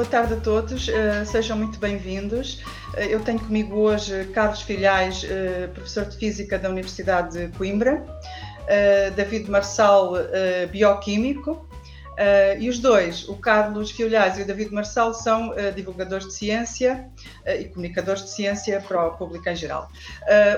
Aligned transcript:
boa 0.00 0.08
tarde 0.08 0.32
a 0.32 0.36
todos, 0.38 0.88
uh, 0.88 1.26
sejam 1.26 1.58
muito 1.58 1.78
bem-vindos. 1.78 2.62
Uh, 2.94 3.00
eu 3.00 3.20
tenho 3.20 3.38
comigo 3.38 3.76
hoje 3.76 4.24
Carlos 4.32 4.62
Filhais, 4.62 5.22
uh, 5.24 5.68
professor 5.74 6.06
de 6.06 6.16
Física 6.16 6.58
da 6.58 6.70
Universidade 6.70 7.38
de 7.38 7.58
Coimbra, 7.58 8.02
David 9.14 9.50
Marçal, 9.50 10.12
bioquímico, 10.70 11.68
e 12.58 12.68
os 12.68 12.78
dois, 12.78 13.28
o 13.28 13.34
Carlos 13.34 13.90
Filhais 13.90 14.38
e 14.38 14.42
o 14.42 14.46
David 14.46 14.72
Marçal, 14.72 15.12
são 15.12 15.52
divulgadores 15.74 16.26
de 16.28 16.34
ciência 16.34 17.10
e 17.58 17.64
comunicadores 17.64 18.22
de 18.22 18.30
ciência 18.30 18.80
para 18.80 19.08
o 19.08 19.16
público 19.16 19.48
em 19.48 19.56
geral. 19.56 19.88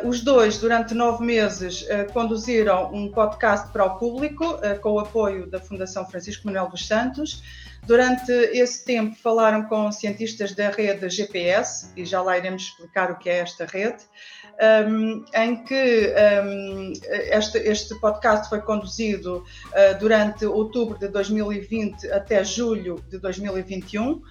os 0.04 0.20
dois, 0.20 0.58
durante 0.58 0.92
nove 0.92 1.24
meses, 1.24 1.86
conduziram 2.12 2.92
um 2.92 3.10
podcast 3.10 3.72
para 3.72 3.86
o 3.86 3.98
público, 3.98 4.44
com 4.82 4.92
o 4.92 4.98
apoio 4.98 5.48
da 5.48 5.58
Fundação 5.58 6.04
Francisco 6.04 6.46
Manuel 6.46 6.68
dos 6.68 6.86
Santos, 6.86 7.42
Durante 7.84 8.30
esse 8.30 8.84
tempo 8.84 9.16
falaram 9.16 9.64
com 9.64 9.90
cientistas 9.90 10.54
da 10.54 10.70
rede 10.70 11.08
GPS, 11.10 11.90
e 11.96 12.04
já 12.04 12.22
lá 12.22 12.38
iremos 12.38 12.62
explicar 12.62 13.10
o 13.10 13.18
que 13.18 13.28
é 13.28 13.38
esta 13.38 13.66
rede, 13.66 14.04
um, 14.88 15.24
em 15.34 15.64
que 15.64 16.14
um, 16.44 16.92
este, 17.10 17.58
este, 17.58 17.94
podcast 17.96 18.48
foi 18.48 18.60
conduzido 18.60 19.44
uh, 19.68 19.98
durante 19.98 20.46
outubro 20.46 20.96
de 20.96 21.08
2020 21.08 22.08
até 22.12 22.44
julho 22.44 23.02
de 23.08 23.18
2021. 23.18 24.12
Uh, 24.12 24.22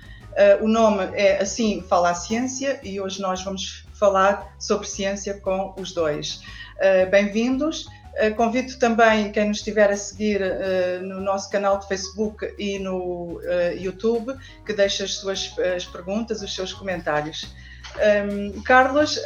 o 0.61 0.67
nome 0.67 1.09
é 1.13 1.41
Assim 1.41 1.83
Fala 1.89 2.11
a 2.11 2.13
Ciência 2.13 2.79
e 2.81 3.01
hoje 3.01 3.21
nós 3.21 3.43
vamos 3.43 3.85
falar 3.93 4.55
sobre 4.57 4.87
ciência 4.87 5.33
com 5.41 5.75
os 5.77 5.93
dois. 5.93 6.41
Uh, 6.77 7.09
Bem-vindos. 7.11 7.85
Uh, 8.19 8.35
convido 8.35 8.77
também 8.77 9.31
quem 9.31 9.47
nos 9.47 9.59
estiver 9.59 9.89
a 9.89 9.95
seguir 9.95 10.41
uh, 10.41 11.01
no 11.01 11.21
nosso 11.21 11.49
canal 11.49 11.79
de 11.79 11.87
Facebook 11.87 12.53
e 12.59 12.77
no 12.77 13.37
uh, 13.37 13.41
YouTube 13.77 14.35
que 14.65 14.73
deixe 14.73 15.03
as 15.03 15.15
suas 15.15 15.55
as 15.75 15.85
perguntas, 15.85 16.41
os 16.41 16.53
seus 16.53 16.73
comentários. 16.73 17.47
Um, 17.95 17.99
ehm, 17.99 18.61
Carlos, 18.63 19.19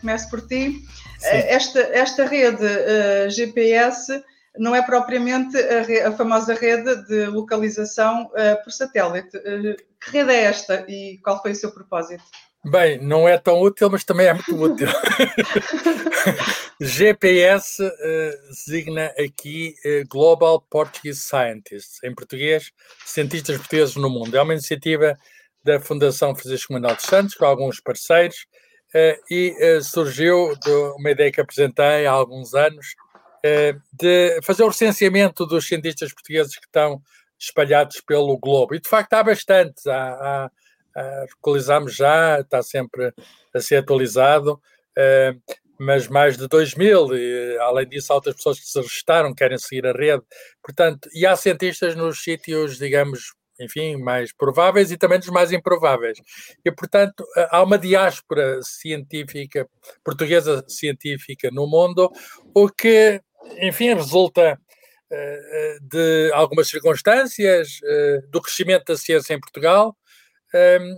começo 0.00 0.28
por 0.30 0.46
ti. 0.46 0.82
esta, 1.22 1.80
esta 1.80 2.26
rede 2.26 3.30
GPS 3.30 4.22
não 4.58 4.74
é 4.74 4.82
propriamente 4.82 5.56
a, 5.56 6.08
a, 6.08 6.12
famosa 6.12 6.54
rede 6.54 6.96
de 7.06 7.26
localização 7.26 8.30
por 8.62 8.70
satélite. 8.70 9.30
que 10.00 10.10
rede 10.10 10.32
é 10.32 10.44
esta 10.44 10.84
e 10.88 11.18
qual 11.22 11.40
foi 11.40 11.52
o 11.52 11.54
seu 11.54 11.70
propósito? 11.70 12.24
Bem, 12.64 13.00
não 13.00 13.28
é 13.28 13.38
tão 13.38 13.60
útil, 13.60 13.88
mas 13.90 14.04
também 14.04 14.26
é 14.26 14.34
muito 14.34 14.54
útil. 14.54 14.88
GPS 16.80 17.82
uh, 17.82 17.90
eh, 18.00 18.38
designa 18.50 19.06
aqui 19.18 19.74
uh, 19.84 20.08
Global 20.08 20.60
Portuguese 20.70 21.20
Scientists, 21.20 22.02
em 22.04 22.14
português, 22.14 22.70
cientistas 23.04 23.56
portugueses 23.56 23.96
no 23.96 24.08
mundo. 24.08 24.36
É 24.36 24.42
uma 24.42 24.52
iniciativa 24.52 25.18
da 25.64 25.80
Fundação 25.80 26.34
Francisco 26.34 26.72
Manuel 26.72 26.94
dos 26.94 27.04
Santos, 27.04 27.34
com 27.34 27.44
alguns 27.44 27.80
parceiros, 27.80 28.46
uh, 28.94 29.20
e 29.30 29.80
surgiu 29.82 30.54
de 30.56 30.70
uma 30.70 31.10
ideia 31.10 31.32
que 31.32 31.40
apresentei 31.40 32.06
há 32.06 32.12
alguns 32.12 32.54
anos, 32.54 32.94
de 33.92 34.40
fazer 34.42 34.64
o 34.64 34.68
recenseamento 34.68 35.46
dos 35.46 35.66
cientistas 35.66 36.12
portugueses 36.12 36.56
que 36.56 36.66
estão 36.66 37.00
espalhados 37.38 38.00
pelo 38.00 38.36
globo. 38.36 38.74
E, 38.74 38.80
de 38.80 38.88
facto, 38.88 39.12
há 39.14 39.22
bastantes. 39.22 39.86
Há, 39.86 39.94
há 39.94 40.50
uh, 40.98 41.88
já, 41.88 42.40
está 42.40 42.62
sempre 42.62 43.12
a 43.54 43.60
ser 43.60 43.76
atualizado, 43.76 44.54
uh, 44.54 45.54
mas 45.78 46.08
mais 46.08 46.36
de 46.36 46.48
2 46.48 46.74
mil, 46.74 47.16
e, 47.16 47.56
além 47.58 47.88
disso, 47.88 48.12
há 48.12 48.16
outras 48.16 48.34
pessoas 48.34 48.58
que 48.58 48.66
se 48.66 48.80
registaram, 48.80 49.34
querem 49.34 49.58
seguir 49.58 49.86
a 49.86 49.92
rede, 49.92 50.22
portanto, 50.62 51.08
e 51.14 51.24
há 51.24 51.36
cientistas 51.36 51.94
nos 51.94 52.22
sítios, 52.22 52.78
digamos, 52.78 53.32
enfim, 53.60 53.96
mais 53.96 54.32
prováveis 54.32 54.90
e 54.90 54.96
também 54.96 55.18
dos 55.18 55.28
mais 55.28 55.52
improváveis. 55.52 56.18
E, 56.64 56.70
portanto, 56.70 57.24
há 57.50 57.62
uma 57.62 57.78
diáspora 57.78 58.60
científica, 58.62 59.68
portuguesa 60.04 60.64
científica 60.68 61.50
no 61.52 61.66
mundo, 61.66 62.10
o 62.54 62.68
que, 62.68 63.20
enfim, 63.60 63.94
resulta 63.94 64.58
uh, 65.12 65.88
de 65.88 66.30
algumas 66.32 66.68
circunstâncias, 66.68 67.80
do 68.30 68.40
crescimento 68.40 68.86
da 68.86 68.96
ciência 68.96 69.34
em 69.34 69.40
Portugal, 69.40 69.96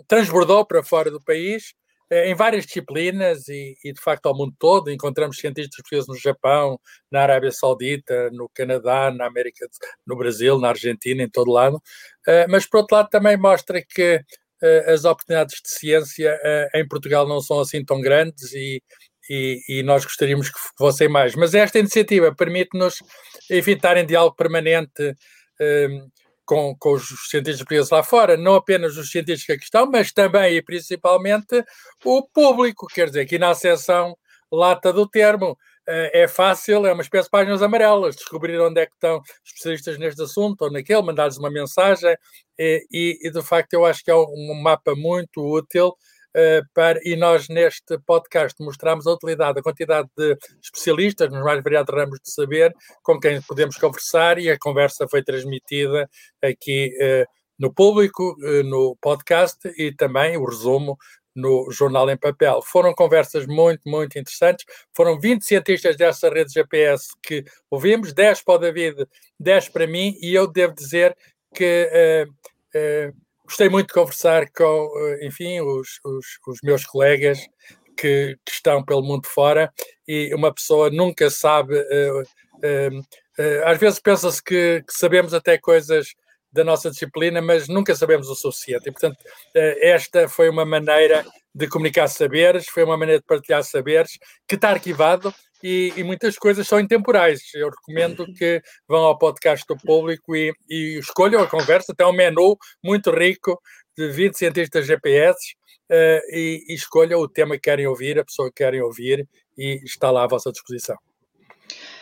transbordou 0.06 0.64
para 0.64 0.82
fora 0.82 1.10
do 1.10 1.20
país 1.20 1.74
em 2.10 2.34
várias 2.34 2.66
disciplinas 2.66 3.46
e, 3.48 3.76
e, 3.84 3.92
de 3.92 4.00
facto, 4.00 4.26
ao 4.26 4.36
mundo 4.36 4.54
todo. 4.58 4.90
Encontramos 4.90 5.38
cientistas 5.38 5.76
portugueses 5.76 6.08
no 6.08 6.16
Japão, 6.16 6.78
na 7.10 7.22
Arábia 7.22 7.52
Saudita, 7.52 8.30
no 8.32 8.48
Canadá, 8.48 9.12
na 9.12 9.26
América, 9.26 9.66
no 10.06 10.16
Brasil, 10.16 10.58
na 10.58 10.70
Argentina, 10.70 11.22
em 11.22 11.30
todo 11.30 11.52
lado. 11.52 11.76
Uh, 11.76 12.46
mas, 12.48 12.66
por 12.66 12.78
outro 12.78 12.96
lado, 12.96 13.08
também 13.08 13.36
mostra 13.36 13.80
que 13.82 14.16
uh, 14.16 14.90
as 14.90 15.04
oportunidades 15.04 15.60
de 15.62 15.70
ciência 15.70 16.36
em 16.74 16.86
Portugal 16.86 17.28
não 17.28 17.40
são 17.40 17.60
assim 17.60 17.84
tão 17.84 18.00
grandes 18.00 18.52
e, 18.52 18.82
e, 19.28 19.60
e, 19.68 19.82
nós 19.84 20.04
gostaríamos 20.04 20.50
que 20.50 20.58
fossem 20.76 21.08
mais. 21.08 21.36
Mas 21.36 21.54
esta 21.54 21.78
iniciativa 21.78 22.34
permite-nos, 22.34 22.96
enfim, 23.48 23.72
estar 23.72 23.96
em 23.96 24.04
diálogo 24.04 24.34
permanente 24.34 25.14
com, 26.50 26.74
com 26.76 26.94
os 26.94 27.04
cientistas 27.30 27.58
portugueses 27.58 27.90
lá 27.90 28.02
fora, 28.02 28.36
não 28.36 28.56
apenas 28.56 28.96
os 28.96 29.08
cientistas 29.08 29.46
que 29.46 29.52
aqui 29.52 29.62
estão, 29.62 29.88
mas 29.88 30.10
também 30.10 30.56
e 30.56 30.60
principalmente 30.60 31.64
o 32.04 32.26
público, 32.26 32.88
quer 32.88 33.06
dizer, 33.06 33.20
aqui 33.20 33.38
na 33.38 33.54
seção 33.54 34.16
lata 34.50 34.92
do 34.92 35.08
termo, 35.08 35.56
eh, 35.86 36.22
é 36.24 36.26
fácil, 36.26 36.84
é 36.86 36.92
uma 36.92 37.02
espécie 37.02 37.26
de 37.26 37.30
páginas 37.30 37.62
amarelas, 37.62 38.16
descobrir 38.16 38.60
onde 38.60 38.80
é 38.80 38.86
que 38.86 38.94
estão 38.94 39.22
especialistas 39.44 39.96
neste 39.96 40.20
assunto 40.22 40.62
ou 40.62 40.72
naquele, 40.72 41.02
mandar-lhes 41.02 41.38
uma 41.38 41.52
mensagem, 41.52 42.16
e, 42.58 42.84
e, 42.90 43.28
e, 43.28 43.30
de 43.30 43.42
facto 43.42 43.74
eu 43.74 43.84
acho 43.84 44.02
que 44.02 44.10
é 44.10 44.14
um 44.16 44.60
mapa 44.60 44.96
muito 44.96 45.40
útil 45.40 45.94
para, 46.74 47.00
e 47.04 47.16
nós 47.16 47.48
neste 47.48 47.98
podcast 48.06 48.62
mostramos 48.62 49.06
a 49.06 49.12
utilidade, 49.12 49.58
a 49.58 49.62
quantidade 49.62 50.08
de 50.16 50.36
especialistas 50.62 51.30
nos 51.30 51.42
mais 51.42 51.62
variados 51.62 51.94
ramos 51.94 52.20
de 52.20 52.30
saber 52.32 52.74
com 53.02 53.18
quem 53.18 53.40
podemos 53.42 53.76
conversar 53.76 54.38
e 54.38 54.50
a 54.50 54.58
conversa 54.58 55.08
foi 55.08 55.22
transmitida 55.22 56.08
aqui 56.42 56.92
uh, 57.00 57.26
no 57.58 57.72
público, 57.72 58.36
uh, 58.40 58.62
no 58.62 58.96
podcast 59.00 59.58
e 59.76 59.92
também 59.94 60.36
o 60.36 60.44
resumo 60.44 60.96
no 61.34 61.70
jornal 61.70 62.08
em 62.10 62.16
papel. 62.16 62.60
Foram 62.62 62.92
conversas 62.94 63.46
muito, 63.46 63.82
muito 63.86 64.18
interessantes. 64.18 64.64
Foram 64.94 65.18
20 65.18 65.44
cientistas 65.44 65.96
dessa 65.96 66.28
rede 66.28 66.52
GPS 66.52 67.08
que 67.22 67.44
ouvimos, 67.70 68.12
10 68.12 68.42
para 68.42 68.54
o 68.54 68.58
David, 68.58 69.06
10 69.38 69.68
para 69.68 69.86
mim, 69.86 70.16
e 70.20 70.34
eu 70.34 70.46
devo 70.46 70.74
dizer 70.74 71.16
que 71.54 72.26
Gostei 73.50 73.68
muito 73.68 73.88
de 73.88 73.94
conversar 73.94 74.48
com, 74.52 74.92
eh, 74.96 75.26
enfim, 75.26 75.60
os, 75.60 75.98
os, 76.04 76.26
os 76.46 76.60
meus 76.62 76.84
colegas 76.84 77.40
que, 77.96 78.38
que, 78.46 78.52
estão 78.52 78.80
pelo 78.84 79.02
mundo 79.02 79.26
fora 79.26 79.72
e 80.06 80.32
uma 80.32 80.54
pessoa 80.54 80.88
nunca 80.88 81.28
sabe. 81.28 81.74
Uh, 81.76 82.20
uh, 82.20 83.64
às 83.66 83.76
vezes 83.76 83.98
pensa-se 83.98 84.40
que, 84.40 84.84
que, 84.86 84.92
sabemos 84.92 85.34
até 85.34 85.58
coisas 85.58 86.14
da 86.52 86.62
nossa 86.62 86.92
disciplina, 86.92 87.42
mas 87.42 87.66
nunca 87.66 87.92
sabemos 87.96 88.28
o 88.28 88.36
suficiente. 88.36 88.88
E, 88.88 88.92
portanto, 88.92 89.16
esta 89.52 90.28
foi 90.28 90.48
uma 90.48 90.64
maneira 90.64 91.26
de 91.54 91.68
comunicar 91.68 92.08
saberes, 92.08 92.66
foi 92.68 92.84
uma 92.84 92.96
maneira 92.96 93.20
de 93.20 93.26
partilhar 93.26 93.62
saberes 93.64 94.18
que 94.46 94.54
está 94.54 94.70
arquivado 94.70 95.34
e, 95.62 95.92
e, 95.96 96.02
muitas 96.02 96.38
coisas 96.38 96.66
são 96.66 96.80
intemporais. 96.80 97.42
Eu 97.54 97.68
recomendo 97.68 98.24
que 98.32 98.62
vão 98.88 99.04
ao 99.04 99.18
podcast 99.18 99.66
do 99.68 99.76
público 99.76 100.34
e, 100.34 100.54
e 100.68 100.98
escolham 100.98 101.42
a 101.42 101.46
conversa. 101.46 101.94
Tem 101.94 102.06
um 102.06 102.12
menu 102.12 102.56
muito 102.82 103.10
rico 103.10 103.60
de 103.96 104.08
20 104.08 104.38
cientistas 104.38 104.86
GPS 104.86 105.36
uh, 105.90 106.20
e, 106.30 106.64
e 106.68 106.74
escolham 106.74 107.20
o 107.20 107.28
tema 107.28 107.56
que 107.56 107.62
querem 107.62 107.86
ouvir, 107.86 108.18
a 108.18 108.24
pessoa 108.24 108.48
que 108.48 108.62
querem 108.62 108.80
ouvir 108.80 109.28
e 109.58 109.82
está 109.84 110.10
lá 110.10 110.24
à 110.24 110.26
vossa 110.26 110.50
disposição. 110.50 110.96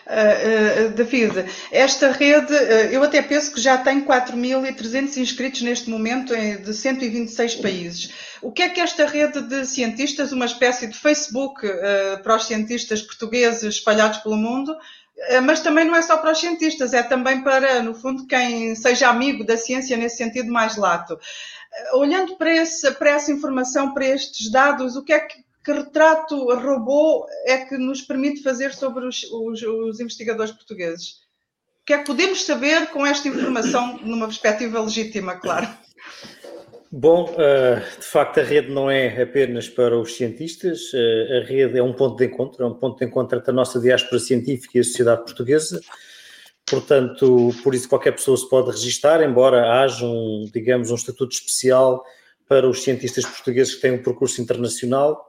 Uh, 0.09 0.87
uh, 0.87 0.89
David, 0.95 1.45
esta 1.71 2.11
rede, 2.11 2.55
uh, 2.55 2.91
eu 2.91 3.03
até 3.03 3.21
penso 3.21 3.53
que 3.53 3.61
já 3.61 3.77
tem 3.77 4.01
4.300 4.01 5.19
inscritos 5.19 5.61
neste 5.61 5.91
momento 5.91 6.35
de 6.35 6.73
126 6.73 7.57
países. 7.57 8.11
O 8.41 8.51
que 8.51 8.63
é 8.63 8.71
que 8.71 8.81
esta 8.81 9.05
rede 9.05 9.43
de 9.43 9.67
cientistas, 9.67 10.33
uma 10.33 10.47
espécie 10.47 10.87
de 10.87 10.97
Facebook 10.97 11.61
para 12.23 12.37
os 12.37 12.47
cientistas 12.47 13.03
portugueses 13.03 13.75
espalhados 13.75 14.19
pelo 14.21 14.37
mundo, 14.37 14.75
mas 15.43 15.61
também 15.61 15.85
não 15.85 15.97
é 15.97 16.01
só 16.01 16.17
para 16.17 16.31
os 16.31 16.39
cientistas, 16.39 16.95
é 16.95 17.03
também 17.03 17.43
para, 17.43 17.83
no 17.83 17.93
fundo, 17.93 18.27
quem 18.27 18.77
seja 18.77 19.09
amigo 19.09 19.45
da 19.45 19.57
ciência 19.57 19.97
nesse 19.97 20.19
sentido 20.19 20.53
mais 20.53 20.77
lato. 20.77 21.19
Olhando 21.95 22.37
para, 22.37 22.55
esse, 22.55 22.89
para 22.93 23.11
essa 23.11 23.33
informação, 23.33 23.93
para 23.93 24.07
estes 24.07 24.51
dados, 24.53 24.95
o 24.95 25.03
que 25.03 25.13
é 25.13 25.19
que 25.19 25.48
que 25.65 25.73
retrato 25.73 26.55
robô 26.55 27.27
é 27.45 27.59
que 27.59 27.77
nos 27.77 28.03
permite 28.03 28.43
fazer 28.43 28.75
sobre 28.75 29.07
os, 29.07 29.25
os, 29.25 29.63
os 29.63 30.01
investigadores 30.01 30.53
portugueses? 30.53 31.27
O 31.83 31.85
que 31.87 31.93
é 31.93 31.99
que 31.99 32.07
podemos 32.07 32.45
saber 32.45 32.89
com 32.89 33.05
esta 33.05 33.29
informação 33.29 33.99
numa 33.99 34.27
perspectiva 34.27 34.81
legítima, 34.81 35.37
claro? 35.37 35.69
Bom, 36.91 37.35
eh, 37.37 37.83
de 37.99 38.07
facto 38.07 38.41
a 38.41 38.43
rede 38.43 38.71
não 38.71 38.91
é 38.91 39.23
apenas 39.23 39.69
para 39.69 39.99
os 39.99 40.17
cientistas, 40.17 40.91
eh, 40.95 41.43
a 41.43 41.47
rede 41.47 41.79
é 41.79 41.83
um 41.83 41.93
ponto 41.93 42.17
de 42.17 42.25
encontro, 42.25 42.65
é 42.65 42.67
um 42.67 42.75
ponto 42.75 42.99
de 42.99 43.05
encontro 43.05 43.39
entre 43.39 43.51
a 43.51 43.55
nossa 43.55 43.79
diáspora 43.79 44.19
científica 44.19 44.79
e 44.79 44.81
a 44.81 44.85
sociedade 44.85 45.23
portuguesa, 45.23 45.83
portanto, 46.65 47.51
por 47.63 47.75
isso 47.75 47.87
qualquer 47.87 48.13
pessoa 48.13 48.39
se 48.39 48.49
pode 48.49 48.71
registar, 48.71 49.23
embora 49.23 49.83
haja 49.83 50.07
um, 50.07 50.49
digamos, 50.51 50.91
um 50.91 50.95
estatuto 50.95 51.35
especial 51.35 52.03
para 52.49 52.67
os 52.67 52.83
cientistas 52.83 53.27
portugueses 53.27 53.75
que 53.75 53.83
têm 53.83 53.93
um 53.93 54.03
percurso 54.03 54.41
internacional. 54.41 55.28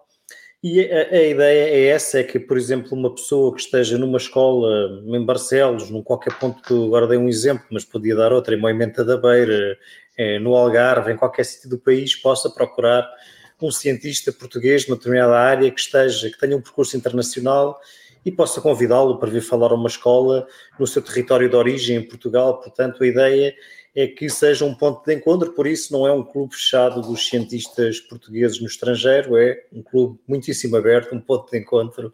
E 0.62 0.82
a, 0.92 1.16
a, 1.16 1.24
ideia 1.24 1.70
é 1.70 1.86
essa, 1.88 2.20
é 2.20 2.24
que, 2.24 2.38
por 2.38 2.58
exemplo, 2.58 2.90
uma 2.92 3.14
pessoa 3.16 3.56
que 3.56 3.62
esteja 3.62 3.98
numa 3.98 4.18
escola 4.18 5.02
em 5.06 5.26
Barcelos, 5.26 5.90
num 5.90 6.04
qualquer 6.04 6.38
ponto, 6.38 6.62
que 6.62 6.74
agora 6.74 7.08
dei 7.08 7.18
um 7.18 7.30
exemplo, 7.30 7.66
mas 7.72 7.86
podia 7.86 8.14
dar 8.14 8.34
outra, 8.34 8.54
em 8.54 8.60
Moimenta 8.60 9.06
da 9.06 9.16
Beira, 9.16 9.78
é, 10.18 10.38
no 10.38 10.54
Algarve, 10.54 11.14
em 11.14 11.16
qualquer 11.16 11.46
sítio 11.46 11.70
do 11.70 11.78
país, 11.78 12.14
possa 12.14 12.50
procurar 12.50 13.10
um 13.62 13.72
cientista 13.72 14.34
português 14.34 14.86
numa 14.86 14.98
determinada 14.98 15.38
área 15.38 15.72
que 15.72 15.80
esteja, 15.80 16.30
que 16.30 16.38
tenha 16.38 16.58
um 16.58 16.62
percurso 16.62 16.98
internacional 16.98 17.80
e 18.26 18.32
possa 18.32 18.60
convidá-lo 18.60 19.18
para 19.18 19.30
vir 19.30 19.42
falar 19.42 19.72
a 19.72 19.76
uma 19.76 19.88
escola 19.88 20.46
no 20.78 20.86
seu 20.86 21.02
território 21.02 21.50
de 21.50 21.56
origem 21.56 21.96
em 21.98 22.02
Portugal. 22.02 22.60
Portanto, 22.60 23.02
a 23.02 23.08
ideia 23.08 23.56
é 23.96 24.08
que 24.08 24.30
seja 24.30 24.66
um 24.66 24.74
ponto 24.74 25.04
de 25.06 25.16
encontro, 25.16 25.52
por 25.54 25.66
isso 25.66 25.92
não 25.92 26.08
é 26.08 26.12
um 26.12 26.24
clube 26.24 26.54
fechado 26.54 27.02
dos 27.02 27.28
cientistas 27.28 28.00
portugueses 28.00 28.60
no 28.60 28.68
estrangeiro, 28.68 29.38
é 29.38 29.64
um 29.74 29.82
clube 29.82 30.20
muitíssimo 30.28 30.78
aberto, 30.78 31.16
um 31.16 31.20
ponto 31.20 31.52
de 31.52 31.58
encontro. 31.58 32.14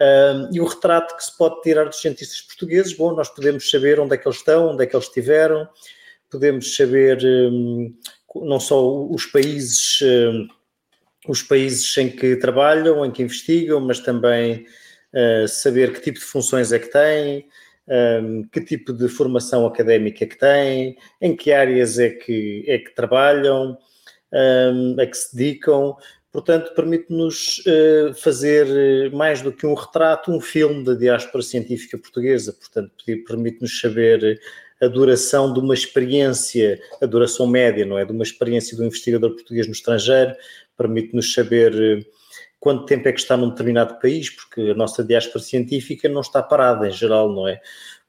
Um, 0.00 0.54
e 0.54 0.60
o 0.60 0.64
retrato 0.64 1.16
que 1.16 1.24
se 1.24 1.36
pode 1.36 1.60
tirar 1.62 1.84
dos 1.84 2.00
cientistas 2.00 2.40
portugueses, 2.42 2.92
bom, 2.92 3.14
nós 3.14 3.28
podemos 3.28 3.68
saber 3.68 3.98
onde 3.98 4.14
é 4.14 4.16
que 4.16 4.28
eles 4.28 4.38
estão, 4.38 4.68
onde 4.68 4.84
é 4.84 4.86
que 4.86 4.94
eles 4.94 5.06
estiveram, 5.06 5.68
podemos 6.30 6.76
saber 6.76 7.18
um, 7.24 7.94
não 8.36 8.60
só 8.60 9.06
os 9.08 9.26
países, 9.26 10.00
um, 10.02 10.48
os 11.26 11.42
países 11.42 11.96
em 11.96 12.10
que 12.10 12.36
trabalham, 12.36 13.04
em 13.04 13.10
que 13.10 13.22
investigam, 13.22 13.80
mas 13.80 13.98
também 13.98 14.66
uh, 15.14 15.48
saber 15.48 15.92
que 15.92 16.00
tipo 16.00 16.18
de 16.18 16.24
funções 16.24 16.70
é 16.70 16.78
que 16.78 16.92
têm, 16.92 17.48
um, 17.88 18.42
que 18.44 18.60
tipo 18.60 18.92
de 18.92 19.08
formação 19.08 19.66
académica 19.66 20.26
que 20.26 20.38
têm, 20.38 20.96
em 21.20 21.34
que 21.34 21.52
áreas 21.52 21.98
é 21.98 22.10
que, 22.10 22.64
é 22.66 22.78
que 22.78 22.94
trabalham, 22.94 23.78
um, 24.32 25.00
a 25.00 25.06
que 25.06 25.16
se 25.16 25.36
dedicam. 25.36 25.96
Portanto, 26.30 26.74
permite-nos 26.74 27.58
uh, 27.60 28.14
fazer 28.14 28.66
eh, 28.68 29.08
mais 29.16 29.40
do 29.40 29.50
que 29.50 29.66
um 29.66 29.72
retrato, 29.72 30.30
um 30.30 30.40
filme 30.40 30.84
da 30.84 30.92
diáspora 30.92 31.42
científica 31.42 31.96
portuguesa. 31.96 32.52
Portanto, 32.52 32.92
permite-nos 33.26 33.80
saber 33.80 34.38
a 34.80 34.86
duração 34.86 35.52
de 35.52 35.58
uma 35.58 35.72
experiência, 35.72 36.78
a 37.02 37.06
duração 37.06 37.46
média, 37.46 37.84
não 37.86 37.98
é? 37.98 38.04
De 38.04 38.12
uma 38.12 38.22
experiência 38.22 38.76
do 38.76 38.84
investigador 38.84 39.30
português 39.30 39.66
no 39.66 39.72
estrangeiro, 39.72 40.34
permite-nos 40.76 41.32
saber 41.32 41.72
uh, 41.74 42.17
quanto 42.60 42.86
tempo 42.86 43.08
é 43.08 43.12
que 43.12 43.20
está 43.20 43.36
num 43.36 43.50
determinado 43.50 43.98
país, 44.00 44.30
porque 44.30 44.60
a 44.70 44.74
nossa 44.74 45.04
diáspora 45.04 45.42
científica 45.42 46.08
não 46.08 46.20
está 46.20 46.42
parada 46.42 46.88
em 46.88 46.92
geral, 46.92 47.32
não 47.32 47.46
é? 47.46 47.60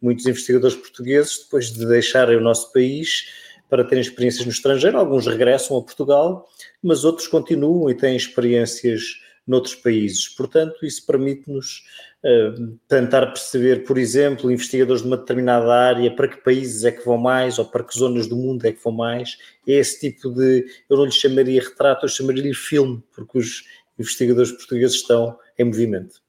Muitos 0.02 0.26
investigadores 0.26 0.76
portugueses, 0.76 1.44
depois 1.44 1.72
de 1.72 1.86
deixarem 1.86 2.38
o 2.38 2.42
nosso 2.42 2.72
país 2.72 3.26
para 3.70 3.84
terem 3.84 4.02
experiências 4.02 4.46
no 4.46 4.52
estrangeiro, 4.52 4.98
alguns 4.98 5.28
regressam 5.28 5.78
a 5.78 5.84
Portugal, 5.84 6.48
mas 6.82 7.06
outros 7.06 7.28
continuam 7.28 7.90
e 7.90 7.96
têm 7.96 8.16
experiências 8.16 9.02
noutros 9.50 9.76
países. 9.76 10.28
Portanto, 10.28 10.86
isso 10.86 11.04
permite-nos 11.06 11.84
uh, 12.24 12.78
tentar 12.88 13.26
perceber, 13.28 13.84
por 13.84 13.98
exemplo, 13.98 14.52
investigadores 14.52 15.02
de 15.02 15.08
uma 15.08 15.18
determinada 15.18 15.74
área, 15.74 16.16
para 16.16 16.28
que 16.28 16.38
países 16.38 16.84
é 16.86 16.92
que 16.92 17.04
vão 17.04 17.18
mais 17.18 17.58
ou 17.58 17.66
para 17.66 17.84
que 17.84 17.98
zonas 17.98 18.28
do 18.28 18.36
mundo 18.36 18.64
é 18.66 18.72
que 18.72 18.84
vão 18.84 18.94
mais. 18.94 19.38
É 19.68 19.74
esse 19.74 20.00
tipo 20.00 20.30
de, 20.30 20.66
eu 20.88 20.98
não 20.98 21.06
lhe 21.06 21.12
chamaria 21.12 21.62
retrato, 21.62 22.06
eu 22.06 22.10
chamaria-lhe 22.10 22.54
filme, 22.54 23.04
porque 23.12 23.40
os 23.40 23.64
investigadores 24.00 24.52
portugueses 24.52 24.96
estão 24.96 25.38
em 25.58 25.66
movimento. 25.66 26.22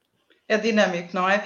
É 0.50 0.58
dinâmico, 0.58 1.10
não 1.14 1.28
é? 1.28 1.44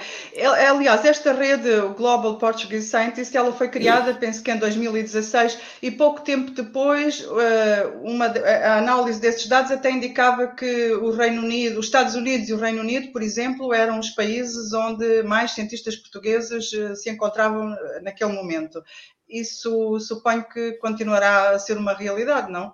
Aliás, 0.67 1.05
esta 1.05 1.31
rede, 1.31 1.69
o 1.69 1.93
Global 1.93 2.39
Portuguese 2.39 2.87
Scientist, 2.87 3.37
ela 3.37 3.53
foi 3.53 3.69
criada, 3.69 4.15
penso 4.15 4.41
que 4.41 4.49
em 4.49 4.57
2016, 4.57 5.59
e 5.79 5.91
pouco 5.91 6.21
tempo 6.21 6.49
depois, 6.49 7.23
eh, 7.39 7.85
uma, 8.01 8.25
a 8.25 8.79
análise 8.79 9.21
desses 9.21 9.45
dados 9.45 9.69
até 9.71 9.91
indicava 9.91 10.47
que 10.47 10.91
o 10.93 11.11
Reino 11.11 11.43
Unido, 11.43 11.79
os 11.79 11.85
Estados 11.85 12.15
Unidos 12.15 12.49
e 12.49 12.53
o 12.53 12.57
Reino 12.57 12.81
Unido, 12.81 13.11
por 13.11 13.21
exemplo, 13.21 13.71
eram 13.75 13.99
os 13.99 14.09
países 14.09 14.73
onde 14.73 15.21
mais 15.21 15.51
cientistas 15.51 15.95
portugueses 15.95 16.73
eh, 16.73 16.95
se 16.95 17.07
encontravam 17.07 17.75
eh, 17.75 18.01
naquele 18.01 18.33
momento. 18.33 18.83
Isso 19.29 19.99
suponho 19.99 20.49
que 20.49 20.79
continuará 20.79 21.51
a 21.51 21.59
ser 21.59 21.77
uma 21.77 21.93
realidade, 21.93 22.51
não? 22.51 22.73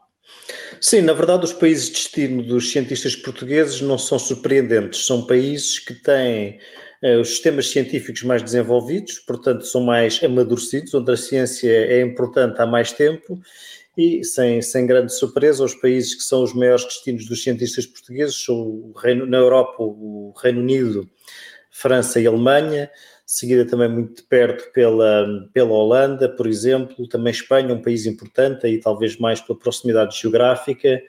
Sim, 0.80 1.02
na 1.02 1.14
verdade, 1.14 1.46
os 1.46 1.54
países 1.54 1.88
de 1.88 1.94
destino 1.94 2.44
dos 2.44 2.72
cientistas 2.72 3.16
portugueses 3.16 3.82
não 3.82 3.98
são 3.98 4.18
surpreendentes. 4.18 5.06
São 5.06 5.26
países 5.26 5.80
que 5.80 5.94
têm 5.94 6.60
eh, 7.02 7.18
os 7.18 7.30
sistemas 7.30 7.70
científicos 7.70 8.24
mais 8.24 8.42
desenvolvidos, 8.42 9.20
portanto, 9.20 9.66
são 9.66 9.82
mais 9.82 10.22
amadurecidos, 10.24 10.94
onde 10.94 11.12
a 11.12 11.18
ciência 11.18 11.70
é 11.70 12.02
importante 12.02 12.60
há 12.60 12.66
mais 12.66 12.92
tempo. 12.92 13.40
E, 13.98 14.24
sem, 14.24 14.62
sem 14.62 14.88
grande 14.88 15.14
surpresa, 15.14 15.64
os 15.64 15.76
países 15.76 16.16
que 16.16 16.24
são 16.24 16.44
os 16.44 16.54
maiores 16.54 16.86
destinos 16.86 17.26
dos 17.28 17.44
cientistas 17.44 17.86
portugueses 17.86 18.36
são 18.44 18.94
Reino, 18.96 19.26
na 19.26 19.38
Europa, 19.38 19.76
o 19.80 20.34
Reino 20.42 20.62
Unido, 20.62 21.10
França 21.70 22.20
e 22.20 22.26
Alemanha 22.26 22.90
seguida 23.32 23.66
também 23.66 23.88
muito 23.88 24.18
de 24.18 24.24
perto 24.24 24.74
pela, 24.74 25.26
pela 25.54 25.72
Holanda, 25.72 26.28
por 26.28 26.46
exemplo, 26.46 27.08
também 27.08 27.32
Espanha, 27.32 27.74
um 27.74 27.82
país 27.82 28.06
importante, 28.06 28.66
aí 28.66 28.78
talvez 28.78 29.16
mais 29.16 29.40
pela 29.40 29.58
proximidade 29.58 30.20
geográfica, 30.20 31.02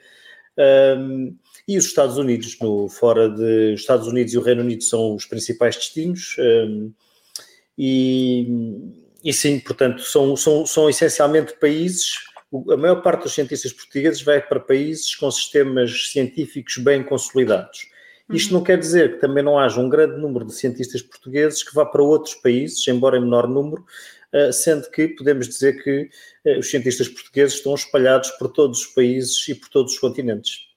um, 0.97 1.35
e 1.67 1.77
os 1.77 1.83
Estados 1.83 2.17
Unidos, 2.17 2.57
no, 2.61 2.87
fora 2.87 3.27
de 3.27 3.73
os 3.73 3.81
Estados 3.81 4.07
Unidos 4.07 4.33
e 4.33 4.37
o 4.37 4.41
Reino 4.41 4.61
Unido 4.61 4.81
são 4.83 5.15
os 5.15 5.25
principais 5.25 5.75
destinos, 5.75 6.37
um, 6.39 6.93
e, 7.77 8.47
e 9.21 9.33
sim, 9.33 9.59
portanto, 9.59 10.01
são, 10.03 10.37
são, 10.37 10.65
são 10.65 10.89
essencialmente 10.89 11.53
países 11.59 12.13
a 12.71 12.77
maior 12.77 13.01
parte 13.01 13.23
dos 13.23 13.33
cientistas 13.33 13.73
portugueses 13.73 14.21
vai 14.21 14.39
para 14.39 14.59
países 14.59 15.15
com 15.15 15.29
sistemas 15.31 16.11
científicos 16.11 16.77
bem 16.77 17.03
consolidados. 17.03 17.87
Isto 18.31 18.51
uhum. 18.51 18.59
não 18.59 18.63
quer 18.63 18.79
dizer 18.79 19.13
que 19.13 19.21
também 19.21 19.43
não 19.43 19.59
haja 19.59 19.79
um 19.79 19.89
grande 19.89 20.19
número 20.19 20.45
de 20.45 20.53
cientistas 20.53 21.01
portugueses 21.01 21.61
que 21.61 21.75
vá 21.75 21.85
para 21.85 22.01
outros 22.01 22.35
países, 22.35 22.87
embora 22.87 23.17
em 23.17 23.21
menor 23.21 23.47
número, 23.47 23.85
eh, 24.31 24.51
sendo 24.51 24.89
que 24.89 25.09
podemos 25.09 25.47
dizer 25.47 25.83
que 25.83 26.09
eh, 26.45 26.57
os 26.57 26.69
cientistas 26.69 27.07
portugueses 27.07 27.55
estão 27.55 27.75
espalhados 27.75 28.31
por 28.31 28.47
todos 28.47 28.79
os 28.79 28.87
países 28.87 29.47
e 29.47 29.53
por 29.53 29.69
todos 29.69 29.93
os 29.93 29.99
continentes. 29.99 30.73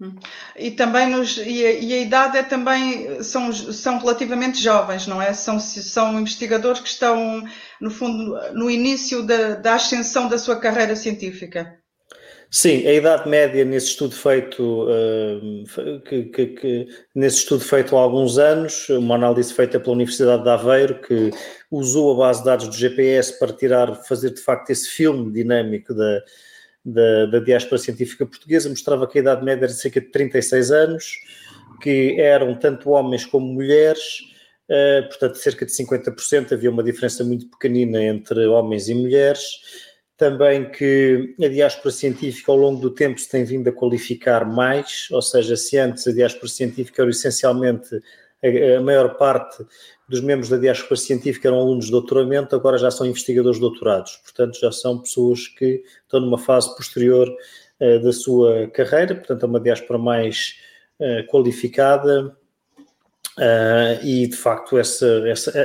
Hum. 0.00 0.14
E 0.56 0.70
também 0.70 1.10
nos, 1.10 1.36
e 1.38 1.66
a, 1.66 1.72
e 1.72 1.92
a, 1.92 1.98
idade 1.98 2.38
é 2.38 2.42
também 2.42 3.22
são, 3.22 3.52
são 3.52 3.98
relativamente 3.98 4.62
jovens, 4.62 5.06
não 5.06 5.20
é? 5.20 5.32
São, 5.32 5.58
são 5.58 6.18
investigadores 6.20 6.80
que 6.80 6.88
estão 6.88 7.44
no 7.80 7.90
fundo 7.90 8.34
no 8.54 8.70
início 8.70 9.22
da, 9.22 9.56
da 9.56 9.74
ascensão 9.74 10.28
da 10.28 10.38
sua 10.38 10.56
carreira 10.56 10.94
científica. 10.94 11.79
Sim, 12.52 12.84
a 12.84 12.92
idade 12.92 13.28
média 13.28 13.64
nesse 13.64 13.90
estudo 13.90 14.12
feito, 14.12 14.88
uh, 14.88 16.00
que, 16.00 16.24
que, 16.24 16.46
que, 16.46 16.88
nesse 17.14 17.38
estudo 17.38 17.62
feito 17.62 17.96
há 17.96 18.00
alguns 18.00 18.38
anos, 18.38 18.88
uma 18.88 19.14
análise 19.14 19.54
feita 19.54 19.78
pela 19.78 19.92
Universidade 19.92 20.42
de 20.42 20.48
Aveiro, 20.48 21.00
que 21.00 21.30
usou 21.70 22.12
a 22.12 22.26
base 22.26 22.40
de 22.40 22.46
dados 22.46 22.66
do 22.66 22.74
GPS 22.74 23.38
para 23.38 23.52
tirar, 23.52 23.94
fazer 24.02 24.30
de 24.30 24.40
facto 24.40 24.70
esse 24.70 24.88
filme 24.88 25.32
dinâmico 25.32 25.94
da, 25.94 26.22
da, 26.84 27.26
da 27.26 27.38
diáspora 27.38 27.80
científica 27.80 28.26
portuguesa, 28.26 28.68
mostrava 28.68 29.06
que 29.06 29.18
a 29.18 29.22
idade 29.22 29.44
média 29.44 29.66
era 29.66 29.72
de 29.72 29.78
cerca 29.78 30.00
de 30.00 30.08
36 30.08 30.72
anos, 30.72 31.04
que 31.80 32.20
eram 32.20 32.56
tanto 32.56 32.90
homens 32.90 33.24
como 33.24 33.46
mulheres, 33.46 34.22
uh, 34.68 35.06
portanto 35.06 35.36
cerca 35.36 35.64
de 35.64 35.70
50%, 35.70 36.50
havia 36.50 36.68
uma 36.68 36.82
diferença 36.82 37.22
muito 37.22 37.48
pequenina 37.48 38.02
entre 38.02 38.44
homens 38.48 38.88
e 38.88 38.94
mulheres, 38.94 39.89
também 40.20 40.70
que 40.70 41.34
a 41.42 41.48
diáspora 41.48 41.90
científica 41.90 42.52
ao 42.52 42.58
longo 42.58 42.78
do 42.78 42.90
tempo 42.90 43.18
se 43.18 43.26
tem 43.26 43.42
vindo 43.42 43.66
a 43.68 43.72
qualificar 43.72 44.44
mais, 44.46 45.08
ou 45.10 45.22
seja, 45.22 45.56
se 45.56 45.78
antes 45.78 46.06
a 46.06 46.12
diáspora 46.12 46.46
científica 46.46 47.00
era 47.00 47.10
essencialmente 47.10 47.88
a, 48.76 48.80
maior 48.82 49.16
parte 49.16 49.64
dos 50.06 50.20
membros 50.20 50.50
da 50.50 50.58
diáspora 50.58 51.00
científica 51.00 51.48
eram 51.48 51.60
alunos 51.60 51.86
de 51.86 51.90
doutoramento, 51.92 52.54
agora 52.54 52.76
já 52.76 52.90
são 52.90 53.06
investigadores 53.06 53.58
doutorados, 53.58 54.16
portanto 54.16 54.60
já 54.60 54.70
são 54.70 54.98
pessoas 54.98 55.48
que 55.48 55.82
estão 56.02 56.20
numa 56.20 56.36
fase 56.36 56.76
posterior 56.76 57.26
uh, 57.80 58.02
da 58.02 58.12
sua 58.12 58.66
carreira, 58.74 59.14
portanto 59.14 59.42
é 59.42 59.46
uma 59.46 59.60
diáspora 59.60 59.98
mais 59.98 60.56
uh, 60.98 61.26
qualificada, 61.28 62.36
Uh, 63.40 64.04
e 64.04 64.26
de 64.26 64.36
facto 64.36 64.76
essa, 64.76 65.06
essa 65.26 65.50
a, 65.50 65.62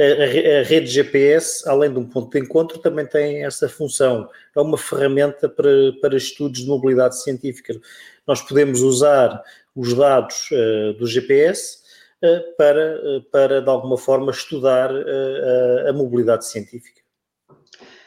a, 0.00 0.60
a, 0.60 0.62
rede 0.62 0.86
GPS, 0.86 1.68
além 1.68 1.92
de 1.92 1.98
um 1.98 2.08
ponto 2.08 2.30
de 2.30 2.38
encontro, 2.38 2.78
também 2.78 3.04
tem 3.04 3.44
essa 3.44 3.68
função. 3.68 4.30
É 4.54 4.60
uma 4.60 4.78
ferramenta 4.78 5.48
para, 5.48 5.68
para 6.00 6.16
estudos 6.16 6.60
de 6.60 6.68
mobilidade 6.68 7.20
científica. 7.20 7.74
Nós 8.28 8.40
podemos 8.42 8.80
usar 8.80 9.42
os 9.74 9.92
dados 9.92 10.48
uh, 10.52 10.92
do 10.92 11.04
GPS 11.04 11.78
uh, 12.22 12.56
para, 12.56 13.00
para, 13.32 13.60
de 13.60 13.68
alguma 13.68 13.98
forma, 13.98 14.30
estudar 14.30 14.90
a 15.88 15.92
mobilidade 15.92 16.46
científica. 16.46 17.05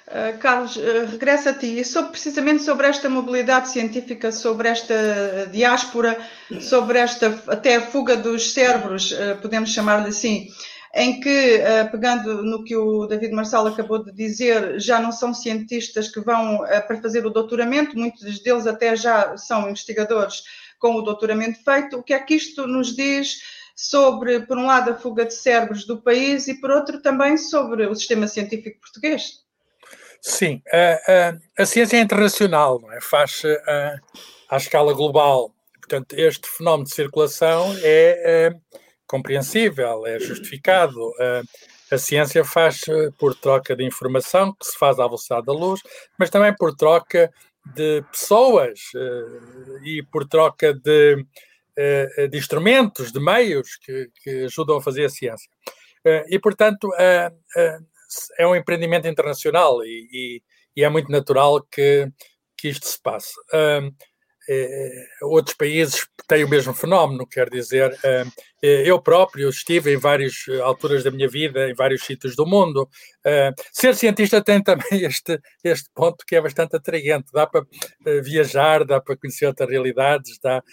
Uh, 0.10 0.38
Carlos, 0.40 0.76
uh, 0.76 1.06
regresso 1.12 1.50
a 1.50 1.54
ti. 1.54 1.86
Sobre, 1.86 2.12
precisamente 2.12 2.64
sobre 2.64 2.88
esta 2.88 3.08
mobilidade 3.08 3.70
científica, 3.70 4.32
sobre 4.32 4.68
esta 4.68 5.48
diáspora, 5.52 6.20
sobre 6.60 6.98
esta 6.98 7.28
até 7.48 7.76
a 7.76 7.82
fuga 7.82 8.18
dos 8.18 8.52
cérebros, 8.52 9.14
podemos 9.42 9.70
chamar-lhe 9.72 10.10
assim. 10.10 10.48
em 10.94 11.20
que, 11.20 11.62
pegando 11.92 12.42
no 12.44 12.64
que 12.64 12.76
o 12.76 13.06
David 13.06 13.32
Marçal 13.34 13.68
acabou 13.68 14.04
de 14.04 14.12
dizer, 14.12 14.80
já 14.80 15.00
não 15.00 15.12
são 15.12 15.34
cientistas 15.34 16.10
que 16.10 16.20
vão 16.20 16.60
para 16.88 17.00
fazer 17.02 17.26
o 17.26 17.30
doutoramento, 17.30 17.98
muitos 17.98 18.42
deles 18.42 18.66
até 18.66 18.96
já 18.96 19.38
são 19.38 19.70
investigadores 19.70 20.44
com 20.80 20.96
o 20.96 21.02
doutoramento 21.02 21.64
feito. 21.64 21.98
O 21.98 22.04
que 22.04 22.14
é 22.14 22.20
que 22.20 22.36
isto 22.36 22.66
nos 22.66 22.96
diz 22.96 23.42
sobre, 23.76 24.42
por 24.42 24.58
um 24.58 24.66
lado, 24.66 24.92
a 24.92 24.96
fuga 24.96 25.26
de 25.26 25.34
cérebros 25.34 25.86
do 25.86 26.02
país 26.02 26.48
e, 26.48 26.60
por 26.60 26.72
outro, 26.72 27.02
também 27.02 27.38
sobre 27.38 27.86
o 27.86 27.96
sistema 27.96 28.28
científico 28.28 28.80
português? 28.82 29.48
Sim, 30.22 30.62
a, 30.72 31.30
a, 31.58 31.64
a 31.64 31.66
ciência 31.66 31.98
é 31.98 32.02
internacional, 32.02 32.82
é? 32.92 33.00
faz 33.02 33.42
à 34.50 34.58
escala 34.58 34.94
global. 34.94 35.54
Portanto, 35.80 36.14
este 36.14 36.48
fenómeno 36.48 36.84
de 36.84 36.94
circulação 36.94 37.74
é, 37.82 38.48
é 38.48 38.56
compreensível, 39.08 40.06
é 40.06 40.20
justificado. 40.20 41.12
A 41.92 41.98
ciência 41.98 42.46
faz 42.46 42.82
por 43.18 43.34
troca 43.34 43.76
de 43.76 43.84
informação, 43.84 44.54
que 44.54 44.68
se 44.68 44.78
faz 44.78 45.00
à 45.00 45.06
velocidade 45.06 45.48
da 45.48 45.54
luz, 45.54 45.82
mas 46.18 46.30
também 46.30 46.54
por 46.56 46.76
troca 46.76 47.34
de 47.76 48.04
pessoas 48.12 48.80
e 49.84 50.04
por 50.12 50.28
troca 50.28 50.74
de, 50.74 51.26
de 52.30 52.38
instrumentos, 52.38 53.12
de 53.12 53.20
meios 53.20 53.78
que, 53.78 54.12
que 54.22 54.44
ajudam 54.44 54.78
a 54.78 54.82
fazer 54.82 55.06
a 55.06 55.10
ciência. 55.10 55.50
E, 56.28 56.38
portanto, 56.38 56.88
é 58.38 58.48
um 58.48 58.56
empreendimento 58.56 59.08
internacional 59.08 59.84
e, 59.84 60.08
e, 60.12 60.42
e 60.76 60.84
é 60.84 60.90
muito 60.90 61.12
natural 61.12 61.62
que, 61.64 62.08
que 62.58 62.70
isto 62.70 62.88
se 62.88 63.02
passe. 63.02 63.34
Eh, 64.52 65.06
outros 65.22 65.56
países 65.56 66.08
têm 66.28 66.44
o 66.44 66.50
mesmo 66.50 66.74
fenómeno, 66.74 67.28
quer 67.28 67.48
dizer, 67.52 67.96
eh, 68.04 68.26
eu 68.64 69.00
próprio 69.00 69.48
estive 69.48 69.94
em 69.94 69.98
várias 69.98 70.46
alturas 70.64 71.04
da 71.04 71.12
minha 71.12 71.30
vida, 71.30 71.70
em 71.70 71.76
vários 71.76 72.04
sítios 72.04 72.36
do 72.36 72.48
mundo. 72.48 72.90
Eh, 73.24 73.52
ser 73.72 73.96
cientista 73.96 74.44
tem 74.44 74.62
também 74.64 75.04
este, 75.06 75.40
este 75.64 75.88
ponto 75.94 76.26
que 76.26 76.36
é 76.36 76.42
bastante 76.42 76.76
atraente, 76.76 77.32
dá 77.32 77.46
para 77.46 77.64
viajar, 78.24 78.84
dá 78.86 79.00
para 79.00 79.16
conhecer 79.18 79.46
outras 79.46 79.70
realidades, 79.70 80.40
dá, 80.42 80.64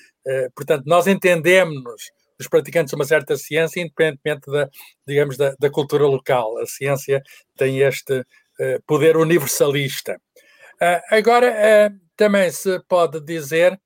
portanto, 0.55 0.85
nós 0.87 1.07
entendemos 1.07 2.11
os 2.39 2.49
praticantes 2.49 2.91
de 2.91 2.97
uma 2.97 3.05
certa 3.05 3.37
ciência, 3.37 3.81
independentemente 3.81 4.51
da, 4.51 4.69
digamos, 5.07 5.37
da, 5.37 5.55
da 5.59 5.71
cultura 5.71 6.07
local. 6.07 6.59
A 6.59 6.67
ciência 6.67 7.23
tem 7.57 7.81
este 7.81 8.25
poder 8.87 9.17
universalista. 9.17 10.19
agora, 11.11 11.93
também 12.17 12.51
se 12.51 12.81
pode 12.89 13.21
dizer 13.21 13.79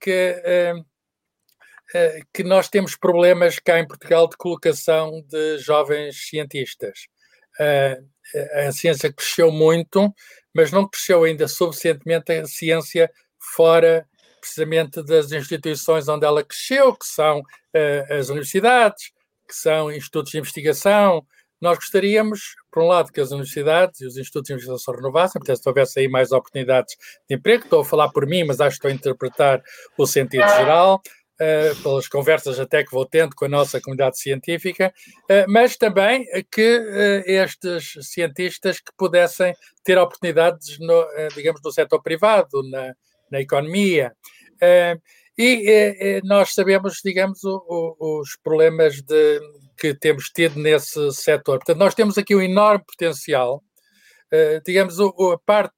que, 0.00 0.42
uh, 0.74 0.80
uh, 0.80 2.26
que 2.34 2.42
nós 2.42 2.68
temos 2.68 2.96
problemas 2.96 3.58
cá 3.58 3.78
em 3.78 3.86
Portugal 3.86 4.28
de 4.28 4.36
colocação 4.36 5.22
de 5.28 5.58
jovens 5.58 6.28
cientistas. 6.28 7.06
Uh, 7.58 8.66
a 8.66 8.72
ciência 8.72 9.12
cresceu 9.12 9.50
muito, 9.50 10.12
mas 10.54 10.72
não 10.72 10.88
cresceu 10.88 11.24
ainda 11.24 11.46
suficientemente 11.46 12.32
a 12.32 12.44
ciência 12.44 13.10
fora 13.54 14.06
precisamente 14.46 15.02
das 15.02 15.32
instituições 15.32 16.08
onde 16.08 16.24
ela 16.24 16.44
cresceu, 16.44 16.94
que 16.94 17.06
são 17.06 17.42
as 18.08 18.28
universidades, 18.28 19.10
que 19.46 19.54
são 19.54 19.92
institutos 19.92 20.32
de 20.32 20.38
investigação, 20.38 21.26
nós 21.60 21.78
gostaríamos, 21.78 22.54
por 22.70 22.82
um 22.82 22.86
lado, 22.86 23.10
que 23.10 23.20
as 23.20 23.30
universidades 23.30 24.00
e 24.00 24.06
os 24.06 24.16
institutos 24.16 24.48
de 24.48 24.52
investigação 24.54 24.94
renovassem, 24.94 25.40
portanto, 25.40 25.62
se 25.62 25.68
houvesse 25.68 26.00
aí 26.00 26.08
mais 26.08 26.30
oportunidades 26.30 26.94
de 27.28 27.36
emprego. 27.36 27.64
Estou 27.64 27.80
a 27.80 27.84
falar 27.84 28.10
por 28.10 28.26
mim, 28.26 28.44
mas 28.44 28.60
acho 28.60 28.78
que 28.78 28.86
estou 28.86 28.90
a 28.90 28.94
interpretar 28.94 29.62
o 29.96 30.06
sentido 30.06 30.46
geral. 30.48 31.00
Uh, 31.38 31.82
pelas 31.82 32.08
conversas 32.08 32.58
até 32.58 32.82
que 32.82 32.90
vou 32.90 33.04
tendo 33.04 33.36
com 33.36 33.44
a 33.44 33.48
nossa 33.48 33.78
comunidade 33.78 34.18
científica, 34.18 34.90
uh, 35.24 35.44
mas 35.46 35.76
também 35.76 36.24
que 36.50 36.78
uh, 36.78 37.30
estes 37.30 37.92
cientistas 38.00 38.80
que 38.80 38.90
pudessem 38.96 39.54
ter 39.84 39.98
oportunidades, 39.98 40.78
no, 40.78 41.06
digamos, 41.34 41.60
no 41.62 41.70
setor 41.70 42.02
privado, 42.02 42.62
na, 42.70 42.94
na 43.30 43.38
economia. 43.38 44.14
E 45.38 46.20
nós 46.24 46.54
sabemos, 46.54 47.00
digamos, 47.04 47.44
o, 47.44 47.64
o, 47.68 48.20
os 48.20 48.36
problemas 48.42 49.02
de, 49.02 49.40
que 49.76 49.94
temos 49.94 50.30
tido 50.30 50.58
nesse 50.58 51.12
setor. 51.12 51.58
Portanto, 51.58 51.78
nós 51.78 51.94
temos 51.94 52.16
aqui 52.16 52.34
um 52.34 52.40
enorme 52.40 52.84
potencial, 52.84 53.62
uh, 54.32 54.60
digamos, 54.64 54.98
o, 54.98 55.32
a 55.32 55.38
parte, 55.38 55.74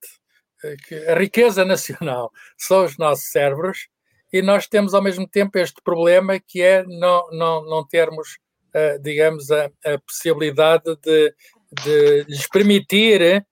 uh, 0.64 1.12
a 1.12 1.18
riqueza 1.18 1.64
nacional 1.66 2.30
são 2.56 2.84
os 2.84 2.96
nossos 2.96 3.30
cérebros, 3.30 3.88
e 4.32 4.42
nós 4.42 4.66
temos 4.66 4.94
ao 4.94 5.02
mesmo 5.02 5.26
tempo 5.26 5.58
este 5.58 5.80
problema 5.82 6.38
que 6.38 6.62
é 6.62 6.84
não, 6.84 7.28
não, 7.30 7.64
não 7.64 7.86
termos, 7.86 8.38
uh, 8.74 9.02
digamos, 9.02 9.50
a, 9.50 9.66
a, 9.84 9.98
possibilidade 10.06 10.96
de, 11.02 11.34
de 11.84 12.24
lhes 12.28 12.46
permitir 12.46 13.44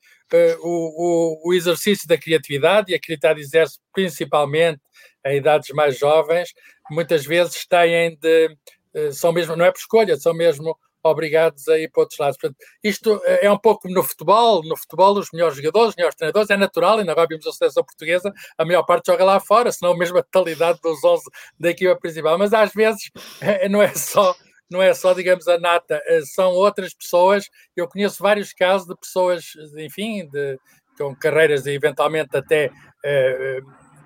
o, 0.61 0.69
o, 0.69 1.49
o, 1.49 1.55
exercício 1.55 2.07
da 2.09 2.19
criatividade, 2.19 2.91
e 2.91 2.95
a 2.95 3.01
criatividade 3.01 3.41
exerce 3.41 3.79
principalmente 3.95 4.81
em 5.27 5.37
idades 5.37 5.71
mais 5.71 5.99
jovens, 5.99 6.53
muitas 6.91 7.25
vezes 7.27 7.67
têm 7.67 8.17
de 8.17 8.57
eh, 8.97 9.13
são 9.13 9.31
mesmo, 9.31 9.55
não 9.55 9.67
é 9.67 9.71
por 9.71 9.79
escolha, 9.79 10.17
são 10.17 10.33
mesmo 10.33 10.77
obrigados 11.03 11.69
a 11.69 11.79
ir 11.79 11.91
para 11.91 12.03
outros 12.03 12.19
lados. 12.19 12.39
Portanto, 12.39 12.59
isto 12.83 13.21
eh, 13.25 13.47
é 13.47 13.53
um 13.53 13.59
pouco 13.59 13.89
no 13.89 14.03
futebol, 14.03 14.63
no 14.63 14.77
futebol 14.77 15.19
os 15.19 15.29
melhores 15.33 15.57
jogadores, 15.57 15.91
os 15.91 15.97
melhores 15.97 16.17
treinadores, 16.17 16.51
é 16.51 16.57
natural, 16.57 16.99
ainda 16.99 17.13
agora 17.13 17.29
vimos 17.29 17.47
a 17.47 17.53
seleção 17.53 17.85
portuguesa, 17.85 18.33
a 18.57 18.65
maior 18.65 18.83
parte 18.85 19.07
joga 19.07 19.25
lá 19.25 19.39
fora, 19.39 19.71
senão 19.71 19.93
a 19.93 19.97
mesma 19.99 20.23
totalidade 20.23 20.81
dos 20.83 21.05
11 21.05 21.25
da 21.61 21.71
equipa 21.71 21.95
principal, 21.97 22.39
mas 22.39 22.53
às 22.55 22.73
vezes 22.73 23.11
eh, 23.43 23.69
não 23.69 23.83
é 23.83 23.95
só 23.95 24.35
não 24.69 24.83
é 24.83 24.93
só, 24.95 25.13
digamos, 25.15 25.47
a 25.47 25.61
nata, 25.61 26.03
são 26.35 26.51
outras 26.51 26.93
pessoas. 26.93 27.49
Eu 27.77 27.87
conheço 27.87 28.21
vários 28.21 28.53
casos 28.53 28.89
de 28.89 28.97
pessoas, 28.97 29.53
enfim, 29.77 30.27
de, 30.27 30.59
com 30.99 31.15
carreiras 31.15 31.67
eventualmente 31.67 32.37
até 32.37 32.73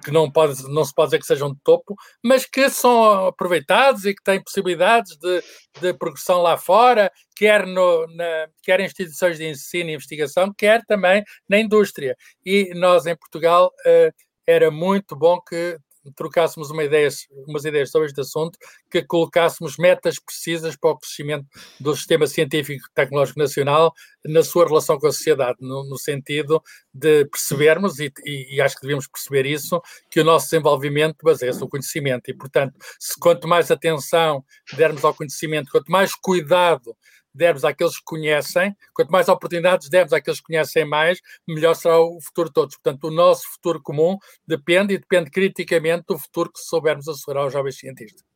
que 0.01 0.11
não, 0.11 0.31
pode, 0.31 0.63
não 0.69 0.85
se 0.85 0.95
pode 0.95 1.09
dizer 1.09 1.21
que 1.21 1.27
sejam 1.27 1.53
de 1.53 1.59
topo, 1.63 1.95
mas 2.23 2.47
que 2.47 2.69
são 2.69 3.27
aproveitados 3.27 4.05
e 4.05 4.15
que 4.15 4.23
têm 4.23 4.43
possibilidades 4.43 5.17
de, 5.17 5.43
de 5.81 5.95
progressão 5.95 6.43
lá 6.43 6.57
fora, 6.57 7.11
quer, 7.37 7.67
no, 7.67 8.07
na, 8.15 8.49
quer 8.63 8.81
em 8.81 8.87
instituições 8.87 9.39
de 9.39 9.49
ensino 9.49 9.91
e 9.91 9.95
investigação, 9.95 10.53
quer 10.57 10.85
também 10.87 11.23
na 11.49 11.59
indústria. 11.59 12.17
E 12.45 12.73
nós, 12.75 13.07
em 13.07 13.17
Portugal, 13.17 13.71
uh, 13.87 14.13
era 14.47 14.71
muito 14.71 15.15
bom 15.15 15.41
que 15.41 15.79
trocássemos 16.17 16.71
uma 16.71 16.85
ideia, 16.85 17.09
umas 17.47 17.65
ideias 17.65 17.91
sobre 17.91 18.09
este 18.09 18.21
assunto, 18.21 18.59
que 18.91 19.03
colocássemos 19.03 19.77
metas 19.77 20.19
precisas 20.19 20.77
para 20.77 20.91
o 20.91 20.99
crescimento 20.99 21.47
do 21.79 21.95
sistema 21.95 22.27
científico 22.27 22.87
e 22.87 22.95
tecnológico 22.95 23.39
nacional 23.39 23.93
na 24.25 24.43
sua 24.43 24.67
relação 24.67 24.99
com 24.99 25.07
a 25.07 25.13
sociedade, 25.13 25.59
no, 25.61 25.89
no 25.89 25.99
sentido 25.99 26.63
de 26.93 27.25
percebermos, 27.27 27.99
e, 27.99 28.13
e, 28.25 28.61
acho 28.61 28.77
que 28.77 28.83
devemos 28.83 29.07
perceber 29.07 29.47
isso, 29.47 29.81
que 30.11 30.21
o 30.21 30.25
nosso 30.25 30.47
desenvolvimento 30.47 31.19
baseia-se 31.23 31.61
no 31.61 31.69
conhecimento. 31.69 32.31
E, 32.31 32.35
portanto, 32.35 32.75
se 32.99 33.19
quanto 33.19 33.49
mais 33.49 33.71
atenção 33.71 34.45
dermos 34.77 35.05
ao 35.05 35.15
conhecimento, 35.15 35.71
quanto 35.71 35.91
mais 35.91 36.15
cuidado 36.15 36.97
dermos 37.35 37.65
àqueles 37.65 37.97
que 37.99 38.05
conhecem, 38.05 38.75
quanto 38.95 39.11
mais 39.11 39.29
oportunidades 39.29 39.89
dermos 39.89 40.13
àqueles 40.13 40.41
que 40.41 40.47
conhecem 40.47 40.85
mais, 40.85 41.21
melhor 41.47 41.75
será 41.75 42.01
o 42.01 42.21
futuro 42.21 42.49
de 42.49 42.55
todos. 42.55 42.77
Portanto, 42.77 43.05
o 43.05 43.11
nosso 43.11 43.45
futuro 43.53 43.81
comum 43.83 44.17
depende 44.47 44.95
e 44.95 44.99
depende 44.99 45.31
criticamente 45.31 46.05
do 46.09 46.19
futuro 46.19 46.53
que 46.53 46.61
soubermos 46.61 47.09
assegurar 47.09 47.45
aos 47.45 47.53
jovens 47.53 47.79
cientistas. 47.79 48.30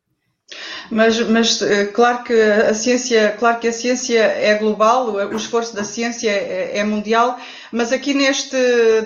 Mas, 0.90 1.18
mas 1.20 1.62
eh, 1.62 1.86
claro 1.86 2.22
que 2.22 2.34
a 2.34 2.74
ciência, 2.74 3.34
claro 3.38 3.58
que 3.58 3.68
a 3.68 3.72
ciência 3.72 4.20
é 4.20 4.54
global, 4.54 5.14
o 5.14 5.36
esforço 5.36 5.74
da 5.74 5.82
ciência 5.82 6.30
é, 6.30 6.78
é 6.78 6.84
mundial, 6.84 7.38
mas 7.72 7.92
aqui 7.92 8.12
neste 8.12 8.56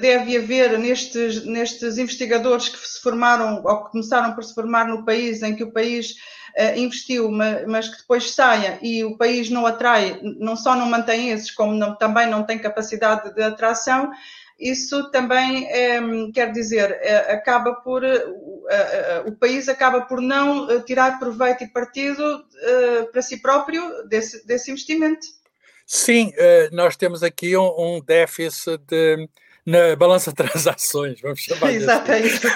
deve 0.01 0.37
haver 0.37 0.79
nestes, 0.79 1.45
nestes 1.45 1.97
investigadores 1.97 2.69
que 2.69 2.79
se 2.79 3.01
formaram 3.01 3.63
ou 3.65 3.85
que 3.85 3.93
começaram 3.93 4.35
por 4.35 4.45
se 4.45 4.55
formar 4.55 4.89
no 4.89 5.05
país, 5.05 5.43
em 5.43 5.55
que 5.55 5.63
o 5.63 5.71
país 5.71 6.17
uh, 6.59 6.77
investiu, 6.79 7.31
mas, 7.31 7.67
mas, 7.67 7.89
que 7.89 7.99
depois 7.99 8.33
saia 8.33 8.79
e 8.83 9.05
o 9.05 9.17
país 9.17 9.49
não 9.49 9.65
atrai, 9.65 10.19
não 10.23 10.57
só 10.57 10.75
não 10.75 10.87
mantém 10.87 11.31
esses, 11.31 11.53
como 11.53 11.73
não, 11.73 11.95
também 11.95 12.29
não 12.29 12.43
tem 12.43 12.59
capacidade 12.59 13.33
de 13.33 13.43
atração, 13.43 14.11
isso 14.59 15.11
também 15.11 15.67
é, 15.71 16.01
quer 16.33 16.53
dizer, 16.53 16.91
é, 17.01 17.33
acaba 17.33 17.75
por 17.75 18.03
o 19.25 19.33
país 19.33 19.69
acaba 19.69 20.03
por 20.03 20.21
não 20.21 20.83
tirar 20.83 21.19
proveito 21.19 21.65
e 21.65 21.69
partido 21.69 22.45
para 23.11 23.23
si 23.23 23.41
próprio 23.41 24.07
desse, 24.09 24.47
desse 24.47 24.71
investimento. 24.71 25.27
Sim, 25.87 26.33
nós 26.71 26.97
temos 26.97 27.23
aqui 27.23 27.57
um, 27.57 27.97
um 27.97 28.01
déficit 28.05 28.79
de, 28.87 29.27
na 29.69 29.95
balança 29.97 30.31
de 30.31 30.37
transações, 30.37 31.21
vamos 31.21 31.41
chamar 31.45 31.75
Exato, 31.75 32.11
é 32.11 32.21
isso. 32.21 32.49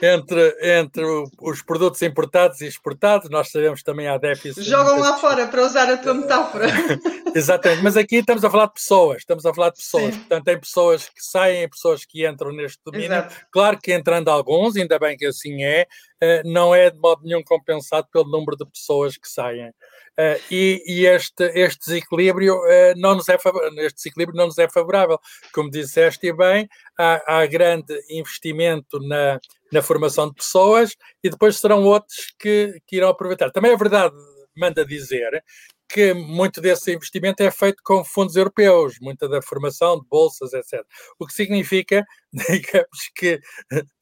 entre, 0.00 0.56
entre 0.62 1.04
os 1.40 1.60
produtos 1.60 2.00
importados 2.02 2.60
e 2.60 2.66
exportados, 2.66 3.28
nós 3.28 3.50
sabemos 3.50 3.82
também 3.82 4.06
há 4.06 4.16
déficit. 4.16 4.62
Jogam 4.62 5.00
lá 5.00 5.18
fora, 5.18 5.48
para 5.48 5.64
usar 5.64 5.90
a 5.90 5.96
tua 5.96 6.14
metáfora. 6.14 6.66
Exatamente, 7.34 7.82
mas 7.82 7.96
aqui 7.96 8.16
estamos 8.16 8.44
a 8.44 8.50
falar 8.50 8.66
de 8.66 8.74
pessoas, 8.74 9.18
estamos 9.18 9.44
a 9.44 9.52
falar 9.52 9.70
de 9.70 9.78
pessoas, 9.78 10.14
Sim. 10.14 10.20
portanto, 10.20 10.44
tem 10.44 10.60
pessoas 10.60 11.08
que 11.08 11.20
saem 11.20 11.64
e 11.64 11.68
pessoas 11.68 12.04
que 12.04 12.24
entram 12.24 12.52
neste 12.52 12.78
domínio. 12.84 13.06
Exato. 13.12 13.34
Claro 13.50 13.78
que 13.82 13.92
entrando 13.92 14.28
alguns, 14.28 14.76
ainda 14.76 15.00
bem 15.00 15.16
que 15.16 15.26
assim 15.26 15.64
é, 15.64 15.88
eh, 16.20 16.42
não 16.44 16.72
é 16.72 16.90
de 16.90 16.98
modo 17.00 17.22
nenhum 17.24 17.42
compensado 17.42 18.06
pelo 18.12 18.30
número 18.30 18.56
de 18.56 18.64
pessoas 18.66 19.16
que 19.16 19.28
saem. 19.28 19.72
Uh, 20.18 20.40
e, 20.50 20.82
e 20.86 21.06
este, 21.06 21.44
este 21.54 21.86
desequilíbrio 21.86 22.54
uh, 22.54 22.94
não 22.96 23.16
nos 23.16 23.28
é 23.28 23.34
este 23.34 23.96
desequilíbrio 23.96 24.36
não 24.36 24.46
nos 24.46 24.58
é 24.58 24.68
favorável. 24.68 25.18
Como 25.52 25.70
disseste 25.70 26.32
bem, 26.32 26.68
há, 26.98 27.40
há 27.40 27.46
grande 27.46 27.94
investimento 28.08 28.98
na, 29.00 29.38
na 29.70 29.82
formação 29.82 30.28
de 30.28 30.34
pessoas 30.34 30.96
e 31.22 31.28
depois 31.28 31.58
serão 31.58 31.84
outros 31.84 32.34
que, 32.38 32.80
que 32.86 32.96
irão 32.96 33.10
aproveitar. 33.10 33.50
Também 33.50 33.72
é 33.72 33.76
verdade, 33.76 34.14
manda 34.56 34.86
dizer, 34.86 35.42
que 35.88 36.12
muito 36.12 36.60
desse 36.60 36.92
investimento 36.92 37.42
é 37.42 37.50
feito 37.50 37.82
com 37.84 38.04
fundos 38.04 38.36
europeus, 38.36 38.98
muita 39.00 39.28
da 39.28 39.40
formação 39.40 40.00
de 40.00 40.06
bolsas, 40.08 40.52
etc. 40.52 40.84
O 41.18 41.26
que 41.26 41.32
significa, 41.32 42.04
digamos 42.32 43.10
que, 43.14 43.40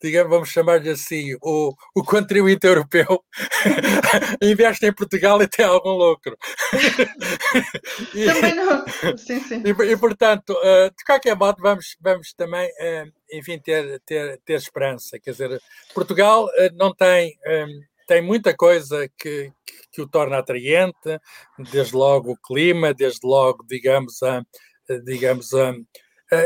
digamos, 0.02 0.30
vamos 0.30 0.48
chamar-lhe 0.48 0.90
assim, 0.90 1.34
o, 1.42 1.74
o 1.94 2.02
contribuinte 2.02 2.66
europeu 2.66 3.22
investe 4.42 4.86
em 4.86 4.92
Portugal 4.92 5.40
e 5.42 5.48
tem 5.48 5.64
algum 5.64 5.90
lucro. 5.90 6.36
e, 8.14 8.24
também 8.26 8.54
não. 8.54 8.84
Sim, 9.18 9.40
sim. 9.40 9.62
E, 9.64 9.92
e, 9.92 9.96
portanto, 9.96 10.56
eh, 10.62 10.90
de 10.90 11.04
qualquer 11.04 11.36
modo, 11.36 11.60
vamos, 11.60 11.96
vamos 12.00 12.32
também, 12.34 12.70
eh, 12.78 13.06
enfim, 13.32 13.58
ter, 13.58 14.00
ter, 14.06 14.40
ter 14.44 14.54
esperança. 14.54 15.18
Quer 15.18 15.32
dizer, 15.32 15.60
Portugal 15.94 16.48
eh, 16.56 16.70
não 16.74 16.94
tem 16.94 17.38
tem 18.06 18.22
muita 18.22 18.56
coisa 18.56 19.08
que, 19.18 19.52
que, 19.92 20.02
o 20.02 20.08
torna 20.08 20.38
atraente, 20.38 21.20
desde 21.72 21.94
logo 21.94 22.32
o 22.32 22.36
clima, 22.36 22.94
desde 22.94 23.26
logo, 23.26 23.64
digamos, 23.68 24.22
a, 24.22 24.42
digamos, 25.04 25.52
a, 25.54 25.74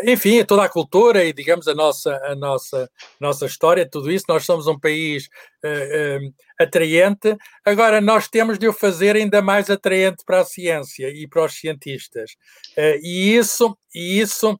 enfim, 0.04 0.44
toda 0.44 0.64
a 0.64 0.68
cultura 0.68 1.24
e, 1.24 1.32
digamos, 1.32 1.68
a 1.68 1.74
nossa, 1.74 2.14
a 2.24 2.34
nossa, 2.34 2.90
nossa 3.20 3.46
história, 3.46 3.88
tudo 3.88 4.10
isso. 4.10 4.24
Nós 4.28 4.44
somos 4.44 4.66
um 4.66 4.78
país 4.78 5.28
uh, 5.64 6.26
uh, 6.26 6.34
atraente. 6.60 7.36
Agora, 7.64 8.00
nós 8.00 8.28
temos 8.28 8.58
de 8.58 8.68
o 8.68 8.72
fazer 8.72 9.16
ainda 9.16 9.40
mais 9.40 9.70
atraente 9.70 10.24
para 10.26 10.40
a 10.40 10.44
ciência 10.44 11.08
e 11.08 11.26
para 11.28 11.44
os 11.44 11.54
cientistas. 11.54 12.32
Uh, 12.76 12.98
e 13.02 13.36
isso, 13.36 13.76
e 13.94 14.20
isso 14.20 14.58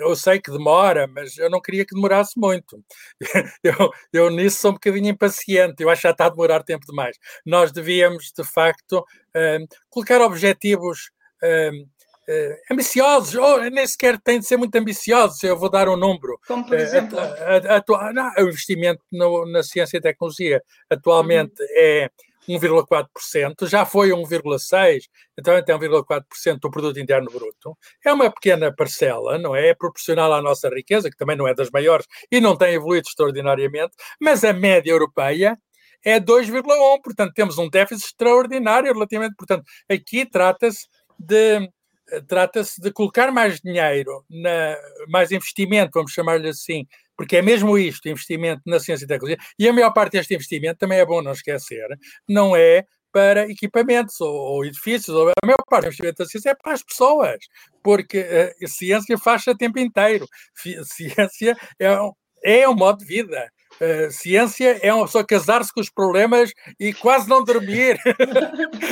eu 0.00 0.14
sei 0.14 0.40
que 0.40 0.50
demora, 0.50 1.06
mas 1.06 1.36
eu 1.38 1.50
não 1.50 1.60
queria 1.60 1.84
que 1.84 1.94
demorasse 1.94 2.38
muito. 2.38 2.82
eu, 3.62 3.90
eu 4.12 4.30
nisso 4.30 4.58
sou 4.58 4.70
um 4.70 4.74
bocadinho 4.74 5.08
impaciente, 5.08 5.82
eu 5.82 5.88
acho 5.88 6.02
que 6.02 6.08
já 6.08 6.12
está 6.12 6.26
a 6.26 6.30
demorar 6.30 6.62
tempo 6.62 6.86
demais. 6.86 7.16
Nós 7.44 7.72
devíamos, 7.72 8.32
de 8.36 8.44
facto, 8.44 8.98
uh, 8.98 9.76
colocar 9.90 10.20
objetivos 10.20 11.10
uh, 11.42 11.96
ambiciosos, 12.70 13.34
ou 13.36 13.60
nem 13.70 13.86
sequer 13.86 14.18
tem 14.20 14.40
de 14.40 14.46
ser 14.46 14.56
muito 14.56 14.74
ambiciosos, 14.74 15.42
eu 15.44 15.56
vou 15.56 15.70
dar 15.70 15.88
um 15.88 15.96
número. 15.96 16.38
Como, 16.46 16.66
por 16.66 16.78
exemplo? 16.78 17.18
não, 18.12 18.32
o 18.38 18.48
investimento 18.48 19.02
no, 19.12 19.46
na 19.46 19.62
ciência 19.62 19.98
e 19.98 20.00
tecnologia 20.00 20.62
atualmente 20.90 21.62
uhum. 21.62 21.68
é 21.70 22.10
1,4%, 22.48 23.66
já 23.66 23.84
foi 23.84 24.10
1,6%, 24.10 25.02
então 25.38 25.56
até 25.56 25.72
1,4% 25.74 26.58
do 26.60 26.70
produto 26.70 27.00
interno 27.00 27.30
bruto. 27.30 27.76
É 28.04 28.12
uma 28.12 28.30
pequena 28.30 28.74
parcela, 28.74 29.38
não 29.38 29.54
é? 29.54 29.68
É 29.68 29.74
proporcional 29.74 30.32
à 30.32 30.40
nossa 30.40 30.68
riqueza, 30.68 31.10
que 31.10 31.16
também 31.16 31.36
não 31.36 31.48
é 31.48 31.54
das 31.54 31.70
maiores 31.70 32.06
e 32.30 32.40
não 32.40 32.56
tem 32.56 32.74
evoluído 32.74 33.08
extraordinariamente, 33.08 33.92
mas 34.20 34.44
a 34.44 34.52
média 34.52 34.90
europeia 34.90 35.58
é 36.04 36.20
2,1%, 36.20 37.02
portanto 37.02 37.32
temos 37.34 37.58
um 37.58 37.68
déficit 37.68 38.06
extraordinário 38.06 38.92
relativamente, 38.92 39.34
portanto 39.36 39.64
aqui 39.90 40.24
trata-se 40.24 40.86
de 41.18 41.68
trata-se 42.26 42.80
de 42.80 42.90
colocar 42.92 43.30
mais 43.32 43.60
dinheiro, 43.60 44.24
na, 44.30 44.76
mais 45.08 45.30
investimento, 45.32 45.92
vamos 45.94 46.12
chamar-lhe 46.12 46.48
assim, 46.48 46.86
porque 47.16 47.36
é 47.36 47.42
mesmo 47.42 47.78
isto, 47.78 48.08
investimento 48.08 48.62
na 48.66 48.78
ciência 48.78 49.04
e 49.04 49.08
tecnologia, 49.08 49.38
e 49.58 49.68
a 49.68 49.72
maior 49.72 49.92
parte 49.92 50.12
deste 50.12 50.34
investimento, 50.34 50.78
também 50.78 50.98
é 50.98 51.06
bom 51.06 51.22
não 51.22 51.32
esquecer, 51.32 51.86
não 52.28 52.54
é 52.54 52.84
para 53.12 53.50
equipamentos 53.50 54.20
ou, 54.20 54.34
ou 54.34 54.64
edifícios, 54.64 55.16
ou 55.16 55.30
a 55.30 55.46
maior 55.46 55.56
parte 55.68 55.84
do 55.84 55.86
investimento 55.86 56.18
da 56.18 56.28
ciência 56.28 56.50
é 56.50 56.54
para 56.54 56.74
as 56.74 56.82
pessoas, 56.82 57.38
porque 57.82 58.20
uh, 58.20 58.68
ciência 58.68 59.16
faz-se 59.16 59.48
a 59.48 59.56
tempo 59.56 59.78
inteiro. 59.78 60.26
Ciência 60.84 61.56
é, 61.80 61.96
é 62.44 62.68
um 62.68 62.74
modo 62.74 62.98
de 62.98 63.06
vida. 63.06 63.50
Uh, 63.80 64.10
ciência 64.10 64.78
é 64.82 64.92
uma 64.92 65.04
pessoa 65.04 65.24
casar-se 65.24 65.72
com 65.72 65.80
os 65.80 65.90
problemas 65.90 66.50
e 66.80 66.92
quase 66.94 67.28
não 67.28 67.44
dormir. 67.44 68.00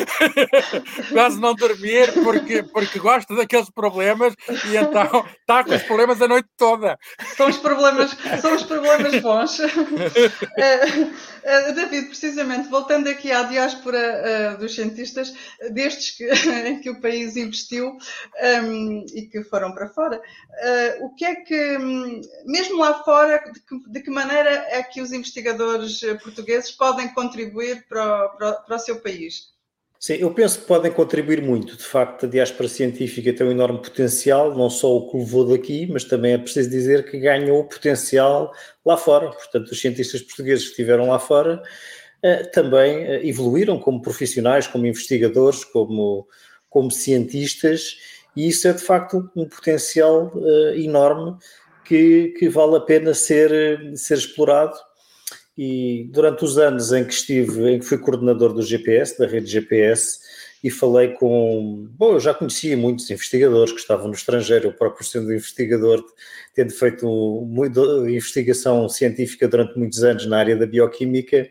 quase 1.12 1.40
não 1.40 1.54
dormir 1.54 2.12
porque, 2.22 2.62
porque 2.62 2.98
gosta 2.98 3.34
daqueles 3.34 3.70
problemas 3.70 4.34
e 4.70 4.76
então 4.76 5.24
está 5.40 5.64
com 5.64 5.74
os 5.74 5.82
problemas 5.84 6.20
a 6.20 6.28
noite 6.28 6.48
toda. 6.56 6.98
São 7.36 7.48
os 7.48 7.56
problemas, 7.56 8.14
são 8.40 8.54
os 8.54 8.62
problemas 8.62 9.18
bons. 9.20 9.58
Uh, 9.58 9.64
uh, 11.70 11.74
David, 11.74 12.08
precisamente, 12.08 12.68
voltando 12.68 13.08
aqui 13.08 13.32
à 13.32 13.44
diáspora 13.44 14.56
dos 14.58 14.74
cientistas, 14.74 15.34
destes 15.70 16.16
que, 16.16 16.24
em 16.68 16.80
que 16.80 16.90
o 16.90 17.00
país 17.00 17.36
investiu 17.36 17.88
um, 17.88 17.98
ehm, 18.38 19.06
e 19.14 19.22
que 19.22 19.42
foram 19.44 19.72
para 19.72 19.88
fora, 19.88 20.20
o 21.00 21.14
que 21.14 21.24
é 21.24 21.36
que, 21.36 21.78
mesmo 22.44 22.78
lá 22.78 23.02
fora, 23.02 23.42
de 23.52 23.60
que, 23.60 23.90
de 23.90 24.00
que 24.00 24.10
maneira 24.10 24.73
é 24.74 24.82
que 24.82 25.00
os 25.00 25.12
investigadores 25.12 26.02
eh, 26.02 26.14
portugueses 26.14 26.72
podem 26.72 27.08
contribuir 27.14 27.86
para, 27.88 28.28
para, 28.30 28.52
para 28.54 28.76
o 28.76 28.78
seu 28.78 29.00
país? 29.00 29.54
Sim, 30.00 30.14
eu 30.14 30.34
penso 30.34 30.60
que 30.60 30.66
podem 30.66 30.92
contribuir 30.92 31.40
muito. 31.40 31.76
De 31.76 31.84
facto, 31.84 32.26
a 32.26 32.28
diáspora 32.28 32.68
científica 32.68 33.32
tem 33.32 33.46
um 33.46 33.52
enorme 33.52 33.80
potencial, 33.80 34.54
não 34.54 34.68
só 34.68 34.94
o 34.94 35.10
que 35.10 35.16
levou 35.16 35.48
daqui, 35.48 35.86
mas 35.86 36.04
também 36.04 36.34
é 36.34 36.38
preciso 36.38 36.68
dizer 36.68 37.08
que 37.08 37.18
ganhou 37.18 37.60
o 37.60 37.64
potencial 37.64 38.52
lá 38.84 38.96
fora. 38.96 39.30
Portanto, 39.30 39.70
os 39.70 39.80
cientistas 39.80 40.20
portugueses 40.20 40.64
que 40.64 40.70
estiveram 40.72 41.08
lá 41.08 41.18
fora 41.18 41.62
eh, 42.22 42.42
também 42.44 43.04
eh, 43.04 43.26
evoluíram 43.26 43.78
como 43.78 44.02
profissionais, 44.02 44.66
como 44.66 44.86
investigadores, 44.86 45.64
como, 45.64 46.28
como 46.68 46.90
cientistas, 46.90 47.96
e 48.36 48.48
isso 48.48 48.66
é 48.66 48.72
de 48.72 48.82
facto 48.82 49.30
um 49.36 49.48
potencial 49.48 50.32
enorme 50.74 51.38
que, 51.84 52.34
que 52.38 52.48
vale 52.48 52.76
a 52.76 52.80
pena 52.80 53.14
ser, 53.14 53.96
ser 53.96 54.18
explorado 54.18 54.76
e 55.56 56.08
durante 56.10 56.44
os 56.44 56.58
anos 56.58 56.92
em 56.92 57.04
que 57.04 57.12
estive, 57.12 57.70
em 57.70 57.78
que 57.78 57.84
fui 57.84 57.98
coordenador 57.98 58.52
do 58.52 58.62
GPS, 58.62 59.16
da 59.18 59.26
rede 59.26 59.46
GPS, 59.46 60.18
e 60.64 60.70
falei 60.70 61.08
com. 61.08 61.86
Bom, 61.90 62.14
eu 62.14 62.20
já 62.20 62.32
conhecia 62.32 62.76
muitos 62.76 63.08
investigadores 63.10 63.70
que 63.72 63.78
estavam 63.78 64.08
no 64.08 64.14
estrangeiro, 64.14 64.68
eu 64.68 64.72
próprio 64.72 65.06
sendo 65.06 65.32
investigador, 65.32 66.02
tendo 66.54 66.72
feito 66.72 67.06
muito, 67.46 68.08
investigação 68.08 68.88
científica 68.88 69.46
durante 69.46 69.78
muitos 69.78 70.02
anos 70.02 70.26
na 70.26 70.38
área 70.38 70.56
da 70.56 70.66
bioquímica, 70.66 71.48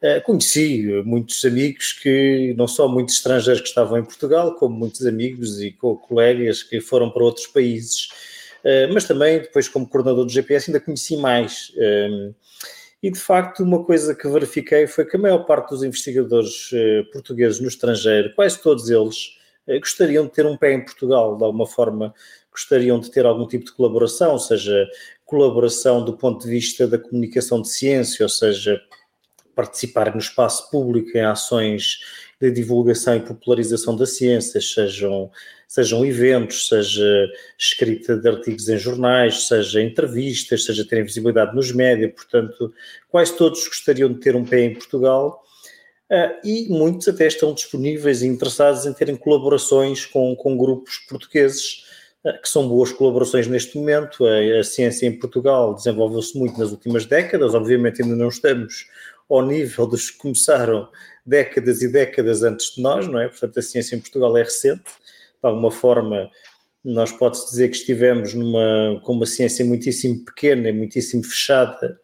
eh, 0.00 0.20
conheci 0.20 0.86
muitos 1.04 1.44
amigos 1.44 1.92
que, 1.92 2.54
não 2.56 2.68
só 2.68 2.86
muitos 2.86 3.16
estrangeiros 3.16 3.62
que 3.62 3.68
estavam 3.68 3.98
em 3.98 4.04
Portugal, 4.04 4.54
como 4.54 4.78
muitos 4.78 5.04
amigos 5.04 5.60
e 5.60 5.72
colegas 5.72 6.62
que 6.62 6.80
foram 6.80 7.10
para 7.10 7.24
outros 7.24 7.48
países, 7.48 8.08
mas 8.92 9.04
também, 9.04 9.40
depois, 9.40 9.68
como 9.68 9.88
coordenador 9.88 10.24
do 10.24 10.32
GPS, 10.32 10.70
ainda 10.70 10.80
conheci 10.80 11.16
mais. 11.16 11.72
Ehm, 11.76 12.34
e 13.02 13.10
de 13.10 13.20
facto, 13.20 13.62
uma 13.62 13.84
coisa 13.84 14.14
que 14.14 14.26
verifiquei 14.28 14.86
foi 14.86 15.04
que 15.04 15.16
a 15.16 15.20
maior 15.20 15.44
parte 15.44 15.70
dos 15.70 15.84
investigadores 15.84 16.70
eh, 16.72 17.02
portugueses 17.12 17.60
no 17.60 17.68
estrangeiro, 17.68 18.34
quase 18.34 18.60
todos 18.60 18.90
eles, 18.90 19.38
eh, 19.66 19.78
gostariam 19.78 20.24
de 20.26 20.32
ter 20.32 20.46
um 20.46 20.56
pé 20.56 20.72
em 20.72 20.84
Portugal, 20.84 21.36
de 21.36 21.44
alguma 21.44 21.66
forma 21.66 22.14
gostariam 22.50 22.98
de 22.98 23.10
ter 23.10 23.26
algum 23.26 23.46
tipo 23.46 23.66
de 23.66 23.72
colaboração, 23.72 24.38
seja 24.38 24.88
colaboração 25.24 26.04
do 26.04 26.16
ponto 26.16 26.44
de 26.44 26.50
vista 26.50 26.86
da 26.86 26.98
comunicação 26.98 27.60
de 27.60 27.68
ciência, 27.68 28.24
ou 28.24 28.28
seja, 28.30 28.80
participar 29.54 30.12
no 30.12 30.18
espaço 30.18 30.70
público 30.70 31.16
em 31.16 31.24
ações 31.24 31.98
de 32.40 32.50
divulgação 32.50 33.14
e 33.16 33.20
popularização 33.20 33.94
da 33.94 34.06
ciência, 34.06 34.60
sejam, 34.60 35.30
sejam 35.66 36.04
eventos, 36.04 36.68
seja 36.68 37.28
escrita 37.58 38.16
de 38.16 38.28
artigos 38.28 38.68
em 38.68 38.78
jornais, 38.78 39.46
seja 39.48 39.82
entrevistas, 39.82 40.64
seja 40.64 40.86
terem 40.86 41.04
visibilidade 41.04 41.54
nos 41.54 41.72
médias, 41.72 42.12
portanto, 42.12 42.72
quase 43.08 43.36
todos 43.36 43.66
gostariam 43.66 44.12
de 44.12 44.20
ter 44.20 44.36
um 44.36 44.44
pé 44.44 44.60
em 44.60 44.74
Portugal. 44.74 45.42
Uh, 46.10 46.38
e 46.44 46.68
muitos 46.68 47.08
até 47.08 47.26
estão 47.26 47.52
disponíveis 47.52 48.22
e 48.22 48.28
interessados 48.28 48.86
em 48.86 48.92
terem 48.92 49.16
colaborações 49.16 50.06
com, 50.06 50.36
com 50.36 50.56
grupos 50.56 50.98
portugueses, 50.98 51.84
uh, 52.24 52.40
que 52.40 52.48
são 52.48 52.68
boas 52.68 52.92
colaborações 52.92 53.48
neste 53.48 53.76
momento. 53.76 54.24
A, 54.24 54.60
a 54.60 54.62
ciência 54.62 55.06
em 55.06 55.18
Portugal 55.18 55.74
desenvolveu-se 55.74 56.38
muito 56.38 56.60
nas 56.60 56.70
últimas 56.70 57.06
décadas, 57.06 57.54
obviamente 57.54 58.02
ainda 58.02 58.14
não 58.14 58.28
estamos 58.28 58.86
ao 59.28 59.44
nível 59.44 59.84
dos 59.86 60.10
que 60.10 60.18
começaram 60.18 60.88
décadas 61.24 61.82
e 61.82 61.88
décadas 61.88 62.44
antes 62.44 62.76
de 62.76 62.82
nós, 62.82 63.08
não 63.08 63.20
é? 63.20 63.28
Portanto, 63.28 63.58
a 63.58 63.62
ciência 63.62 63.96
em 63.96 64.00
Portugal 64.00 64.36
é 64.36 64.44
recente. 64.44 64.84
De 65.46 65.50
alguma 65.50 65.70
forma, 65.70 66.28
nós 66.84 67.12
pode-se 67.12 67.48
dizer 67.48 67.68
que 67.68 67.76
estivemos 67.76 68.34
numa, 68.34 69.00
com 69.04 69.12
uma 69.12 69.26
ciência 69.26 69.64
muitíssimo 69.64 70.24
pequena 70.24 70.68
e 70.68 70.72
muitíssimo 70.72 71.22
fechada 71.22 71.96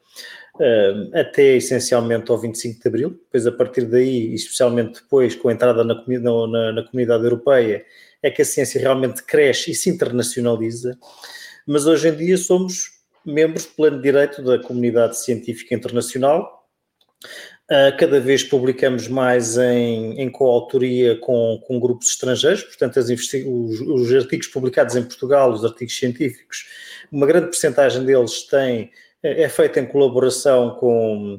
uh, 0.54 1.18
até 1.18 1.56
essencialmente 1.56 2.30
ao 2.30 2.38
25 2.38 2.80
de 2.80 2.88
Abril. 2.88 3.10
Depois, 3.10 3.44
a 3.44 3.50
partir 3.50 3.84
daí, 3.86 4.32
especialmente 4.32 5.02
depois 5.02 5.34
com 5.34 5.48
a 5.48 5.52
entrada 5.52 5.82
na, 5.82 6.04
na, 6.06 6.72
na 6.72 6.82
comunidade 6.84 7.24
europeia, 7.24 7.84
é 8.22 8.30
que 8.30 8.42
a 8.42 8.44
ciência 8.44 8.80
realmente 8.80 9.24
cresce 9.24 9.72
e 9.72 9.74
se 9.74 9.90
internacionaliza. 9.90 10.96
Mas 11.66 11.84
hoje 11.84 12.10
em 12.10 12.14
dia 12.14 12.36
somos 12.36 12.92
membros 13.26 13.64
de 13.64 13.70
pleno 13.70 14.00
direito 14.00 14.40
da 14.40 14.60
comunidade 14.60 15.18
científica 15.18 15.74
internacional 15.74 16.62
cada 17.98 18.20
vez 18.20 18.42
publicamos 18.42 19.08
mais 19.08 19.56
em, 19.56 20.20
em 20.20 20.28
coautoria 20.28 21.16
com, 21.18 21.62
com 21.66 21.80
grupos 21.80 22.08
estrangeiros, 22.08 22.62
portanto, 22.64 22.98
os, 22.98 23.80
os, 23.80 24.14
artigos 24.14 24.46
publicados 24.48 24.94
em 24.94 25.02
Portugal, 25.02 25.50
os 25.52 25.64
artigos 25.64 25.96
científicos, 25.96 26.66
uma 27.10 27.26
grande 27.26 27.46
porcentagem 27.46 28.04
deles 28.04 28.42
tem, 28.42 28.90
é 29.22 29.48
feita 29.48 29.80
em 29.80 29.86
colaboração 29.86 30.76
com, 30.76 31.38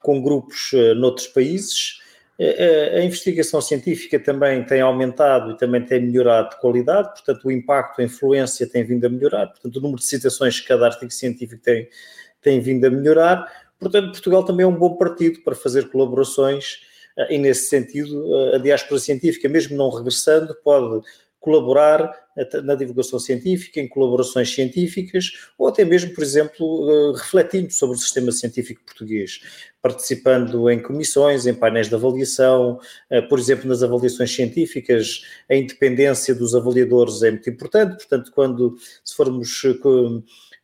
com 0.00 0.22
grupos 0.22 0.72
uh, 0.72 0.94
noutros 0.94 1.26
países. 1.26 2.00
A, 2.40 2.98
a 2.98 3.04
investigação 3.04 3.60
científica 3.60 4.18
também 4.18 4.64
tem 4.64 4.80
aumentado 4.80 5.52
e 5.52 5.56
também 5.56 5.84
tem 5.84 6.00
melhorado 6.00 6.50
de 6.50 6.60
qualidade, 6.60 7.10
portanto, 7.10 7.44
o 7.44 7.50
impacto, 7.50 8.00
a 8.00 8.04
influência 8.04 8.68
tem 8.68 8.84
vindo 8.84 9.04
a 9.04 9.08
melhorar, 9.08 9.46
portanto, 9.48 9.76
o 9.76 9.80
número 9.80 10.00
de 10.00 10.06
citações 10.06 10.58
que 10.58 10.66
cada 10.66 10.86
artigo 10.86 11.12
científico 11.12 11.62
tem, 11.62 11.88
tem 12.42 12.60
vindo 12.60 12.84
a 12.86 12.90
melhorar. 12.90 13.63
Portanto, 13.78 14.12
Portugal 14.12 14.44
também 14.44 14.64
é 14.64 14.66
um 14.66 14.76
bom 14.76 14.96
partido 14.96 15.40
para 15.42 15.54
fazer 15.54 15.90
colaborações 15.90 16.80
eh, 17.16 17.34
e, 17.34 17.38
nesse 17.38 17.68
sentido, 17.68 18.34
eh, 18.34 18.56
a 18.56 18.58
diáspora 18.58 19.00
científica, 19.00 19.48
mesmo 19.48 19.76
não 19.76 19.90
regressando, 19.90 20.54
pode 20.62 21.04
colaborar 21.40 22.10
eh, 22.36 22.60
na 22.62 22.74
divulgação 22.74 23.18
científica, 23.18 23.80
em 23.80 23.88
colaborações 23.88 24.52
científicas, 24.54 25.32
ou 25.58 25.68
até 25.68 25.84
mesmo, 25.84 26.14
por 26.14 26.22
exemplo, 26.24 27.12
refletindo 27.12 27.72
sobre 27.72 27.96
o 27.96 28.00
sistema 28.00 28.32
científico 28.32 28.82
português, 28.84 29.40
participando 29.82 30.70
em 30.70 30.80
comissões, 30.80 31.46
em 31.46 31.54
painéis 31.54 31.88
de 31.88 31.94
avaliação, 31.94 32.80
por 33.28 33.38
exemplo, 33.38 33.68
nas 33.68 33.82
avaliações 33.82 34.34
científicas, 34.34 35.22
a 35.50 35.54
independência 35.54 36.34
dos 36.34 36.54
avaliadores 36.54 37.22
é 37.22 37.30
muito 37.30 37.50
importante, 37.50 37.96
portanto, 37.96 38.32
quando, 38.34 38.78
se 39.04 39.14
formos 39.14 39.62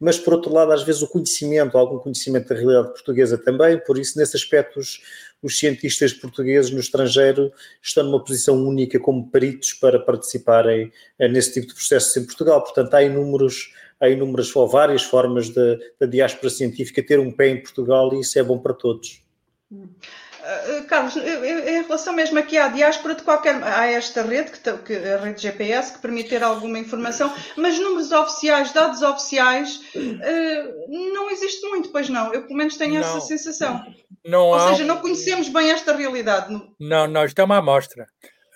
mas 0.01 0.19
por 0.19 0.33
outro 0.33 0.53
lado, 0.53 0.73
às 0.73 0.83
vezes 0.83 1.03
o 1.03 1.07
conhecimento, 1.07 1.77
algum 1.77 1.99
conhecimento 1.99 2.49
da 2.49 2.55
realidade 2.55 2.89
portuguesa 2.89 3.37
também, 3.37 3.79
por 3.79 3.99
isso, 3.99 4.19
nesse 4.19 4.35
aspecto, 4.35 4.81
os, 4.81 4.99
os 5.43 5.59
cientistas 5.59 6.15
portugueses 6.15 6.71
no 6.71 6.81
estrangeiro 6.81 7.53
estão 7.83 8.05
numa 8.05 8.25
posição 8.25 8.57
única 8.67 8.99
como 8.99 9.31
peritos 9.31 9.75
para 9.75 10.01
participarem 10.01 10.91
eh, 11.19 11.29
nesse 11.29 11.53
tipo 11.53 11.67
de 11.67 11.75
processos 11.75 12.17
em 12.17 12.25
Portugal. 12.25 12.63
Portanto, 12.63 12.95
há 12.95 13.03
inúmeros, 13.03 13.75
há 14.01 14.09
inúmeras 14.09 14.57
ou 14.57 14.67
várias 14.67 15.03
formas 15.03 15.51
da 15.51 16.07
diáspora 16.07 16.49
científica 16.49 17.03
ter 17.03 17.21
um 17.21 17.31
pé 17.31 17.49
em 17.49 17.63
Portugal 17.63 18.15
e 18.15 18.21
isso 18.21 18.39
é 18.39 18.43
bom 18.43 18.59
para 18.59 18.73
todos. 18.73 19.23
Hum. 19.71 19.87
Uh, 20.40 20.85
Carlos, 20.85 21.16
em 21.16 21.83
relação 21.83 22.12
mesmo 22.12 22.38
aqui 22.38 22.57
à 22.57 22.68
diáspora, 22.68 23.14
de 23.14 23.22
qualquer 23.22 23.62
há 23.62 23.87
esta 23.87 24.22
rede, 24.22 24.50
que, 24.53 24.72
que, 24.79 24.96
a 24.96 25.18
rede 25.18 25.42
GPS, 25.42 25.92
que 25.92 25.98
permite 26.00 26.31
ter 26.31 26.42
alguma 26.42 26.79
informação, 26.79 27.33
mas 27.57 27.79
números 27.79 28.11
oficiais, 28.11 28.72
dados 28.72 29.03
oficiais, 29.03 29.81
uh, 29.94 31.12
não 31.12 31.31
existe 31.31 31.66
muito, 31.68 31.90
pois 31.90 32.09
não. 32.09 32.33
Eu 32.33 32.42
pelo 32.42 32.57
menos 32.57 32.76
tenho 32.76 32.94
não, 32.94 33.00
essa 33.00 33.20
sensação. 33.20 33.85
Não 34.24 34.46
Ou 34.48 34.68
seja, 34.68 34.85
não 34.85 34.98
conhecemos 34.98 35.48
bem 35.48 35.70
esta 35.70 35.94
realidade. 35.94 36.53
Não, 36.79 37.07
não, 37.07 37.24
isto 37.24 37.38
é 37.38 37.44
uma 37.44 37.59
amostra. 37.59 38.07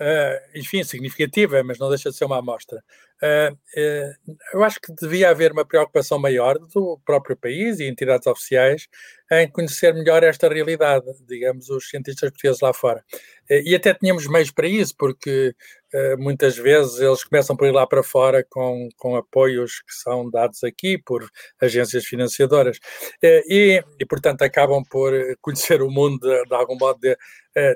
Uh, 0.01 0.59
enfim, 0.59 0.83
significativa, 0.83 1.63
mas 1.63 1.79
não 1.79 1.89
deixa 1.89 2.11
de 2.11 2.17
ser 2.17 2.25
uma 2.25 2.39
amostra. 2.39 2.83
Uh, 3.23 3.55
uh, 3.55 4.35
eu 4.53 4.65
acho 4.65 4.81
que 4.81 4.93
devia 4.93 5.31
haver 5.31 5.53
uma 5.53 5.65
preocupação 5.65 6.19
maior 6.19 6.59
do 6.59 6.99
próprio 7.07 7.37
país 7.37 7.79
e 7.79 7.85
entidades 7.85 8.27
oficiais 8.27 8.89
em 9.33 9.51
conhecer 9.51 9.95
melhor 9.95 10.23
esta 10.23 10.49
realidade, 10.49 11.07
digamos, 11.27 11.71
os 11.71 11.89
cientistas 11.89 12.31
portugueses 12.31 12.61
lá 12.61 12.73
fora. 12.73 13.03
E 13.51 13.75
até 13.75 13.95
tínhamos 13.95 14.27
meios 14.27 14.51
para 14.51 14.69
isso, 14.69 14.95
porque 14.97 15.55
muitas 16.19 16.57
vezes 16.57 16.99
eles 16.99 17.25
começam 17.25 17.57
por 17.57 17.67
ir 17.67 17.73
lá 17.73 17.87
para 17.87 18.03
fora 18.03 18.45
com, 18.51 18.89
com 18.97 19.17
apoios 19.17 19.81
que 19.81 19.95
são 19.95 20.29
dados 20.29 20.65
aqui 20.65 20.99
por 20.99 21.29
agências 21.61 22.05
financiadoras 22.05 22.79
e, 23.23 23.83
e 24.01 24.07
portanto, 24.07 24.43
acabam 24.43 24.83
por 24.91 25.13
conhecer 25.41 25.83
o 25.83 25.91
mundo 25.91 26.19
de, 26.21 26.45
de 26.47 26.55
algum 26.55 26.77
modo 26.77 26.99
de, 27.01 27.17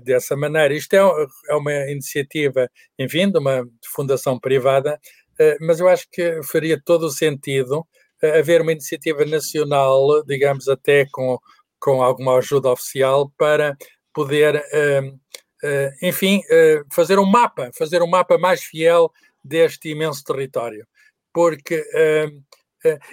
dessa 0.05 0.37
maneira. 0.37 0.75
Isto 0.75 0.95
é, 0.95 1.27
é 1.51 1.55
uma 1.55 1.73
iniciativa, 1.91 2.69
enfim, 2.99 3.31
de 3.31 3.39
uma 3.39 3.65
fundação 3.95 4.39
privada 4.39 4.99
eh, 5.39 5.57
mas 5.61 5.81
eu 5.81 5.89
acho 5.89 6.07
que 6.11 6.43
faria 6.43 6.81
todo 6.85 7.05
o 7.05 7.11
sentido 7.11 7.87
eh, 7.87 8.08
haver 8.23 8.61
uma 8.63 8.73
iniciativa 8.73 9.25
nacional, 9.25 10.23
digamos, 10.25 10.69
até 10.69 11.07
com, 11.11 11.39
com 11.81 12.03
alguma 12.03 12.37
ajuda 12.39 12.71
oficial, 12.71 13.33
para 13.37 13.77
poder, 14.13 14.63
eh, 14.73 15.93
enfim, 16.03 16.43
fazer 16.93 17.19
um 17.19 17.27
mapa, 17.27 17.71
fazer 17.77 18.03
um 18.03 18.07
mapa 18.07 18.39
mais 18.39 18.63
fiel 18.63 19.13
deste 19.45 19.91
imenso 19.91 20.25
território. 20.25 20.87
Porque 21.33 21.85
é, 21.95 22.27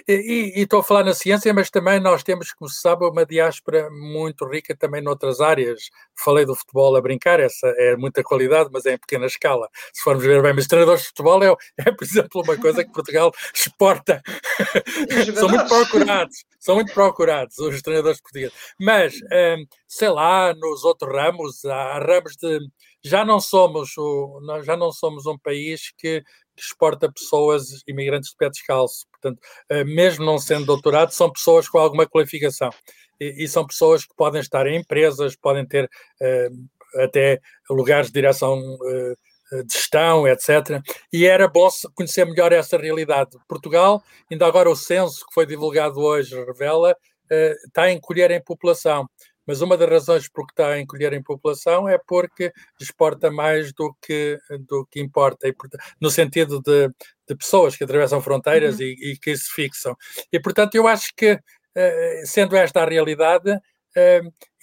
e, 0.08 0.52
e, 0.56 0.62
estou 0.62 0.80
a 0.80 0.82
falar 0.82 1.04
na 1.04 1.14
ciência, 1.14 1.52
mas 1.52 1.70
também 1.70 2.00
nós 2.00 2.22
temos, 2.22 2.52
como 2.52 2.70
se 2.70 2.80
sabe, 2.80 3.04
uma 3.04 3.26
diáspora 3.26 3.88
muito 3.90 4.46
rica 4.46 4.76
também 4.76 5.02
noutras 5.02 5.40
áreas. 5.40 5.90
Falei 6.14 6.44
do 6.44 6.54
futebol 6.54 6.96
a 6.96 7.00
brincar, 7.00 7.40
essa 7.40 7.66
é 7.76 7.96
muita 7.96 8.22
qualidade, 8.22 8.70
mas 8.72 8.86
é 8.86 8.94
em 8.94 8.98
pequena 8.98 9.26
escala. 9.26 9.68
Se 9.92 10.02
formos 10.02 10.24
ver 10.24 10.42
bem, 10.42 10.54
mas 10.54 10.66
treinadores 10.66 11.02
de 11.02 11.08
futebol 11.08 11.42
é, 11.42 11.54
é 11.78 11.92
por 11.92 12.04
exemplo, 12.04 12.42
uma 12.42 12.56
coisa 12.56 12.84
que 12.84 12.92
Portugal 12.92 13.32
exporta. 13.54 14.22
são 15.34 15.48
muito 15.48 15.68
procurados, 15.68 16.44
são 16.60 16.74
muito 16.76 16.92
procurados 16.92 17.58
os 17.58 17.82
treinadores 17.82 18.20
portugueses. 18.20 18.56
Mas, 18.80 19.14
hum, 19.14 19.66
sei 19.88 20.08
lá, 20.08 20.54
nos 20.54 20.84
outros 20.84 21.12
ramos, 21.12 21.64
há 21.64 21.98
ramos 21.98 22.36
de 22.36 22.60
já 23.06 23.24
não 23.24 23.40
somos 23.40 23.96
o, 23.96 24.40
já 24.64 24.76
não 24.76 24.90
somos 24.90 25.26
um 25.26 25.38
país 25.38 25.92
que 25.96 26.24
que 26.56 26.62
exporta 26.62 27.12
pessoas 27.12 27.82
imigrantes 27.86 28.30
de 28.30 28.36
pé 28.36 28.48
descalço. 28.48 29.06
Portanto, 29.10 29.40
eh, 29.68 29.84
mesmo 29.84 30.24
não 30.24 30.38
sendo 30.38 30.66
doutorado, 30.66 31.10
são 31.10 31.30
pessoas 31.30 31.68
com 31.68 31.78
alguma 31.78 32.06
qualificação. 32.06 32.70
E, 33.20 33.44
e 33.44 33.48
são 33.48 33.66
pessoas 33.66 34.04
que 34.04 34.14
podem 34.16 34.40
estar 34.40 34.66
em 34.66 34.78
empresas, 34.80 35.36
podem 35.36 35.66
ter 35.66 35.84
uh, 35.84 37.02
até 37.02 37.40
lugares 37.70 38.08
de 38.08 38.14
direção 38.14 38.58
uh, 38.58 39.64
de 39.64 39.72
gestão, 39.72 40.26
etc. 40.26 40.82
E 41.12 41.26
era 41.26 41.48
bom 41.48 41.68
conhecer 41.94 42.24
melhor 42.24 42.52
essa 42.52 42.76
realidade. 42.76 43.36
Portugal, 43.48 44.02
ainda 44.30 44.46
agora 44.46 44.70
o 44.70 44.76
censo 44.76 45.24
que 45.26 45.34
foi 45.34 45.46
divulgado 45.46 46.00
hoje 46.00 46.34
revela, 46.44 46.92
uh, 46.92 47.66
está 47.66 47.84
a 47.84 47.92
encolher 47.92 48.30
em 48.30 48.42
população. 48.42 49.08
Mas 49.46 49.60
uma 49.60 49.76
das 49.76 49.88
razões 49.88 50.28
por 50.28 50.46
que 50.46 50.52
está 50.52 50.68
a 50.68 50.80
encolher 50.80 51.12
em 51.12 51.22
população 51.22 51.88
é 51.88 51.98
porque 51.98 52.52
exporta 52.80 53.30
mais 53.30 53.72
do 53.72 53.94
que, 54.02 54.38
do 54.68 54.86
que 54.90 55.00
importa, 55.00 55.46
no 56.00 56.10
sentido 56.10 56.60
de, 56.60 56.88
de 57.28 57.36
pessoas 57.36 57.76
que 57.76 57.84
atravessam 57.84 58.20
fronteiras 58.20 58.76
uhum. 58.76 58.82
e, 58.82 59.12
e, 59.12 59.18
que 59.18 59.36
se 59.36 59.50
fixam. 59.52 59.96
E, 60.32 60.40
portanto, 60.40 60.74
eu 60.74 60.86
acho 60.88 61.12
que, 61.16 61.38
eh, 61.74 62.22
sendo 62.24 62.56
esta 62.56 62.82
a 62.82 62.88
realidade, 62.88 63.58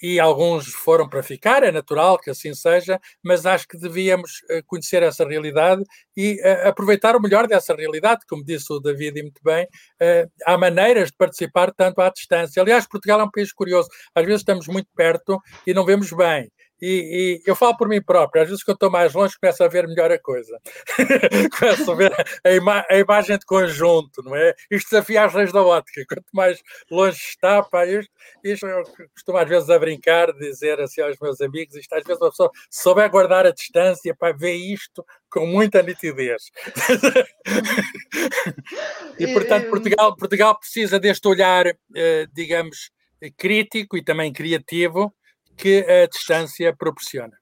e 0.02 0.20
alguns 0.20 0.66
foram 0.66 1.08
para 1.08 1.22
ficar, 1.22 1.62
é 1.62 1.72
natural 1.72 2.18
que 2.18 2.30
assim 2.30 2.54
seja, 2.54 3.00
mas 3.22 3.46
acho 3.46 3.66
que 3.66 3.78
devíamos 3.78 4.42
eh, 4.50 4.62
conhecer 4.66 5.02
essa 5.02 5.26
realidade 5.26 5.82
e 6.16 6.38
eh, 6.42 6.68
aproveitar 6.68 7.16
o 7.16 7.20
melhor 7.22 7.46
dessa 7.46 7.74
realidade, 7.74 8.20
como 8.28 8.44
disse 8.44 8.70
o 8.72 8.80
David 8.80 9.18
e 9.18 9.22
muito 9.22 9.40
bem, 9.42 9.66
eh, 10.00 10.26
há 10.46 10.58
maneiras 10.58 11.08
de 11.10 11.16
participar 11.16 11.72
tanto 11.72 12.00
à 12.00 12.10
distância. 12.10 12.60
Aliás, 12.62 12.86
Portugal 12.86 13.20
é 13.20 13.24
um 13.24 13.30
país 13.30 13.52
curioso, 13.52 13.88
às 14.14 14.24
vezes 14.24 14.40
estamos 14.42 14.66
muito 14.68 14.88
perto 14.94 15.40
e 15.66 15.72
não 15.72 15.84
vemos 15.86 16.12
bem. 16.12 16.50
E, 16.80 17.40
e, 17.46 17.48
eu 17.48 17.54
falo 17.54 17.76
por 17.76 17.88
mim 17.88 18.02
próprio, 18.02 18.42
às 18.42 18.48
vezes 18.48 18.64
que 18.64 18.70
eu 18.70 18.74
estou 18.74 18.90
mais 18.90 19.14
longe 19.14 19.38
começo 19.38 19.62
a 19.62 19.68
ver 19.68 19.86
melhor 19.86 20.10
a 20.10 20.18
coisa. 20.18 20.58
começo 21.58 21.90
a 21.90 21.94
ver 21.94 22.12
a, 22.44 22.50
ima 22.50 22.84
a, 22.90 22.98
imagem 22.98 23.38
de 23.38 23.46
conjunto, 23.46 24.22
não 24.22 24.34
é? 24.34 24.54
Isto 24.70 24.90
desafia 24.90 25.24
as 25.24 25.34
leis 25.34 25.52
da 25.52 25.62
ótica. 25.62 26.04
Quanto 26.06 26.26
mais 26.32 26.60
longe 26.90 27.18
está, 27.18 27.62
pá, 27.62 27.86
isto, 27.86 28.12
isto 28.42 28.66
eu 28.66 28.82
costumo 29.14 29.38
às 29.38 29.48
vezes 29.48 29.70
a 29.70 29.78
brincar, 29.78 30.32
dizer 30.32 30.80
assim 30.80 31.00
aos 31.00 31.16
meus 31.20 31.40
amigos, 31.40 31.76
isto 31.76 31.92
às 31.94 32.04
vezes 32.04 32.20
uma 32.20 32.30
pessoa 32.30 32.50
souber 32.70 33.10
guardar 33.10 33.46
a 33.46 33.52
distância, 33.52 34.14
para 34.14 34.36
ver 34.36 34.54
isto 34.54 35.04
com 35.30 35.46
muita 35.46 35.82
nitidez. 35.82 36.50
e 39.18 39.32
portanto 39.32 39.70
Portugal, 39.70 40.16
Portugal 40.16 40.58
precisa 40.58 40.98
deste 40.98 41.26
olhar, 41.28 41.66
eh, 41.66 42.26
digamos, 42.32 42.90
crítico 43.36 43.96
e 43.96 44.04
também 44.04 44.32
criativo, 44.32 45.14
que 45.56 45.80
a 45.80 46.06
distância 46.06 46.74
proporciona. 46.74 47.36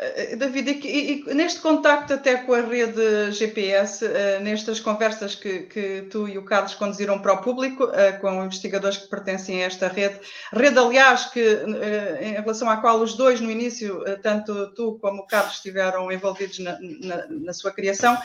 Eh, 0.00 0.36
David, 0.36 0.80
e, 0.84 1.24
e, 1.28 1.34
neste 1.34 1.60
contacto 1.60 2.14
até 2.14 2.36
com 2.36 2.54
a 2.54 2.60
rede 2.60 3.32
GPS, 3.32 4.04
uh, 4.04 4.40
nestas 4.40 4.78
conversas 4.78 5.34
que, 5.34 5.62
que, 5.62 6.02
tu 6.02 6.28
e 6.28 6.38
o 6.38 6.44
Carlos 6.44 6.76
conduziram 6.76 7.20
para 7.20 7.32
o 7.32 7.42
público, 7.42 7.84
uh, 7.84 8.20
com 8.20 8.44
investigadores 8.44 8.96
que 8.96 9.08
pertencem 9.08 9.60
a 9.60 9.66
esta 9.66 9.88
rede, 9.88 10.20
rede, 10.52 10.78
aliás, 10.78 11.26
que, 11.26 11.40
uh, 11.40 12.22
em 12.22 12.34
relação 12.34 12.70
à 12.70 12.76
qual 12.76 13.00
os 13.00 13.14
dois 13.14 13.40
no 13.40 13.50
início, 13.50 14.04
tanto 14.22 14.72
tu 14.74 15.00
como 15.00 15.22
o 15.22 15.26
Carlos, 15.26 15.54
estiveram 15.54 16.12
envolvidos 16.12 16.60
na, 16.60 16.78
na, 16.80 17.26
na 17.28 17.52
sua 17.52 17.72
criação, 17.72 18.16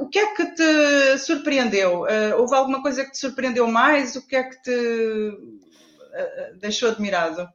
o 0.00 0.08
que 0.08 0.18
é 0.18 0.34
que 0.34 0.44
te 0.46 1.18
surpreendeu? 1.18 2.04
houve 2.36 2.56
alguma 2.56 2.82
coisa 2.82 3.04
que 3.04 3.12
te 3.12 3.18
surpreendeu 3.18 3.68
mais? 3.68 4.16
O 4.16 4.26
que 4.26 4.34
é 4.34 4.42
que 4.42 4.60
te 4.60 5.38
deixou 6.60 6.90
admirado? 6.90 7.48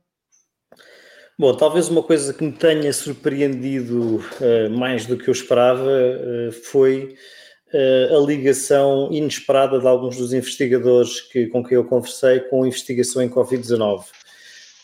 Bom, 1.37 1.51
talvez 1.57 1.89
uma 1.89 2.03
coisa 2.03 2.31
que 2.31 2.43
me 2.43 2.51
tenha 2.51 2.93
surpreendido 2.93 4.17
uh, 4.17 4.69
mais 4.69 5.07
do 5.07 5.17
que 5.17 5.27
eu 5.27 5.31
esperava 5.31 5.81
uh, 5.81 6.51
foi 6.51 7.15
uh, 7.73 8.17
a 8.17 8.19
ligação 8.23 9.09
inesperada 9.11 9.79
de 9.79 9.87
alguns 9.87 10.15
dos 10.15 10.31
investigadores 10.31 11.21
que, 11.21 11.47
com 11.47 11.63
quem 11.63 11.75
eu 11.75 11.85
conversei 11.85 12.39
com 12.41 12.61
a 12.61 12.67
investigação 12.67 13.19
em 13.19 13.29
Covid-19. 13.29 14.03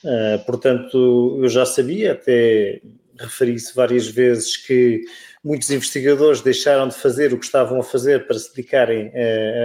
Uh, 0.03 0.43
portanto, 0.47 1.37
eu 1.39 1.47
já 1.47 1.67
sabia, 1.67 2.13
até 2.13 2.81
referi-se 3.19 3.75
várias 3.75 4.07
vezes 4.07 4.57
que 4.57 5.03
muitos 5.43 5.69
investigadores 5.69 6.41
deixaram 6.41 6.87
de 6.87 6.95
fazer 6.95 7.31
o 7.31 7.37
que 7.37 7.45
estavam 7.45 7.79
a 7.79 7.83
fazer 7.83 8.25
para 8.25 8.39
se 8.39 8.49
dedicarem 8.55 9.11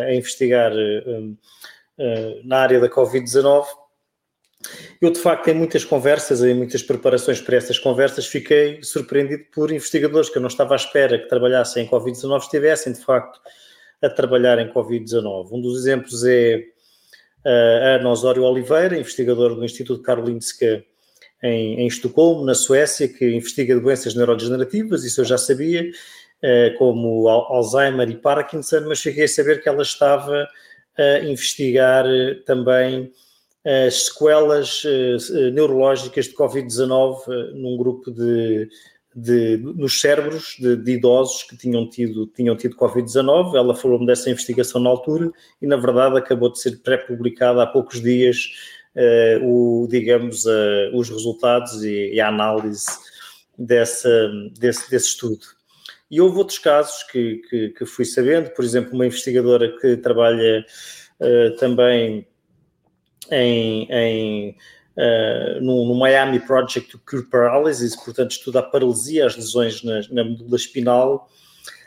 a 0.08 0.14
investigar 0.14 0.72
na 2.44 2.58
área 2.58 2.80
da 2.80 2.88
Covid-19. 2.88 3.64
Eu, 5.00 5.10
de 5.10 5.18
facto, 5.18 5.48
em 5.48 5.54
muitas 5.54 5.84
conversas, 5.84 6.42
em 6.42 6.54
muitas 6.54 6.82
preparações 6.82 7.40
para 7.40 7.56
essas 7.56 7.78
conversas, 7.78 8.26
fiquei 8.26 8.82
surpreendido 8.82 9.44
por 9.52 9.70
investigadores 9.70 10.30
que 10.30 10.38
eu 10.38 10.42
não 10.42 10.48
estava 10.48 10.74
à 10.74 10.76
espera 10.76 11.18
que 11.18 11.28
trabalhassem 11.28 11.84
em 11.84 11.88
Covid-19 11.88 12.40
estivessem, 12.40 12.92
de 12.92 13.00
facto, 13.00 13.40
a 14.02 14.08
trabalhar 14.08 14.58
em 14.58 14.72
Covid-19. 14.72 15.48
Um 15.52 15.60
dos 15.60 15.78
exemplos 15.78 16.24
é 16.24 16.64
a 17.44 17.96
Ana 17.96 18.10
Osório 18.10 18.44
Oliveira, 18.44 18.98
investigadora 18.98 19.54
do 19.54 19.64
Instituto 19.64 20.02
Karolinska 20.02 20.82
em, 21.42 21.80
em 21.80 21.86
Estocolmo, 21.86 22.44
na 22.44 22.54
Suécia, 22.54 23.06
que 23.06 23.34
investiga 23.34 23.78
doenças 23.78 24.14
neurodegenerativas, 24.14 25.04
isso 25.04 25.20
eu 25.20 25.24
já 25.26 25.36
sabia, 25.36 25.90
como 26.78 27.28
Alzheimer 27.28 28.08
e 28.08 28.16
Parkinson, 28.16 28.82
mas 28.88 28.98
cheguei 28.98 29.24
a 29.24 29.28
saber 29.28 29.62
que 29.62 29.68
ela 29.68 29.82
estava 29.82 30.48
a 30.96 31.18
investigar 31.20 32.06
também 32.46 33.12
as 33.64 34.06
sequelas 34.06 34.82
neurológicas 35.52 36.26
de 36.26 36.34
Covid-19 36.34 37.52
num 37.54 37.76
grupo 37.76 38.10
de 38.10 38.68
de, 39.14 39.58
nos 39.58 40.00
cérebros 40.00 40.56
de, 40.58 40.76
de, 40.76 40.92
idosos 40.92 41.44
que 41.44 41.56
tinham 41.56 41.88
tido, 41.88 42.26
tinham 42.26 42.56
tido 42.56 42.76
Covid-19. 42.76 43.54
Ela 43.54 43.74
falou-me 43.74 44.06
dessa 44.06 44.28
investigação 44.28 44.80
na 44.80 44.90
altura 44.90 45.30
e, 45.62 45.66
na 45.66 45.76
verdade, 45.76 46.18
acabou 46.18 46.50
de 46.50 46.60
ser 46.60 46.78
pré-publicada 46.82 47.62
há 47.62 47.66
poucos 47.66 48.02
dias, 48.02 48.50
o, 49.42 49.86
digamos, 49.88 50.44
os 50.92 51.08
resultados 51.08 51.84
e, 51.84 52.14
e, 52.14 52.20
a 52.20 52.28
análise 52.28 52.86
dessa, 53.56 54.30
desse, 54.58 54.90
desse 54.90 55.06
estudo. 55.06 55.46
E 56.10 56.20
houve 56.20 56.38
outros 56.38 56.58
casos 56.58 57.02
que, 57.04 57.40
que, 57.48 57.68
que, 57.70 57.86
fui 57.86 58.04
sabendo, 58.04 58.50
por 58.50 58.64
exemplo, 58.64 58.94
uma 58.94 59.06
investigadora 59.06 59.76
que 59.80 59.96
trabalha 59.96 60.64
também 61.58 62.26
em, 63.30 63.88
em 63.90 64.56
uh, 64.96 65.60
no, 65.60 65.86
no, 65.88 65.94
Miami 65.94 66.40
Project 66.40 66.96
Cure 66.98 67.24
Paralysis, 67.24 67.96
portanto 67.96 68.32
estuda 68.32 68.60
a 68.60 68.62
paralisia, 68.62 69.26
as 69.26 69.36
lesões 69.36 69.82
na, 69.82 70.00
na 70.10 70.24
medula 70.24 70.56
espinal, 70.56 71.28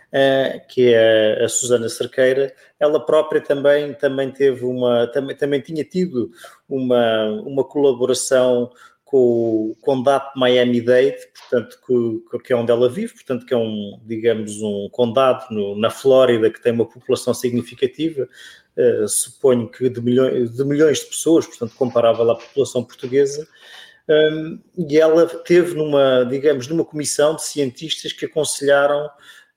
uh, 0.10 0.68
que 0.68 0.94
é 0.94 1.42
a, 1.42 1.46
a 1.46 1.50
Susana 1.50 1.90
Cerqueira, 1.90 2.54
ela 2.80 3.06
própria 3.06 3.42
também, 3.42 3.94
também 3.94 4.32
teve 4.32 4.66
uma, 4.66 5.08
também, 5.08 5.36
também 5.36 5.62
tinha 5.62 5.84
tido 5.84 6.32
uma, 6.70 7.26
uma 7.46 7.64
colaboração 7.64 8.72
com 9.08 9.72
o 9.72 9.76
Condado 9.80 10.32
Miami-Dade, 10.36 11.16
portanto, 11.40 11.80
que, 12.44 12.52
é 12.52 12.56
onde 12.56 12.72
ela 12.72 12.90
vive, 12.90 13.14
portanto, 13.14 13.46
que 13.46 13.54
é 13.54 13.58
um, 13.58 14.02
digamos, 14.06 14.62
um 14.62 14.90
condado 14.92 15.46
no, 15.50 15.80
na 15.80 15.90
Flórida 15.90 16.52
que 16.52 16.62
tem 16.62 16.74
uma 16.74 16.86
população 16.86 17.34
significativa, 17.34 18.28
uh, 18.78 19.08
suponho 19.08 19.70
que 19.70 19.90
de 19.90 20.02
milhões, 20.02 20.54
de 20.54 20.64
milhões 20.66 21.00
de 21.00 21.06
pessoas, 21.06 21.48
portanto, 21.48 21.74
comparável 21.78 22.30
à 22.30 22.36
população 22.36 22.84
portuguesa, 22.84 23.48
um, 24.10 24.60
e 24.78 24.98
ela 25.00 25.26
teve 25.26 25.74
numa, 25.74 26.26
digamos, 26.26 26.68
numa 26.68 26.84
comissão 26.84 27.34
de 27.34 27.44
cientistas 27.44 28.12
que 28.12 28.26
aconselharam 28.26 29.10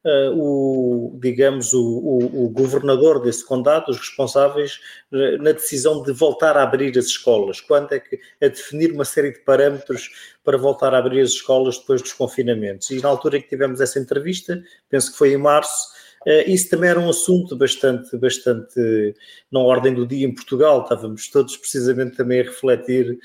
uh, 0.05 0.33
o, 0.35 1.19
digamos, 1.21 1.73
o, 1.73 1.83
o, 1.83 2.45
o, 2.45 2.49
governador 2.49 3.21
desse 3.23 3.45
condado, 3.45 3.91
os 3.91 3.99
responsáveis, 3.99 4.81
uh, 5.13 5.43
na 5.43 5.53
decisão 5.53 6.03
de 6.03 6.13
voltar 6.13 6.57
a 6.57 6.63
abrir 6.63 6.97
as 6.99 7.07
escolas. 7.07 7.61
Quando 7.61 7.93
é 7.93 8.01
que 8.01 8.19
a 8.43 8.49
definir 8.49 8.93
uma 8.93 9.05
série 9.05 9.33
de 9.33 9.41
parâmetros 9.41 10.11
para 10.45 10.57
voltar 10.57 10.95
a 10.95 10.99
abrir 10.99 11.21
as 11.21 11.31
escolas 11.31 11.79
depois 11.79 12.03
dos 12.03 12.13
confinamentos. 12.13 12.91
E 12.91 13.01
na 13.01 13.09
altura 13.09 13.39
em 13.39 13.43
que 13.43 13.49
tivemos 13.49 13.81
essa 13.81 13.99
entrevista, 13.99 14.63
penso 14.89 15.13
que 15.13 15.19
foi 15.19 15.33
em 15.33 15.39
março, 15.39 16.01
Uh, 16.27 16.45
isso 16.47 16.69
também 16.69 16.91
era 16.91 17.01
um 17.01 17.09
assunto 17.09 17.57
bastante, 17.57 18.15
bastante 18.19 19.15
na 19.51 19.61
ordem 19.61 19.95
do 19.95 20.07
dia 20.07 20.27
em 20.27 20.35
Portugal. 20.35 20.83
Estávamos 20.83 21.29
todos 21.29 21.57
precisamente 21.57 22.15
também 22.15 22.41
a 22.41 22.45
refletir 22.45 23.19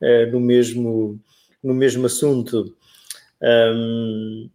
uh, 0.00 0.32
no, 0.32 0.40
mesmo, 0.40 1.20
no 1.62 1.74
mesmo 1.74 2.06
assunto. 2.06 2.74
Um, 3.42 4.48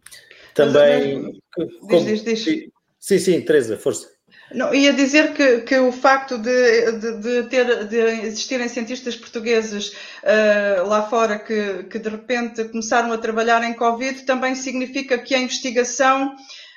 também. 0.54 1.40
Diz, 1.88 2.24
diz, 2.24 2.44
diz. 2.44 2.70
Sim, 2.98 3.18
sim, 3.18 3.40
Teresa, 3.42 3.76
força. 3.76 4.14
Não, 4.52 4.74
ia 4.74 4.92
dizer 4.92 5.32
que, 5.34 5.62
que 5.62 5.78
o 5.78 5.90
facto 5.90 6.38
de, 6.38 6.92
de, 6.92 7.18
de, 7.18 7.42
ter, 7.44 7.86
de 7.86 7.96
existirem 8.26 8.68
cientistas 8.68 9.16
portugueses 9.16 9.88
uh, 10.22 10.86
lá 10.86 11.08
fora 11.08 11.38
que, 11.38 11.84
que 11.84 11.98
de 11.98 12.08
repente 12.08 12.64
começaram 12.64 13.12
a 13.12 13.18
trabalhar 13.18 13.64
em 13.64 13.74
Covid 13.74 14.22
também 14.22 14.54
significa 14.54 15.18
que 15.18 15.34
a 15.34 15.38
investigação 15.38 16.36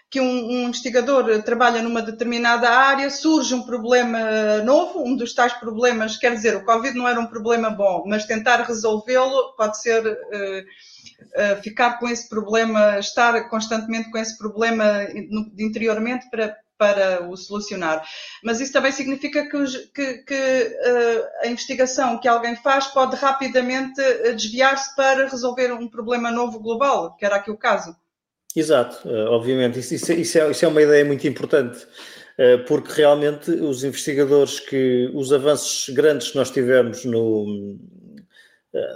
que 0.10 0.22
um, 0.22 0.26
um, 0.26 0.68
investigador 0.68 1.44
trabalha 1.44 1.82
numa 1.82 2.02
determinada 2.02 2.70
área, 2.70 3.10
surge 3.10 3.54
um 3.54 3.64
problema 3.64 4.58
novo, 4.64 5.04
um 5.04 5.16
dos 5.16 5.34
tais 5.34 5.52
problemas, 5.54 6.16
quer 6.16 6.34
dizer, 6.34 6.56
o 6.56 6.64
Covid 6.64 6.98
não 6.98 7.08
era 7.08 7.20
um 7.20 7.28
problema 7.28 7.70
bom, 7.70 8.06
mas 8.08 8.26
tentar 8.26 8.62
resolvê-lo 8.62 9.54
pode 9.58 9.82
ser 9.82 10.06
uh, 10.08 10.66
uh, 11.22 11.62
ficar 11.62 12.00
com 12.00 12.08
esse 12.08 12.28
problema, 12.28 13.00
estar 13.00 13.50
constantemente 13.50 14.10
com 14.12 14.18
esse 14.18 14.38
problema 14.38 15.08
interiormente 15.58 16.30
para, 16.30 16.56
para 16.78 17.28
o 17.28 17.36
solucionar. 17.36 18.04
Mas 18.44 18.60
isso 18.60 18.74
também 18.74 18.92
significa 18.92 19.50
que, 19.50 19.66
que, 19.94 20.14
que 20.20 20.34
uh, 20.34 21.26
a 21.44 21.48
investigação 21.48 22.20
que 22.20 22.28
alguém 22.28 22.56
faz 22.56 22.88
pode 22.88 23.16
rapidamente 23.16 24.02
desviar-se 24.36 24.96
para 24.96 25.28
resolver 25.28 25.72
um 25.74 25.88
problema 25.88 26.32
novo 26.32 26.60
global, 26.60 27.16
que 27.16 27.26
era 27.26 27.38
aqui 27.38 27.52
o 27.52 27.58
caso. 27.58 27.96
Exato, 28.56 29.08
uh, 29.08 29.32
obviamente. 29.32 29.80
Isso, 29.80 29.96
isso, 29.96 30.14
isso, 30.14 30.40
é, 30.40 30.52
isso, 30.52 30.66
é, 30.66 30.68
uma 30.68 30.82
ideia 30.82 31.06
muito 31.06 31.28
importante, 31.28 31.86
porque 32.68 32.94
realmente 32.94 33.50
os 33.50 33.84
investigadores 33.84 34.60
que, 34.60 35.10
os 35.16 35.34
avanços 35.34 35.90
grandes 35.90 36.30
que 36.30 36.36
nós 36.36 36.52
tivemos 36.52 37.04
no 37.04 37.80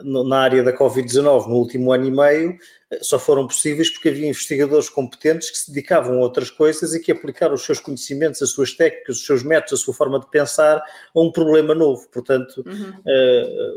na 0.04 0.40
área 0.40 0.64
da 0.64 0.76
Covid-19 0.76 1.48
no 1.48 1.56
último 1.56 1.92
ano 1.92 2.06
e 2.06 2.12
meio 2.12 2.58
só 3.02 3.18
foram 3.18 3.48
possíveis 3.48 3.90
porque 3.90 4.10
havia 4.10 4.28
investigadores 4.28 4.90
competentes 4.90 5.50
que 5.50 5.58
se 5.58 5.72
dedicavam 5.72 6.18
a 6.18 6.22
outras 6.22 6.50
coisas 6.50 6.94
e 6.94 7.00
que 7.00 7.12
aplicaram 7.12 7.54
os 7.54 7.64
seus 7.64 7.80
conhecimentos, 7.80 8.42
as 8.42 8.50
suas 8.50 8.74
técnicas, 8.74 9.18
os 9.18 9.26
seus 9.26 9.44
métodos, 9.44 9.82
a 9.82 9.84
sua 9.84 9.94
forma 9.94 10.20
de 10.20 10.30
pensar 10.30 10.78
a 10.78 11.22
um 11.22 11.32
problema 11.32 11.74
novo. 11.74 12.08
Portanto, 12.10 12.64
uhum. 12.66 12.94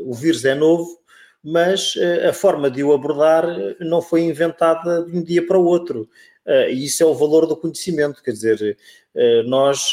o 0.09 0.13
vírus 0.13 0.43
é 0.43 0.53
novo, 0.53 0.99
mas 1.45 1.93
eh, 1.95 2.27
a 2.27 2.33
forma 2.33 2.71
de 2.71 2.83
o 2.83 2.91
abordar 2.91 3.47
eh, 3.47 3.75
não 3.81 4.01
foi 4.01 4.23
inventada 4.23 5.05
de 5.05 5.15
um 5.15 5.23
dia 5.23 5.45
para 5.45 5.59
o 5.59 5.63
outro. 5.63 6.09
Eh, 6.43 6.73
e 6.73 6.85
isso 6.85 7.03
é 7.03 7.05
o 7.05 7.13
valor 7.13 7.45
do 7.45 7.55
conhecimento, 7.55 8.23
quer 8.23 8.31
dizer, 8.31 8.77
nós 9.45 9.91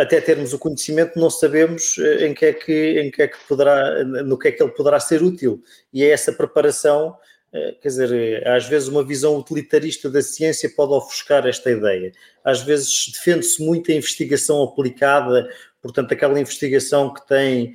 até 0.00 0.20
termos 0.20 0.52
o 0.52 0.58
conhecimento 0.58 1.18
não 1.18 1.28
sabemos 1.28 1.98
em 2.20 2.32
que 2.32 2.46
é 2.46 2.52
que, 2.52 3.00
em 3.00 3.10
que, 3.10 3.22
é 3.22 3.28
que 3.28 3.38
poderá, 3.48 4.04
no 4.04 4.38
que 4.38 4.48
é 4.48 4.52
que 4.52 4.62
ele 4.62 4.72
poderá 4.72 5.00
ser 5.00 5.22
útil. 5.22 5.62
E 5.92 6.04
é 6.04 6.10
essa 6.10 6.32
preparação, 6.32 7.16
quer 7.52 7.88
dizer, 7.88 8.46
às 8.46 8.66
vezes 8.68 8.88
uma 8.88 9.04
visão 9.04 9.36
utilitarista 9.36 10.08
da 10.08 10.22
ciência 10.22 10.70
pode 10.76 10.92
ofuscar 10.92 11.46
esta 11.46 11.70
ideia. 11.70 12.12
Às 12.44 12.62
vezes 12.62 13.10
defende-se 13.12 13.62
muito 13.62 13.90
a 13.90 13.94
investigação 13.94 14.62
aplicada, 14.62 15.50
portanto, 15.82 16.12
aquela 16.12 16.38
investigação 16.40 17.12
que 17.12 17.26
tem 17.26 17.74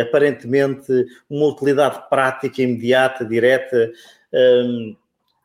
aparentemente 0.00 0.90
uma 1.28 1.46
utilidade 1.46 2.08
prática, 2.08 2.62
imediata, 2.62 3.24
direta. 3.24 3.92
Um, 4.32 4.96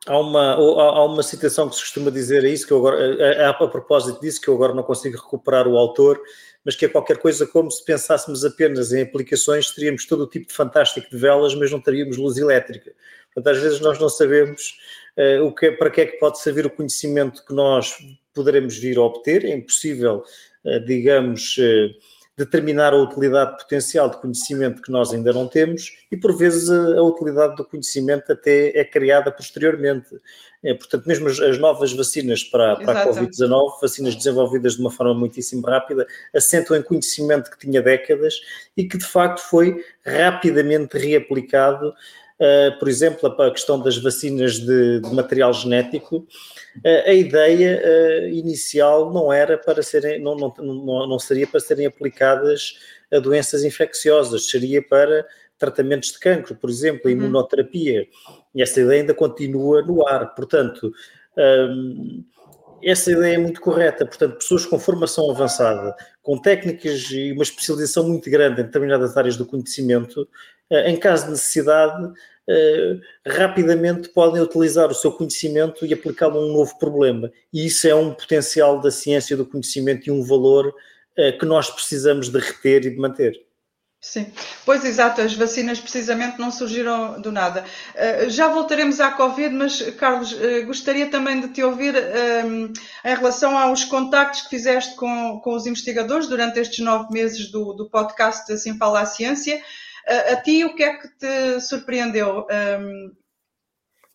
há 0.06 0.18
uma, 0.18 0.54
há 0.54 1.04
uma 1.04 1.22
citação 1.22 1.68
que 1.68 1.76
se 1.76 1.82
costuma 1.82 2.10
dizer 2.10 2.44
a 2.44 2.48
isso, 2.48 2.66
que 2.66 2.72
eu 2.72 2.78
agora, 2.78 3.46
a, 3.46 3.50
a, 3.50 3.68
propósito 3.68 4.20
disso, 4.20 4.40
que 4.40 4.48
eu 4.48 4.54
agora 4.54 4.74
não 4.74 4.82
consigo 4.82 5.16
recuperar 5.16 5.66
o 5.66 5.76
autor, 5.76 6.20
mas 6.64 6.76
que 6.76 6.84
é 6.84 6.88
qualquer 6.88 7.18
coisa 7.18 7.46
como 7.46 7.70
se 7.70 7.84
pensássemos 7.84 8.44
apenas 8.44 8.92
em 8.92 9.02
aplicações, 9.02 9.70
teríamos 9.70 10.06
todo 10.06 10.24
o 10.24 10.26
tipo 10.26 10.48
de 10.48 10.54
fantástico 10.54 11.08
de 11.10 11.16
velas, 11.16 11.54
mas 11.54 11.70
não 11.70 11.80
teríamos 11.80 12.16
luz 12.16 12.36
elétrica. 12.36 12.92
Portanto, 13.34 13.54
às 13.54 13.62
vezes 13.62 13.80
nós 13.80 13.98
não 13.98 14.08
sabemos 14.08 14.78
uh, 15.18 15.44
o 15.44 15.54
que, 15.54 15.72
para 15.72 15.90
que 15.90 16.00
é 16.00 16.06
que 16.06 16.18
pode 16.18 16.38
servir 16.38 16.64
o 16.64 16.70
conhecimento 16.70 17.44
que 17.44 17.52
nós 17.52 17.96
poderemos 18.32 18.76
vir 18.76 18.96
a 18.98 19.02
obter, 19.02 19.44
é 19.44 19.54
impossível 19.54 20.24
eh, 20.64 20.80
digamos, 20.80 21.56
eh, 21.58 21.90
determinar 22.36 22.92
a 22.92 22.96
utilidade 22.96 23.56
potencial 23.56 24.10
de 24.10 24.20
conhecimento 24.20 24.82
que 24.82 24.90
nós 24.90 25.12
ainda 25.12 25.32
não 25.32 25.46
temos 25.46 25.92
e, 26.10 26.16
por 26.16 26.36
vezes, 26.36 26.68
a, 26.68 27.02
utilidade 27.02 27.54
do 27.54 27.64
conhecimento 27.64 28.32
até 28.32 28.76
é 28.76 28.84
criada 28.84 29.30
posteriormente. 29.30 30.08
É, 30.62 30.74
portanto, 30.74 31.06
mesmo 31.06 31.28
as, 31.28 31.38
as, 31.38 31.58
novas 31.58 31.92
vacinas 31.92 32.42
para, 32.42 32.76
para 32.76 33.02
a 33.02 33.06
Covid-19, 33.06 33.80
vacinas 33.80 34.16
desenvolvidas 34.16 34.74
de 34.74 34.80
uma 34.80 34.90
forma 34.90 35.14
muitíssimo 35.14 35.62
rápida, 35.62 36.06
assentam 36.34 36.76
em 36.76 36.82
conhecimento 36.82 37.50
que 37.50 37.58
tinha 37.58 37.80
décadas 37.80 38.34
e 38.76 38.84
que, 38.84 38.98
de 38.98 39.04
facto, 39.04 39.40
foi 39.40 39.84
rapidamente 40.04 40.98
reaplicado 40.98 41.94
por 42.78 42.88
exemplo, 42.88 43.28
a 43.42 43.50
questão 43.50 43.80
das 43.80 43.96
vacinas 43.96 44.58
de, 44.58 45.00
de 45.00 45.14
material 45.14 45.52
genético, 45.52 46.16
uh, 46.18 47.02
a 47.06 47.12
ideia 47.12 47.80
uh, 47.82 48.28
inicial 48.28 49.12
não 49.12 49.32
era 49.32 49.56
para 49.56 49.82
serem, 49.82 50.20
não, 50.20 50.34
não, 50.36 51.06
não, 51.06 51.18
seria 51.18 51.46
para 51.46 51.60
serem 51.60 51.86
aplicadas 51.86 52.78
a 53.12 53.18
doenças 53.18 53.64
infecciosas, 53.64 54.48
seria 54.48 54.82
para 54.82 55.26
tratamentos 55.58 56.12
de 56.12 56.18
cancro, 56.18 56.54
por 56.54 56.68
exemplo, 56.68 57.02
a 57.04 57.08
uhum. 57.08 57.18
imunoterapia. 57.18 58.06
E 58.54 58.62
essa 58.62 58.80
ideia 58.80 59.02
ainda 59.02 59.14
continua 59.14 59.82
no 59.82 60.06
ar. 60.06 60.34
Portanto, 60.34 60.92
hum, 61.38 62.24
essa 62.82 63.10
ideia 63.10 63.34
é 63.34 63.38
muito 63.38 63.60
correta. 63.60 64.04
Portanto, 64.04 64.36
pessoas 64.36 64.66
com 64.66 64.78
formação 64.78 65.30
avançada, 65.30 65.94
com 66.22 66.38
técnicas 66.38 67.10
e 67.10 67.32
uma 67.32 67.42
especialização 67.42 68.06
muito 68.08 68.28
grande 68.30 68.60
em 68.60 68.64
determinadas 68.64 69.16
áreas 69.16 69.36
do 69.36 69.46
conhecimento, 69.46 70.28
eh, 70.70 70.90
em 70.90 70.96
caso 70.96 71.26
de 71.26 71.32
necessidade, 71.32 72.04
eh, 72.06 72.12
rapidamente 73.26 74.08
podem 74.10 74.42
utilizar 74.42 74.90
o 74.90 74.94
seu 74.94 75.12
conhecimento 75.12 75.86
e 75.86 75.94
aplicá-lo 75.94 76.38
a 76.38 76.42
um 76.42 76.52
novo 76.52 76.78
problema. 76.78 77.32
E 77.52 77.66
isso 77.66 77.88
é 77.88 77.94
um 77.94 78.12
potencial 78.12 78.80
da 78.80 78.90
ciência 78.90 79.36
do 79.36 79.46
conhecimento 79.46 80.06
e 80.06 80.10
um 80.10 80.22
valor 80.22 80.74
eh, 81.16 81.32
que 81.32 81.46
nós 81.46 81.70
precisamos 81.70 82.28
de 82.28 82.38
reter 82.38 82.84
e 82.86 82.90
de 82.90 82.96
manter. 82.96 83.40
Sim, 84.00 84.30
pois 84.66 84.84
exato, 84.84 85.22
as 85.22 85.32
vacinas 85.32 85.80
precisamente 85.80 86.38
não 86.38 86.50
surgiram 86.50 87.18
do 87.22 87.32
nada. 87.32 87.64
Uh, 87.94 88.28
já 88.28 88.48
voltaremos 88.48 89.00
à 89.00 89.10
Covid, 89.10 89.54
mas 89.54 89.80
Carlos, 89.92 90.36
gostaria 90.66 91.06
também 91.06 91.40
de 91.40 91.48
te 91.48 91.62
ouvir 91.62 91.94
um, 92.44 92.70
em 93.02 93.14
relação 93.14 93.56
aos 93.56 93.82
contactos 93.82 94.42
que 94.42 94.50
fizeste 94.50 94.94
com, 94.96 95.40
com 95.42 95.54
os 95.54 95.66
investigadores 95.66 96.28
durante 96.28 96.60
estes 96.60 96.84
nove 96.84 97.10
meses 97.14 97.50
do, 97.50 97.72
do 97.72 97.88
podcast 97.88 98.52
Assim 98.52 98.76
Fala 98.76 99.00
a 99.00 99.06
Ciência. 99.06 99.62
Uh, 100.08 100.32
a 100.32 100.36
ti, 100.36 100.64
o 100.64 100.74
que 100.74 100.82
é 100.82 100.96
que 100.96 101.08
te 101.16 101.60
surpreendeu? 101.60 102.46
Um... 102.50 103.12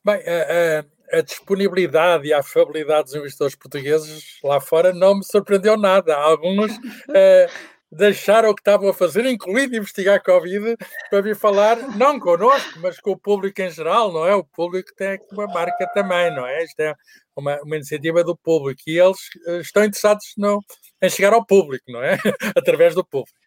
Bem, 0.06 0.22
a, 0.26 1.18
a, 1.18 1.22
disponibilidade 1.22 2.28
e 2.28 2.34
a 2.34 2.40
afabilidade 2.40 3.06
dos 3.06 3.16
investidores 3.16 3.56
portugueses 3.56 4.40
lá 4.44 4.62
fora 4.62 4.94
não 4.94 5.18
me 5.18 5.26
surpreendeu 5.26 5.78
nada. 5.78 6.16
Alguns 6.16 6.72
deixaram 7.92 8.50
o 8.50 8.56
que 8.56 8.62
estavam 8.62 8.90
a 8.90 8.94
fazer, 8.94 9.26
incluindo 9.26 9.76
investigar 9.76 10.24
Covid, 10.24 10.78
para 11.10 11.22
vir 11.22 11.36
falar, 11.36 11.76
não 11.98 12.20
connosco, 12.20 12.80
mas 12.80 13.00
com 13.00 13.12
o 13.12 13.18
público 13.20 13.62
em 13.62 13.70
geral, 13.70 14.14
não 14.14 14.26
é? 14.26 14.36
O 14.36 14.44
público 14.44 14.94
tem 14.96 15.20
uma 15.32 15.48
marca 15.48 15.88
também, 15.94 16.34
não 16.34 16.46
é? 16.46 16.64
Isto 16.64 16.80
é 16.82 16.94
uma, 17.36 17.60
uma 17.64 17.76
iniciativa 17.76 18.24
do 18.24 18.38
público 18.38 18.82
e 18.86 19.00
eles 19.00 19.18
uh, 19.48 19.60
estão 19.60 19.84
interessados 19.84 20.34
no, 20.38 20.64
em 21.02 21.10
chegar 21.10 21.34
ao 21.34 21.46
público, 21.46 21.86
não 21.88 22.04
é? 22.04 22.18
Através 22.56 22.94
do 22.94 23.04
público. 23.04 23.39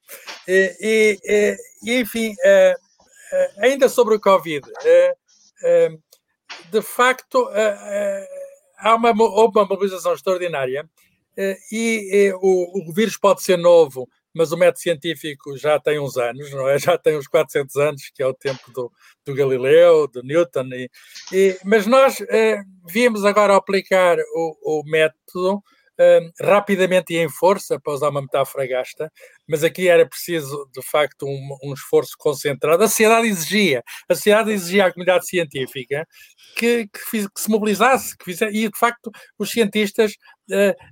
E, 0.46 0.76
e, 0.80 1.56
e 1.82 2.00
enfim, 2.00 2.30
uh, 2.30 2.74
uh, 2.74 3.60
ainda 3.60 3.88
sobre 3.88 4.14
o 4.14 4.20
Covid, 4.20 4.66
de 6.70 6.82
facto, 6.82 7.48
há 8.78 8.94
uma, 8.94 9.12
uma 9.12 9.64
mobilização 9.64 10.12
extraordinária. 10.12 10.88
e, 11.70 12.32
o, 12.42 12.90
o 12.90 12.92
vírus 12.92 13.16
pode 13.16 13.42
ser 13.42 13.56
novo, 13.56 14.08
mas 14.34 14.50
o 14.50 14.56
método 14.56 14.80
científico 14.80 15.56
já 15.56 15.78
tem 15.78 15.98
uns 15.98 16.16
anos, 16.16 16.50
não 16.52 16.68
é? 16.68 16.78
Já 16.80 16.96
tem 16.96 17.16
uns 17.16 17.26
400 17.26 17.76
anos, 17.76 18.10
que 18.14 18.22
é 18.22 18.26
o 18.26 18.34
tempo 18.34 18.70
do, 18.72 18.90
do 19.24 19.34
Galileu, 19.34 20.08
do 20.08 20.22
Newton, 20.22 20.68
e, 20.72 20.90
e 21.32 21.58
mas 21.64 21.86
nós 21.86 22.20
eh, 22.28 22.62
vimos 22.88 23.24
agora 23.24 23.54
aplicar 23.54 24.18
o, 24.34 24.80
o 24.80 24.84
método 24.84 25.62
rapidamente 26.40 27.12
e 27.12 27.18
em 27.18 27.28
força, 27.28 27.80
para 27.80 27.92
usar 27.92 28.08
uma 28.08 28.22
metáfora 28.22 28.66
gasta, 28.66 29.10
mas 29.48 29.64
aqui 29.64 29.88
era 29.88 30.06
preciso, 30.06 30.68
de 30.72 30.82
facto, 30.82 31.26
um, 31.26 31.56
um 31.62 31.74
esforço 31.74 32.14
concentrado. 32.18 32.82
A 32.82 32.88
sociedade 32.88 33.26
exigia, 33.26 33.82
a 34.08 34.14
sociedade 34.14 34.50
exigia 34.52 34.86
à 34.86 34.92
comunidade 34.92 35.26
científica 35.26 36.06
que, 36.56 36.88
que, 36.88 37.28
que 37.28 37.40
se 37.40 37.50
mobilizasse, 37.50 38.16
que 38.16 38.24
fizesse, 38.24 38.56
e 38.56 38.68
de 38.68 38.78
facto 38.78 39.10
os 39.38 39.50
cientistas 39.50 40.14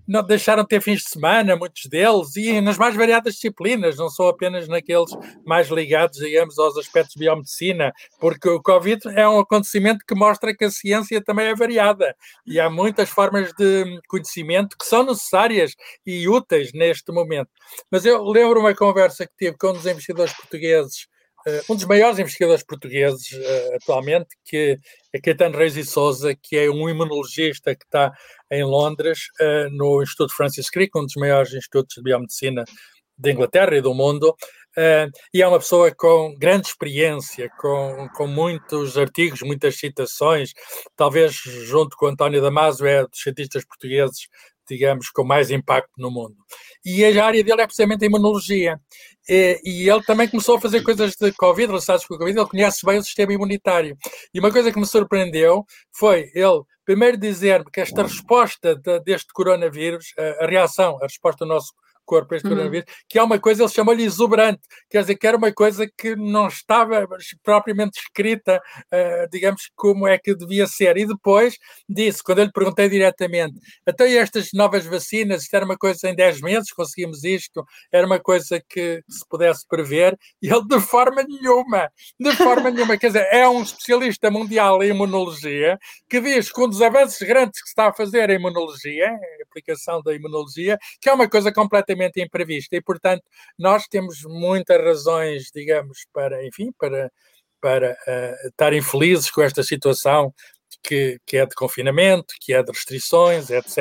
não 0.06 0.24
deixaram 0.24 0.62
de 0.62 0.68
ter 0.68 0.80
fins 0.80 1.00
de 1.00 1.10
semana, 1.10 1.56
muitos 1.56 1.86
deles, 1.86 2.36
e 2.36 2.60
nas 2.60 2.78
mais 2.78 2.94
variadas 2.94 3.34
disciplinas, 3.34 3.96
não 3.96 4.08
são 4.08 4.28
apenas 4.28 4.68
naqueles 4.68 5.10
mais 5.44 5.68
ligados, 5.68 6.18
digamos, 6.18 6.58
aos 6.58 6.76
aspectos 6.76 7.14
de 7.14 7.20
biomedicina, 7.20 7.92
porque 8.18 8.48
o 8.48 8.62
Covid 8.62 9.00
é 9.16 9.28
um 9.28 9.40
acontecimento 9.40 10.04
que 10.06 10.14
mostra 10.14 10.54
que 10.54 10.64
a 10.64 10.70
ciência 10.70 11.22
também 11.22 11.46
é 11.46 11.54
variada 11.54 12.14
e 12.46 12.60
há 12.60 12.70
muitas 12.70 13.10
formas 13.10 13.52
de 13.54 14.00
conhecimento 14.08 14.76
que 14.78 14.86
são 14.86 15.04
necessárias 15.04 15.74
e 16.06 16.28
úteis 16.28 16.72
neste 16.72 17.12
momento. 17.12 17.50
Mas 17.90 18.04
eu 18.04 18.22
lembro 18.24 18.60
uma 18.60 18.74
conversa 18.74 19.26
que 19.26 19.32
tive 19.36 19.56
com 19.56 19.68
um 19.68 19.72
dos 19.74 19.86
investigadores 19.86 20.32
portugueses 20.34 21.06
um 21.68 21.74
dos 21.74 21.84
maiores 21.84 22.18
investigadores 22.18 22.62
portugueses 22.62 23.32
uh, 23.32 23.74
atualmente, 23.76 24.28
que 24.44 24.76
é 25.12 25.20
Caetano 25.20 25.56
Reis 25.56 25.76
e 25.76 25.84
Souza, 25.84 26.34
que 26.34 26.56
é 26.56 26.70
um 26.70 26.88
imunologista 26.88 27.74
que 27.74 27.84
está 27.84 28.12
em 28.50 28.64
Londres, 28.64 29.20
uh, 29.40 29.70
no 29.70 30.02
Instituto 30.02 30.34
Francis 30.34 30.68
Crick, 30.68 30.96
um 30.98 31.04
dos 31.04 31.16
maiores 31.16 31.54
institutos 31.54 31.96
de 31.96 32.02
biomedicina 32.02 32.64
da 33.16 33.30
Inglaterra 33.30 33.76
e 33.76 33.82
do 33.82 33.94
mundo, 33.94 34.34
e 35.34 35.42
é 35.42 35.46
uma 35.46 35.58
pessoa 35.58 35.94
com 35.94 36.34
grande 36.38 36.68
experiência, 36.68 37.50
com, 37.58 38.08
com 38.16 38.26
muitos 38.26 38.96
artigos, 38.96 39.42
muitas 39.42 39.76
citações, 39.76 40.52
talvez 40.96 41.34
junto 41.34 41.96
com 41.98 42.06
António 42.06 42.40
Damasio 42.40 42.86
é 42.86 43.02
dos 43.02 43.20
cientistas 43.20 43.62
portugueses 43.66 44.28
digamos, 44.70 45.10
com 45.10 45.24
mais 45.24 45.50
impacto 45.50 45.90
no 45.98 46.10
mundo. 46.10 46.36
E 46.84 47.04
a 47.04 47.26
área 47.26 47.42
dele 47.44 47.60
é 47.60 47.66
precisamente 47.66 48.04
a 48.04 48.06
imunologia. 48.06 48.78
E, 49.28 49.60
e, 49.64 49.90
ele 49.90 50.02
também 50.02 50.28
começou 50.28 50.56
a 50.56 50.60
fazer 50.60 50.82
coisas 50.82 51.14
de 51.20 51.32
Covid, 51.32 51.68
relacionadas 51.68 52.06
com 52.06 52.14
o 52.14 52.18
Covid, 52.18 52.38
ele 52.38 52.48
conhece 52.48 52.86
bem 52.86 52.98
o 52.98 53.02
sistema 53.02 53.32
imunitário. 53.32 53.96
E 54.32 54.40
uma 54.40 54.50
coisa 54.50 54.72
que 54.72 54.78
me 54.78 54.86
surpreendeu 54.86 55.64
foi 55.92 56.30
ele 56.34 56.62
primeiro 56.84 57.16
dizer-me 57.16 57.70
que 57.70 57.80
esta 57.80 58.02
resposta 58.02 58.74
de, 58.74 59.00
deste 59.00 59.32
coronavírus, 59.32 60.06
a, 60.18 60.44
a, 60.44 60.48
reação, 60.48 60.98
a 61.00 61.06
resposta 61.06 61.44
do 61.44 61.48
nosso 61.48 61.72
corpo 62.10 62.34
este 62.34 62.48
uhum. 62.48 62.54
coronavírus, 62.54 62.92
que 63.08 63.20
é 63.20 63.22
uma 63.22 63.38
coisa, 63.38 63.62
ele 63.62 63.70
chamou-lhe 63.70 64.02
exuberante, 64.02 64.62
quer 64.90 65.02
dizer, 65.02 65.14
que 65.14 65.26
era 65.28 65.36
uma 65.36 65.52
coisa 65.52 65.88
que 65.96 66.16
não 66.16 66.48
estava 66.48 67.06
propriamente 67.40 68.00
escrita, 68.00 68.60
uh, 68.92 69.30
digamos, 69.30 69.70
como 69.76 70.08
é 70.08 70.18
que 70.18 70.34
devia 70.34 70.66
ser. 70.66 70.96
E 70.96 71.06
depois 71.06 71.56
disse, 71.88 72.20
quando 72.20 72.40
eu 72.40 72.46
lhe 72.46 72.52
perguntei 72.52 72.88
diretamente, 72.88 73.60
até 73.86 74.08
então, 74.08 74.20
estas 74.20 74.48
novas 74.52 74.84
vacinas, 74.84 75.42
isto 75.42 75.54
era 75.54 75.64
uma 75.64 75.76
coisa 75.76 76.08
em 76.08 76.14
10 76.16 76.40
meses, 76.40 76.72
conseguimos 76.72 77.22
isto, 77.22 77.64
era 77.92 78.04
uma 78.04 78.18
coisa 78.18 78.60
que, 78.68 79.02
que 79.06 79.12
se 79.12 79.24
pudesse 79.28 79.64
prever, 79.68 80.18
e 80.42 80.48
ele 80.48 80.66
de 80.66 80.80
forma 80.80 81.22
nenhuma, 81.22 81.92
de 82.18 82.32
forma 82.32 82.70
nenhuma, 82.72 82.98
quer 82.98 83.08
dizer, 83.08 83.28
é 83.30 83.48
um 83.48 83.62
especialista 83.62 84.32
mundial 84.32 84.82
em 84.82 84.90
imunologia, 84.90 85.78
que 86.08 86.20
diz 86.20 86.50
que 86.50 86.60
um 86.60 86.68
dos 86.68 86.82
avanços 86.82 87.20
grandes 87.20 87.60
que 87.60 87.68
se 87.68 87.72
está 87.72 87.88
a 87.88 87.92
fazer 87.92 88.30
em 88.30 88.36
imunologia, 88.36 89.10
a 89.10 89.42
aplicação 89.48 90.02
da 90.02 90.12
imunologia, 90.12 90.76
que 91.00 91.08
é 91.08 91.12
uma 91.12 91.28
coisa 91.28 91.52
completamente 91.52 91.99
completamente 92.00 92.20
imprevista 92.20 92.76
e, 92.76 92.82
portanto, 92.82 93.22
nós 93.58 93.86
temos 93.88 94.22
muitas 94.24 94.82
razões, 94.82 95.50
digamos, 95.54 95.98
para, 96.12 96.44
enfim, 96.46 96.72
para, 96.78 97.10
para 97.60 97.92
uh, 97.92 98.48
estar 98.48 98.72
infelizes 98.72 99.30
com 99.30 99.42
esta 99.42 99.62
situação 99.62 100.32
que, 100.82 101.18
que, 101.26 101.36
é 101.36 101.44
de 101.44 101.54
confinamento, 101.54 102.34
que 102.40 102.54
é 102.54 102.62
de 102.62 102.72
restrições, 102.72 103.50
etc. 103.50 103.78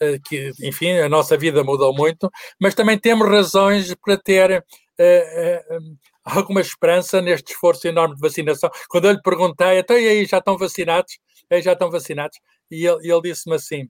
Uh, 0.00 0.20
que, 0.28 0.52
enfim, 0.62 0.98
a 0.98 1.08
nossa 1.08 1.36
vida 1.36 1.64
mudou 1.64 1.94
muito, 1.94 2.30
mas 2.60 2.74
também 2.74 2.98
temos 2.98 3.28
razões 3.28 3.94
para 3.94 4.18
ter 4.18 4.58
uh, 4.60 5.98
alguma 6.24 6.60
esperança 6.60 7.22
neste 7.22 7.52
esforço 7.52 7.88
enorme 7.88 8.14
de 8.14 8.20
vacinação. 8.20 8.70
Quando 8.88 9.06
eu 9.06 9.12
lhe 9.12 9.22
perguntei, 9.22 9.78
até 9.78 9.94
aí 9.94 10.26
já 10.26 10.38
estão 10.38 10.58
vacinados? 10.58 11.18
Aí 11.50 11.62
já 11.62 11.72
estão 11.72 11.90
vacinados? 11.90 12.38
E 12.70 12.86
ele, 12.86 13.10
ele 13.10 13.22
disse-me 13.22 13.54
assim, 13.54 13.88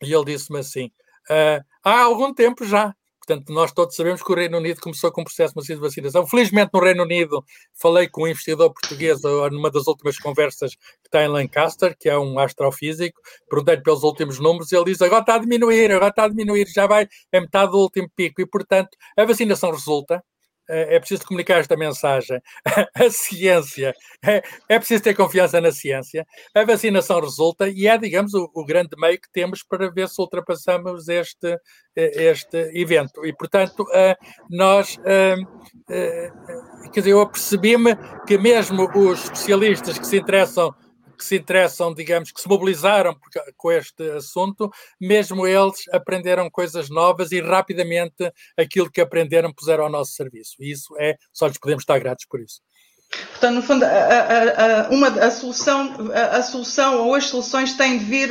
e 0.00 0.12
ele 0.12 0.24
disse-me 0.26 0.60
assim, 0.60 0.90
uh, 1.30 1.64
há 1.82 2.02
algum 2.02 2.32
tempo 2.32 2.64
já. 2.64 2.94
Portanto, 3.26 3.52
nós 3.54 3.72
todos 3.72 3.96
sabemos 3.96 4.22
que 4.22 4.30
o 4.30 4.34
Reino 4.34 4.58
Unido 4.58 4.80
começou 4.82 5.10
com 5.10 5.22
um 5.22 5.24
processo 5.24 5.54
de 5.58 5.74
vacinação. 5.76 6.26
Felizmente, 6.26 6.70
no 6.74 6.80
Reino 6.80 7.04
Unido, 7.04 7.42
falei 7.72 8.06
com 8.06 8.24
um 8.24 8.28
investigador 8.28 8.70
português 8.70 9.22
numa 9.50 9.70
das 9.70 9.86
últimas 9.86 10.18
conversas 10.18 10.74
que 10.74 11.06
está 11.06 11.24
em 11.24 11.28
Lancaster, 11.28 11.96
que 11.98 12.10
é 12.10 12.18
um 12.18 12.38
astrofísico. 12.38 13.18
Perguntei-lhe 13.48 13.82
pelos 13.82 14.02
últimos 14.02 14.38
números 14.38 14.70
e 14.70 14.76
ele 14.76 14.84
diz: 14.86 15.00
agora 15.00 15.22
está 15.22 15.36
a 15.36 15.38
diminuir, 15.38 15.90
agora 15.90 16.08
está 16.08 16.24
a 16.24 16.28
diminuir, 16.28 16.66
já 16.68 16.86
vai 16.86 17.08
a 17.32 17.40
metade 17.40 17.72
do 17.72 17.78
último 17.78 18.10
pico. 18.14 18.42
E, 18.42 18.46
portanto, 18.46 18.90
a 19.16 19.24
vacinação 19.24 19.70
resulta. 19.70 20.22
É, 20.68 20.96
é 20.96 20.98
preciso 20.98 21.26
comunicar 21.26 21.58
esta 21.58 21.76
mensagem. 21.76 22.40
A 22.94 23.10
ciência, 23.10 23.94
é, 24.24 24.42
é, 24.68 24.78
preciso 24.78 25.02
ter 25.02 25.14
confiança 25.14 25.60
na 25.60 25.72
ciência. 25.72 26.26
A 26.54 26.64
vacinação 26.64 27.20
resulta 27.20 27.68
e 27.68 27.86
é, 27.86 27.98
digamos, 27.98 28.34
o, 28.34 28.50
o, 28.54 28.64
grande 28.64 28.90
meio 28.96 29.20
que 29.20 29.30
temos 29.32 29.62
para 29.62 29.90
ver 29.90 30.08
se 30.08 30.20
ultrapassamos 30.20 31.08
este, 31.08 31.58
este 31.94 32.56
evento. 32.74 33.24
E, 33.26 33.32
portanto, 33.32 33.84
nós, 34.50 34.98
quer 36.92 37.00
dizer, 37.00 37.10
eu 37.10 37.20
apercebi-me 37.20 37.96
que 38.26 38.38
mesmo 38.38 38.88
os 38.94 39.24
especialistas 39.24 39.98
que 39.98 40.06
se 40.06 40.18
interessam 40.18 40.74
que 41.14 41.24
se 41.24 41.36
interessam, 41.36 41.94
digamos, 41.94 42.32
que 42.32 42.40
se 42.40 42.48
mobilizaram 42.48 43.16
com 43.56 43.72
este 43.72 44.10
assunto, 44.10 44.70
mesmo 45.00 45.46
eles 45.46 45.84
aprenderam 45.92 46.50
coisas 46.50 46.90
novas 46.90 47.32
e 47.32 47.40
rapidamente 47.40 48.32
aquilo 48.56 48.90
que 48.90 49.00
aprenderam 49.00 49.52
puseram 49.52 49.84
ao 49.84 49.90
nosso 49.90 50.12
serviço. 50.12 50.56
E 50.60 50.70
isso 50.70 50.94
é, 50.98 51.16
só 51.32 51.46
lhes 51.46 51.58
podemos 51.58 51.82
estar 51.82 51.98
gratos 51.98 52.26
por 52.28 52.40
isso. 52.40 52.60
Portanto, 53.30 53.54
no 53.54 53.62
fundo, 53.62 53.84
a, 53.84 53.88
a, 53.88 54.86
a, 54.86 54.88
uma, 54.90 55.08
a, 55.08 55.30
solução, 55.30 56.10
a, 56.12 56.42
solução 56.42 57.06
ou 57.06 57.14
as 57.14 57.26
soluções 57.26 57.74
têm 57.74 57.98
de 57.98 58.04
vir, 58.04 58.30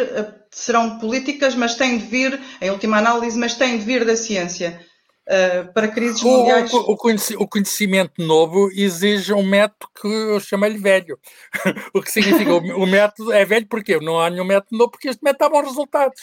serão 0.51 0.99
políticas, 0.99 1.55
mas 1.55 1.75
têm 1.75 1.97
de 1.97 2.05
vir, 2.05 2.41
em 2.61 2.69
última 2.69 2.97
análise, 2.97 3.37
mas 3.37 3.55
têm 3.55 3.77
de 3.77 3.85
vir 3.85 4.05
da 4.05 4.15
ciência. 4.15 4.85
Uh, 5.27 5.73
para 5.73 5.87
crises 5.87 6.21
mundiais. 6.21 6.73
O, 6.73 6.79
o, 6.79 6.97
o, 7.39 7.47
conhecimento 7.47 8.13
novo 8.23 8.69
exige 8.73 9.33
um 9.33 9.43
método 9.43 9.87
que 9.99 10.07
eu 10.07 10.39
chamo-lhe 10.39 10.77
velho. 10.77 11.19
o 11.93 12.01
que 12.01 12.11
significa 12.11 12.53
o, 12.53 12.85
método 12.85 13.31
é 13.31 13.45
velho 13.45 13.67
porque 13.67 13.99
não 13.99 14.19
há 14.19 14.29
nenhum 14.29 14.45
método 14.45 14.77
novo, 14.77 14.91
porque 14.91 15.09
este 15.09 15.23
método 15.23 15.39
dá 15.39 15.49
bons 15.49 15.67
resultados. 15.67 16.21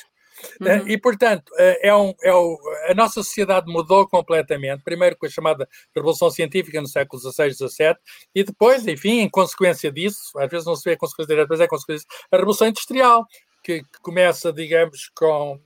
Eh, 0.65 0.79
uhum. 0.79 0.89
E, 0.89 0.99
portanto, 0.99 1.53
eh, 1.59 1.89
é 1.89 1.95
um, 1.95 2.15
é 2.23 2.35
um, 2.35 2.57
a 2.89 2.95
nossa 2.95 3.23
sociedade 3.23 3.71
mudou 3.71 4.09
completamente, 4.09 4.83
primeiro 4.83 5.17
com 5.17 5.27
a 5.27 5.29
chamada 5.29 5.69
Revolução 5.95 6.31
Científica 6.31 6.81
no 6.81 6.89
século 6.89 7.21
XVI, 7.21 7.53
XVII, 7.53 7.97
e 8.35 8.43
depois, 8.43 8.87
enfim, 8.87 9.21
em 9.21 9.29
consequência 9.29 9.93
disso, 9.93 10.39
às 10.39 10.49
vezes 10.49 10.67
não 10.67 10.75
se 10.75 10.85
vê 10.85 10.93
a 10.95 10.97
consequência 10.97 11.35
direta, 11.35 11.49
mas 11.51 11.61
é 11.61 11.65
a 11.65 11.69
consequência 11.69 12.07
disso, 12.07 12.27
a 12.33 12.37
Revolução 12.37 12.69
Industrial, 12.69 13.27
que, 13.63 13.81
que 13.83 14.01
começa, 14.01 14.51
digamos, 14.51 15.11
com 15.15 15.61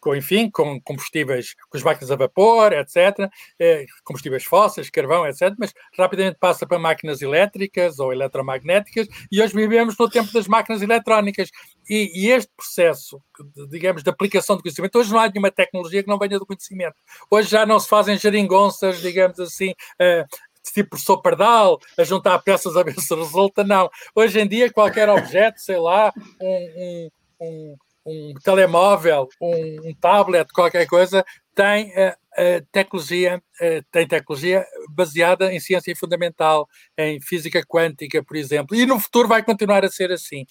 com, 0.00 0.16
enfim, 0.16 0.50
com 0.50 0.80
combustíveis, 0.80 1.54
com 1.68 1.76
as 1.76 1.82
máquinas 1.82 2.10
a 2.10 2.16
vapor, 2.16 2.72
etc., 2.72 3.30
eh, 3.58 3.84
combustíveis 4.02 4.44
fósseis, 4.44 4.90
carvão, 4.90 5.26
etc., 5.26 5.54
mas 5.58 5.72
rapidamente 5.96 6.38
passa 6.40 6.66
para 6.66 6.78
máquinas 6.78 7.20
elétricas 7.22 7.98
ou 7.98 8.12
eletromagnéticas 8.12 9.08
e 9.30 9.42
hoje 9.42 9.54
vivemos 9.54 9.96
no 9.98 10.08
tempo 10.08 10.32
das 10.32 10.48
máquinas 10.48 10.82
eletrónicas. 10.82 11.50
E, 11.88 12.10
e 12.14 12.30
este 12.30 12.50
processo, 12.56 13.20
digamos, 13.68 14.02
de 14.02 14.10
aplicação 14.10 14.56
do 14.56 14.62
conhecimento, 14.62 14.98
hoje 14.98 15.12
não 15.12 15.18
há 15.18 15.28
nenhuma 15.28 15.50
tecnologia 15.50 16.02
que 16.02 16.08
não 16.08 16.18
venha 16.18 16.38
do 16.38 16.46
conhecimento. 16.46 16.96
Hoje 17.30 17.48
já 17.48 17.66
não 17.66 17.78
se 17.78 17.88
fazem 17.88 18.16
geringonças, 18.16 19.00
digamos 19.00 19.38
assim, 19.40 19.70
uh, 19.70 20.24
tipo 20.72 20.96
sopardal, 20.96 21.78
a 21.98 22.04
juntar 22.04 22.38
peças 22.40 22.76
a 22.76 22.82
ver 22.82 22.94
se 23.00 23.14
resulta, 23.14 23.64
não. 23.64 23.90
Hoje 24.14 24.40
em 24.40 24.46
dia, 24.46 24.72
qualquer 24.72 25.08
objeto, 25.08 25.60
sei 25.60 25.78
lá, 25.78 26.12
um, 26.40 27.10
um, 27.40 27.46
um 27.46 27.76
um 28.10 28.34
telemóvel, 28.42 29.28
um, 29.40 29.88
um 29.88 29.94
tablet, 29.94 30.50
qualquer 30.52 30.86
coisa, 30.86 31.24
tem 31.54 31.90
uh, 31.90 32.66
tecnologia, 32.72 33.42
uh, 33.60 33.84
tem 33.90 34.06
tecnologia 34.06 34.64
baseada 34.88 35.52
em 35.52 35.60
ciência 35.60 35.94
fundamental, 35.96 36.66
em 36.96 37.20
física 37.20 37.62
quântica, 37.66 38.22
por 38.22 38.36
exemplo, 38.36 38.76
e 38.76 38.86
no 38.86 38.98
futuro 38.98 39.28
vai 39.28 39.42
continuar 39.42 39.84
a 39.84 39.90
ser 39.90 40.10
assim. 40.12 40.44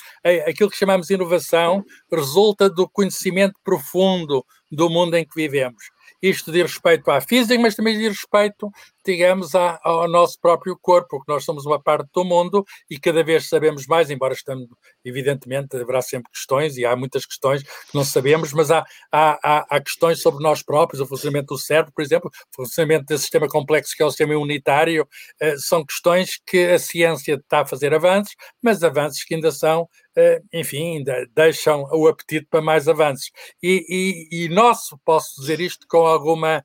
aquilo 0.47 0.69
que 0.69 0.77
chamamos 0.77 1.09
inovação 1.09 1.83
resulta 2.11 2.69
do 2.69 2.87
conhecimento 2.87 3.59
profundo 3.63 4.45
do 4.71 4.89
mundo 4.89 5.15
em 5.15 5.25
que 5.25 5.35
vivemos. 5.35 5.83
Isto 6.21 6.51
diz 6.51 6.63
respeito 6.63 7.09
à 7.09 7.21
física, 7.21 7.59
mas 7.61 7.75
também 7.75 7.97
diz 7.97 8.09
respeito, 8.09 8.69
digamos, 9.09 9.55
ao 9.55 10.07
nosso 10.07 10.39
próprio 10.39 10.77
corpo, 10.79 11.07
porque 11.09 11.31
nós 11.31 11.43
somos 11.43 11.65
uma 11.65 11.81
parte 11.81 12.07
do 12.13 12.23
mundo 12.23 12.63
e 12.87 12.99
cada 12.99 13.23
vez 13.23 13.49
sabemos 13.49 13.87
mais, 13.87 14.11
embora 14.11 14.35
estando, 14.35 14.67
evidentemente, 15.03 15.75
haverá 15.75 15.99
sempre 15.99 16.31
questões 16.31 16.77
e 16.77 16.85
há 16.85 16.95
muitas 16.95 17.25
questões 17.25 17.63
que 17.63 17.95
não 17.95 18.03
sabemos, 18.03 18.53
mas 18.53 18.69
há, 18.69 18.85
há, 19.11 19.65
há 19.67 19.81
questões 19.81 20.21
sobre 20.21 20.43
nós 20.43 20.61
próprios, 20.61 21.01
o 21.01 21.07
funcionamento 21.07 21.55
do 21.55 21.57
cérebro, 21.57 21.91
por 21.91 22.03
exemplo, 22.03 22.29
o 22.29 22.55
funcionamento 22.63 23.05
desse 23.05 23.21
sistema 23.23 23.47
complexo 23.47 23.95
que 23.97 24.03
é 24.03 24.05
o 24.05 24.11
sistema 24.11 24.33
imunitário, 24.33 25.07
eh, 25.41 25.57
são 25.57 25.83
questões 25.83 26.39
que 26.45 26.67
a 26.67 26.77
ciência 26.77 27.33
está 27.33 27.61
a 27.61 27.65
fazer 27.65 27.93
avanços, 27.95 28.35
mas 28.61 28.83
avanços 28.83 29.23
que 29.23 29.33
ainda 29.33 29.51
são 29.51 29.87
eh, 30.19 30.41
enfim, 30.53 31.01
deixam 31.33 31.83
o 31.93 32.07
apetite 32.07 32.45
para 32.49 32.61
mais 32.61 32.89
avanços. 32.89 33.31
E, 33.63 34.27
e, 34.31 34.45
e 34.45 34.49
nosso, 34.49 34.99
posso 35.05 35.39
dizer 35.39 35.61
isto 35.61 35.87
com 35.87 36.05
alguma. 36.05 36.63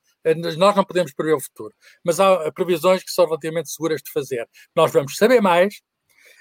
Nós 0.56 0.76
não 0.76 0.84
podemos 0.84 1.12
prever 1.12 1.34
o 1.34 1.40
futuro, 1.40 1.74
mas 2.04 2.18
há 2.20 2.50
previsões 2.52 3.02
que 3.02 3.10
são 3.10 3.26
relativamente 3.26 3.70
seguras 3.70 4.00
de 4.02 4.10
fazer. 4.10 4.48
Nós 4.74 4.92
vamos 4.92 5.16
saber 5.16 5.40
mais, 5.40 5.80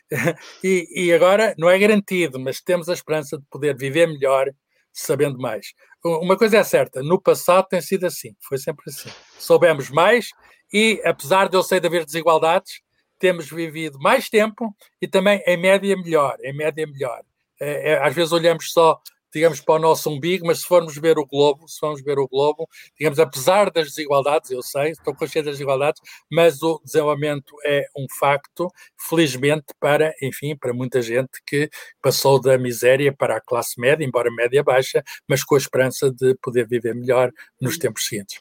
e, 0.63 0.87
e, 0.95 1.13
agora 1.13 1.55
não 1.57 1.69
é 1.69 1.77
garantido, 1.77 2.39
mas 2.39 2.61
temos 2.61 2.89
a 2.89 2.93
esperança 2.93 3.37
de 3.37 3.45
poder 3.49 3.75
viver 3.75 4.07
melhor 4.07 4.51
sabendo 4.91 5.39
mais. 5.39 5.73
Uma 6.03 6.37
coisa 6.37 6.57
é 6.57 6.63
certa, 6.63 7.01
no 7.01 7.19
passado 7.19 7.67
tem 7.67 7.81
sido 7.81 8.05
assim, 8.05 8.35
foi 8.47 8.57
sempre 8.57 8.83
assim. 8.87 9.09
Soubemos 9.39 9.89
mais 9.89 10.29
e, 10.71 11.01
apesar 11.03 11.49
de 11.49 11.57
eu 11.57 11.63
sei 11.63 11.79
de 11.79 11.87
haver 11.87 12.05
desigualdades, 12.05 12.81
temos 13.19 13.49
vivido 13.49 13.97
mais 13.99 14.29
tempo 14.29 14.75
e 15.01 15.07
também, 15.07 15.41
em 15.47 15.57
média, 15.57 15.95
melhor. 15.95 16.37
Em 16.43 16.53
média, 16.53 16.85
melhor. 16.85 17.23
É, 17.59 17.91
é, 17.91 18.05
às 18.05 18.13
vezes 18.13 18.33
olhamos 18.33 18.71
só, 18.71 18.99
digamos, 19.33 19.59
para 19.59 19.75
o 19.75 19.79
nosso 19.79 20.09
umbigo, 20.09 20.45
mas 20.45 20.59
se 20.61 20.67
formos 20.67 20.95
ver 20.95 21.17
o 21.17 21.25
globo, 21.25 21.67
se 21.67 21.79
formos 21.79 22.01
ver 22.03 22.19
o 22.19 22.27
globo, 22.27 22.67
digamos, 22.97 23.19
apesar 23.19 23.71
das 23.71 23.87
desigualdades, 23.87 24.51
eu 24.51 24.61
sei, 24.61 24.91
estou 24.91 25.15
consciente 25.15 25.45
das 25.45 25.55
desigualdades, 25.55 26.01
mas 26.31 26.61
o 26.61 26.79
desenvolvimento 26.83 27.55
é 27.65 27.85
um 27.97 28.05
facto, 28.19 28.71
felizmente, 29.09 29.65
para, 29.79 30.13
enfim, 30.21 30.55
para 30.55 30.73
muita 30.73 31.01
gente 31.01 31.41
que 31.45 31.69
passou 32.01 32.39
da 32.39 32.57
miséria 32.57 33.13
para 33.13 33.37
a 33.37 33.41
classe 33.41 33.79
média, 33.79 34.05
embora 34.05 34.31
média 34.31 34.63
baixa, 34.63 35.03
mas 35.27 35.43
com 35.43 35.55
a 35.55 35.57
esperança 35.57 36.11
de 36.11 36.35
poder 36.35 36.67
viver 36.67 36.93
melhor 36.93 37.31
nos 37.59 37.77
tempos 37.77 38.05
seguintes. 38.05 38.39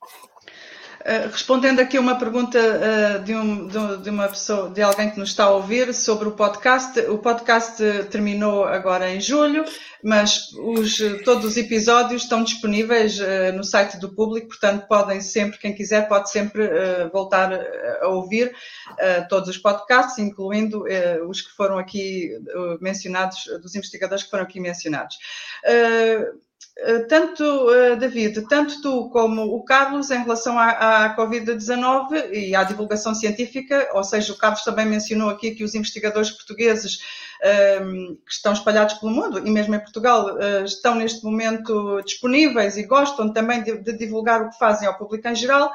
Eh, 1.04 1.26
respondendo 1.26 1.80
aqui 1.80 1.98
uma 1.98 2.16
pergunta 2.16 2.58
uh, 2.58 3.24
de, 3.24 3.34
um, 3.34 3.66
de, 3.66 4.08
uma 4.08 4.28
pessoa, 4.28 4.70
de 4.70 4.80
alguém 4.82 5.10
que 5.10 5.18
nos 5.18 5.30
está 5.30 5.44
a 5.44 5.50
ouvir 5.50 5.92
sobre 5.92 6.28
o 6.28 6.32
podcast, 6.32 7.00
o 7.00 7.18
podcast 7.18 7.82
terminou 8.08 8.64
agora 8.64 9.10
em 9.10 9.20
julho, 9.20 9.64
mas 10.04 10.52
os, 10.52 10.98
todos 11.24 11.44
os 11.44 11.56
episódios 11.56 12.22
estão 12.22 12.44
disponíveis 12.44 13.18
uh, 13.18 13.52
no 13.52 13.64
site 13.64 13.98
do 13.98 14.14
público, 14.14 14.48
portanto 14.48 14.86
podem 14.86 15.20
sempre, 15.20 15.58
quem 15.58 15.74
quiser, 15.74 16.06
pode 16.08 16.30
sempre 16.30 16.70
voltar 17.12 17.52
a 18.00 18.08
ouvir 18.08 18.54
todos 19.28 19.48
os 19.48 19.58
podcasts, 19.58 20.18
incluindo 20.18 20.84
os 21.28 21.40
que 21.40 21.50
foram 21.50 21.78
aqui 21.78 22.30
mencionados, 22.80 23.44
dos 23.60 23.74
investigadores 23.74 24.24
que 24.24 24.30
foram 24.30 24.44
aqui 24.44 24.60
mencionados. 24.60 25.16
Eh, 26.78 27.00
tanto, 27.00 27.44
uh, 27.44 27.96
David, 27.96 28.48
tanto 28.48 28.80
tu 28.80 29.10
como 29.10 29.42
o 29.42 29.62
Carlos, 29.62 30.10
em 30.10 30.22
relação 30.22 30.58
à, 30.58 31.04
à 31.04 31.16
Covid-19 31.16 32.32
e 32.32 32.56
à 32.56 32.64
divulgação 32.64 33.14
científica, 33.14 33.90
ou 33.92 34.02
seja, 34.02 34.32
o 34.32 34.38
Carlos 34.38 34.64
também 34.64 34.86
mencionou 34.86 35.28
aqui 35.28 35.52
que 35.52 35.64
os 35.64 35.74
investigadores 35.74 36.30
portugueses 36.30 36.98
um, 37.42 37.46
ehm, 37.46 38.14
que 38.26 38.32
estão 38.32 38.52
espalhados 38.52 38.94
pelo 38.94 39.12
mundo 39.12 39.46
e 39.46 39.50
mesmo 39.50 39.74
em 39.74 39.80
Portugal 39.80 40.34
uh, 40.34 40.64
estão 40.64 40.94
neste 40.94 41.22
momento 41.24 42.00
disponíveis 42.02 42.76
e 42.76 42.84
gostam 42.84 43.32
também 43.32 43.62
de, 43.62 43.78
de 43.78 43.92
divulgar 43.92 44.42
o 44.42 44.50
que 44.50 44.58
fazem 44.58 44.88
ao 44.88 44.96
público 44.96 45.28
em 45.28 45.34
geral. 45.34 45.72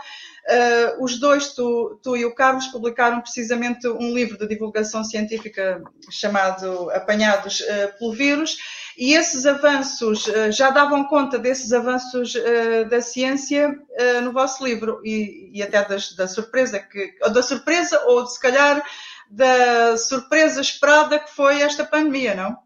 Uh, 0.47 1.03
os 1.03 1.19
dois, 1.19 1.53
tu, 1.53 1.99
tu, 2.01 2.15
e 2.15 2.25
o 2.25 2.33
Carlos, 2.33 2.67
publicaram 2.67 3.21
precisamente 3.21 3.87
um 3.87 4.13
livro 4.13 4.37
de 4.37 4.47
divulgação 4.47 5.03
científica 5.03 5.83
chamado 6.09 6.89
Apanhados 6.91 7.59
uh, 7.59 7.99
pelo 7.99 8.13
Vírus, 8.13 8.57
e 8.97 9.13
esses 9.13 9.45
avanços 9.45 10.25
uh, 10.27 10.51
já 10.51 10.71
davam 10.71 11.03
conta 11.05 11.37
desses 11.37 11.71
avanços 11.71 12.33
uh, 12.33 12.89
da 12.89 12.99
ciência 12.99 13.69
uh, 13.69 14.21
no 14.21 14.33
vosso 14.33 14.65
livro 14.65 14.99
e, 15.03 15.51
e 15.53 15.61
até 15.61 15.85
das, 15.85 16.15
da 16.15 16.27
surpresa 16.27 16.79
que 16.79 17.13
da 17.29 17.43
surpresa 17.43 18.01
ou 18.05 18.25
se 18.25 18.39
calhar 18.39 18.83
da 19.29 19.95
surpresa 19.97 20.61
esperada 20.61 21.19
que 21.19 21.29
foi 21.31 21.61
esta 21.61 21.85
pandemia, 21.85 22.33
não? 22.33 22.57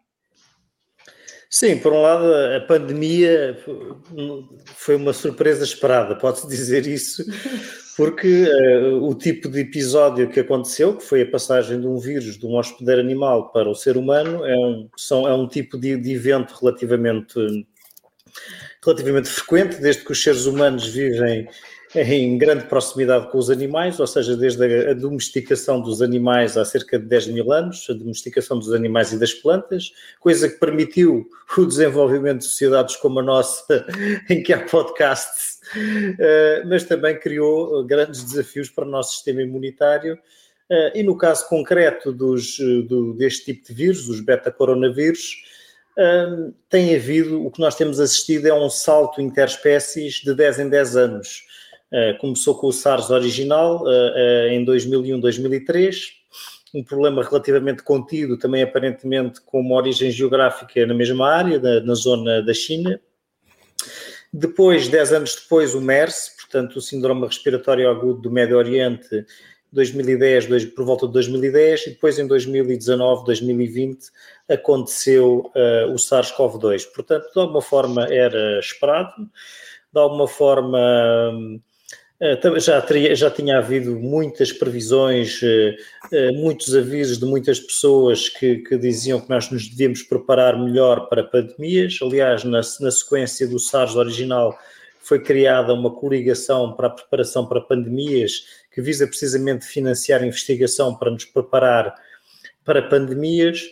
Sim, 1.49 1.79
por 1.79 1.91
um 1.91 2.01
lado, 2.01 2.33
a 2.55 2.61
pandemia 2.61 3.61
foi 4.77 4.95
uma 4.95 5.11
surpresa 5.11 5.65
esperada, 5.65 6.15
pode-se 6.15 6.47
dizer 6.47 6.87
isso, 6.87 7.25
porque 8.01 8.45
uh, 8.45 9.07
o 9.07 9.13
tipo 9.13 9.47
de 9.47 9.59
episódio 9.59 10.27
que 10.27 10.39
aconteceu, 10.39 10.97
que 10.97 11.03
foi 11.03 11.21
a 11.21 11.29
passagem 11.29 11.79
de 11.79 11.85
um 11.85 11.99
vírus 11.99 12.35
de 12.35 12.47
um 12.47 12.57
hospedeiro 12.57 12.99
animal 12.99 13.51
para 13.51 13.69
o 13.69 13.75
ser 13.75 13.95
humano, 13.95 14.43
é 14.43 14.57
um, 14.57 14.89
são, 14.97 15.27
é 15.27 15.33
um 15.35 15.47
tipo 15.47 15.77
de, 15.77 15.95
de 15.97 16.11
evento 16.11 16.55
relativamente, 16.59 17.35
relativamente 18.83 19.29
frequente, 19.29 19.79
desde 19.79 20.03
que 20.03 20.11
os 20.11 20.23
seres 20.23 20.47
humanos 20.47 20.87
vivem 20.87 21.47
em 21.93 22.39
grande 22.39 22.65
proximidade 22.65 23.29
com 23.29 23.37
os 23.37 23.51
animais, 23.51 23.99
ou 23.99 24.07
seja, 24.07 24.35
desde 24.35 24.89
a 24.89 24.95
domesticação 24.95 25.79
dos 25.79 26.01
animais 26.01 26.57
há 26.57 26.65
cerca 26.65 26.97
de 26.97 27.05
10 27.05 27.27
mil 27.27 27.51
anos, 27.51 27.85
a 27.87 27.93
domesticação 27.93 28.57
dos 28.57 28.73
animais 28.73 29.13
e 29.13 29.19
das 29.19 29.33
plantas, 29.33 29.91
coisa 30.19 30.49
que 30.49 30.57
permitiu 30.57 31.29
o 31.55 31.65
desenvolvimento 31.67 32.39
de 32.39 32.45
sociedades 32.45 32.95
como 32.95 33.19
a 33.19 33.23
nossa, 33.23 33.85
em 34.27 34.41
que 34.41 34.53
há 34.53 34.65
podcasts, 34.65 35.50
mas 36.67 36.83
também 36.83 37.19
criou 37.19 37.83
grandes 37.85 38.23
desafios 38.23 38.69
para 38.69 38.85
o 38.85 38.89
nosso 38.89 39.15
sistema 39.15 39.41
imunitário. 39.41 40.17
Eh, 40.71 40.99
e 40.99 41.03
no 41.03 41.17
caso 41.17 41.47
concreto 41.49 42.13
dos, 42.13 42.57
do, 42.87 43.13
deste 43.13 43.45
tipo 43.53 43.67
de 43.67 43.73
vírus, 43.73 44.07
os 44.07 44.21
beta-coronavírus, 44.21 45.35
eh, 45.97 46.51
tem 46.69 46.95
havido, 46.95 47.45
o 47.45 47.51
que 47.51 47.59
nós 47.59 47.75
temos 47.75 47.99
assistido 47.99 48.47
é 48.47 48.53
um 48.53 48.69
salto 48.69 49.21
interespécies 49.21 50.15
de 50.15 50.33
10 50.33 50.59
em 50.59 50.69
10 50.69 50.95
anos 50.95 51.51
começou 52.21 52.55
com 52.55 52.67
o 52.67 52.71
SARS 52.71 53.09
original 53.09 53.83
em 54.49 54.63
2001, 54.63 55.19
2003, 55.19 56.13
um 56.73 56.81
problema 56.85 57.21
relativamente 57.21 57.83
contido, 57.83 58.37
também 58.37 58.63
aparentemente 58.63 59.41
com 59.41 59.59
uma 59.59 59.75
origem 59.75 60.09
geográfica 60.09 60.85
na 60.85 60.93
mesma 60.93 61.29
área, 61.29 61.59
na 61.81 61.93
zona 61.93 62.41
da 62.41 62.53
China. 62.53 62.97
Depois, 64.33 64.87
10 64.87 65.13
anos 65.13 65.35
depois, 65.35 65.75
o 65.75 65.81
MERS, 65.81 66.35
portanto, 66.39 66.77
o 66.77 66.81
Síndrome 66.81 67.25
Respiratório 67.25 67.89
Agudo 67.89 68.21
do 68.21 68.31
Médio 68.31 68.57
Oriente, 68.57 69.25
2010, 69.73 70.47
dois, 70.47 70.65
por 70.65 70.85
volta 70.85 71.07
de 71.07 71.13
2010, 71.13 71.87
e 71.87 71.89
depois 71.91 72.19
em 72.19 72.27
2019, 72.27 73.25
2020, 73.25 74.09
aconteceu 74.49 75.51
o 75.89 75.95
SARS-CoV-2. 75.95 76.85
Portanto, 76.93 77.31
de 77.33 77.39
alguma 77.39 77.61
forma 77.61 78.05
era 78.05 78.59
esperado, 78.59 79.13
de 79.93 79.99
alguma 79.99 80.27
forma 80.27 80.79
já, 82.57 82.81
teria, 82.81 83.15
já 83.15 83.31
tinha 83.31 83.57
havido 83.57 83.99
muitas 83.99 84.51
previsões, 84.51 85.39
muitos 86.35 86.75
avisos 86.75 87.17
de 87.17 87.25
muitas 87.25 87.59
pessoas 87.59 88.29
que, 88.29 88.57
que, 88.57 88.77
diziam 88.77 89.19
que 89.19 89.29
nós 89.29 89.49
nos 89.49 89.67
devíamos 89.67 90.03
preparar 90.03 90.57
melhor 90.57 91.09
para 91.09 91.23
pandemias. 91.23 91.97
Aliás, 92.01 92.43
na, 92.43 92.61
na 92.79 92.91
sequência 92.91 93.47
do 93.47 93.57
SARS 93.57 93.95
original, 93.95 94.57
foi 94.99 95.19
criada 95.19 95.73
uma 95.73 95.91
coligação 95.91 96.73
para 96.73 96.87
a 96.87 96.91
preparação 96.91 97.45
para 97.47 97.59
pandemias 97.59 98.45
que 98.71 98.81
visa 98.81 99.07
precisamente 99.07 99.65
financiar 99.65 100.23
investigação 100.23 100.95
para 100.95 101.11
nos 101.11 101.25
preparar 101.25 101.93
para 102.63 102.81
pandemias. 102.81 103.63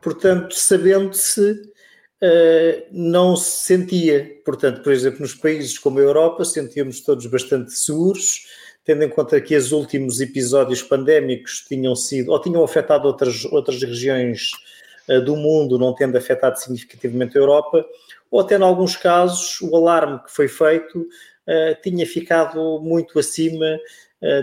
Portanto, 0.00 0.54
sabendo-se, 0.54 1.71
uh, 2.22 2.86
não 2.92 3.36
se 3.36 3.64
sentia. 3.64 4.40
Portanto, 4.44 4.82
por 4.82 4.92
exemplo, 4.92 5.20
nos 5.20 5.34
países 5.34 5.78
como 5.78 5.98
a 5.98 6.02
Europa, 6.02 6.44
sentíamos 6.44 7.00
todos 7.00 7.26
bastante 7.26 7.72
seguros, 7.72 8.46
tendo 8.84 9.02
em 9.02 9.08
conta 9.08 9.40
que 9.40 9.56
os 9.56 9.72
últimos 9.72 10.20
episódios 10.20 10.82
pandémicos 10.82 11.64
tinham 11.68 11.94
sido, 11.94 12.30
ou 12.30 12.40
tinham 12.40 12.62
afetado 12.62 13.06
outras, 13.06 13.44
outras 13.46 13.82
regiões 13.82 14.50
uh, 15.08 15.20
do 15.20 15.36
mundo, 15.36 15.78
não 15.78 15.94
tendo 15.94 16.16
afetado 16.16 16.58
significativamente 16.58 17.36
a 17.36 17.40
Europa, 17.40 17.84
ou 18.30 18.40
até 18.40 18.56
em 18.56 18.62
alguns 18.62 18.96
casos 18.96 19.60
o 19.60 19.76
alarme 19.76 20.18
que 20.20 20.30
foi 20.30 20.48
feito 20.48 21.00
uh, 21.00 21.82
tinha 21.82 22.06
ficado 22.06 22.80
muito 22.80 23.18
acima, 23.18 23.78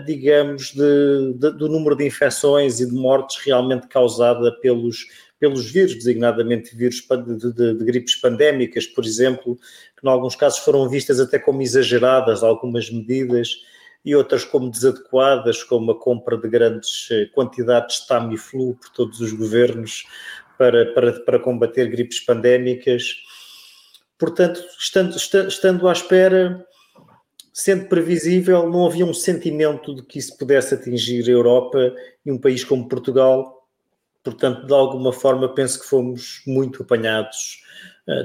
digamos, 0.05 0.73
de, 0.73 1.33
de, 1.35 1.51
do 1.51 1.69
número 1.69 1.95
de 1.95 2.05
infecções 2.05 2.81
e 2.81 2.85
de 2.85 2.93
mortes 2.93 3.37
realmente 3.45 3.87
causada 3.87 4.51
pelos, 4.59 5.05
pelos 5.39 5.71
vírus, 5.71 5.95
designadamente 5.95 6.75
vírus 6.75 7.01
de, 7.25 7.53
de, 7.53 7.73
de, 7.73 7.85
gripes 7.85 8.15
pandémicas, 8.15 8.85
por 8.85 9.05
exemplo, 9.05 9.55
que 9.97 10.05
em 10.05 10.09
alguns 10.09 10.35
casos 10.35 10.59
foram 10.59 10.87
vistas 10.89 11.19
até 11.19 11.39
como 11.39 11.61
exageradas 11.61 12.43
algumas 12.43 12.89
medidas 12.91 13.55
e 14.03 14.15
outras 14.15 14.43
como 14.43 14.69
desadequadas, 14.69 15.63
como 15.63 15.91
a 15.91 15.99
compra 15.99 16.37
de 16.37 16.47
grandes 16.49 17.07
eh, 17.11 17.25
quantidades 17.33 18.01
de 18.01 18.07
Tamiflu 18.07 18.75
por 18.75 18.89
todos 18.89 19.19
os 19.19 19.33
governos 19.33 20.05
para, 20.57 20.93
para, 20.93 21.13
para 21.21 21.39
combater 21.39 21.89
gripes 21.89 22.19
pandémicas. 22.19 23.15
Portanto, 24.17 24.61
estando, 24.77 25.15
estando 25.15 25.87
à 25.87 25.93
espera, 25.93 26.65
sendo 27.53 27.87
previsível, 27.87 28.69
não 28.69 28.85
havia 28.85 29.05
um 29.05 29.13
sentimento 29.13 29.95
de 29.95 30.03
que 30.03 30.19
isso 30.19 30.37
pudesse 30.37 30.73
atingir 30.75 31.27
a 31.27 31.31
Europa 31.31 31.93
e 32.25 32.31
um 32.31 32.37
país 32.37 32.63
como 32.63 32.87
Portugal. 32.87 33.58
Portanto, 34.23 34.65
de 34.65 34.73
alguma 34.73 35.13
forma, 35.13 35.53
penso 35.53 35.79
que 35.79 35.87
fomos 35.87 36.41
muito 36.45 36.83
apanhados 36.83 37.63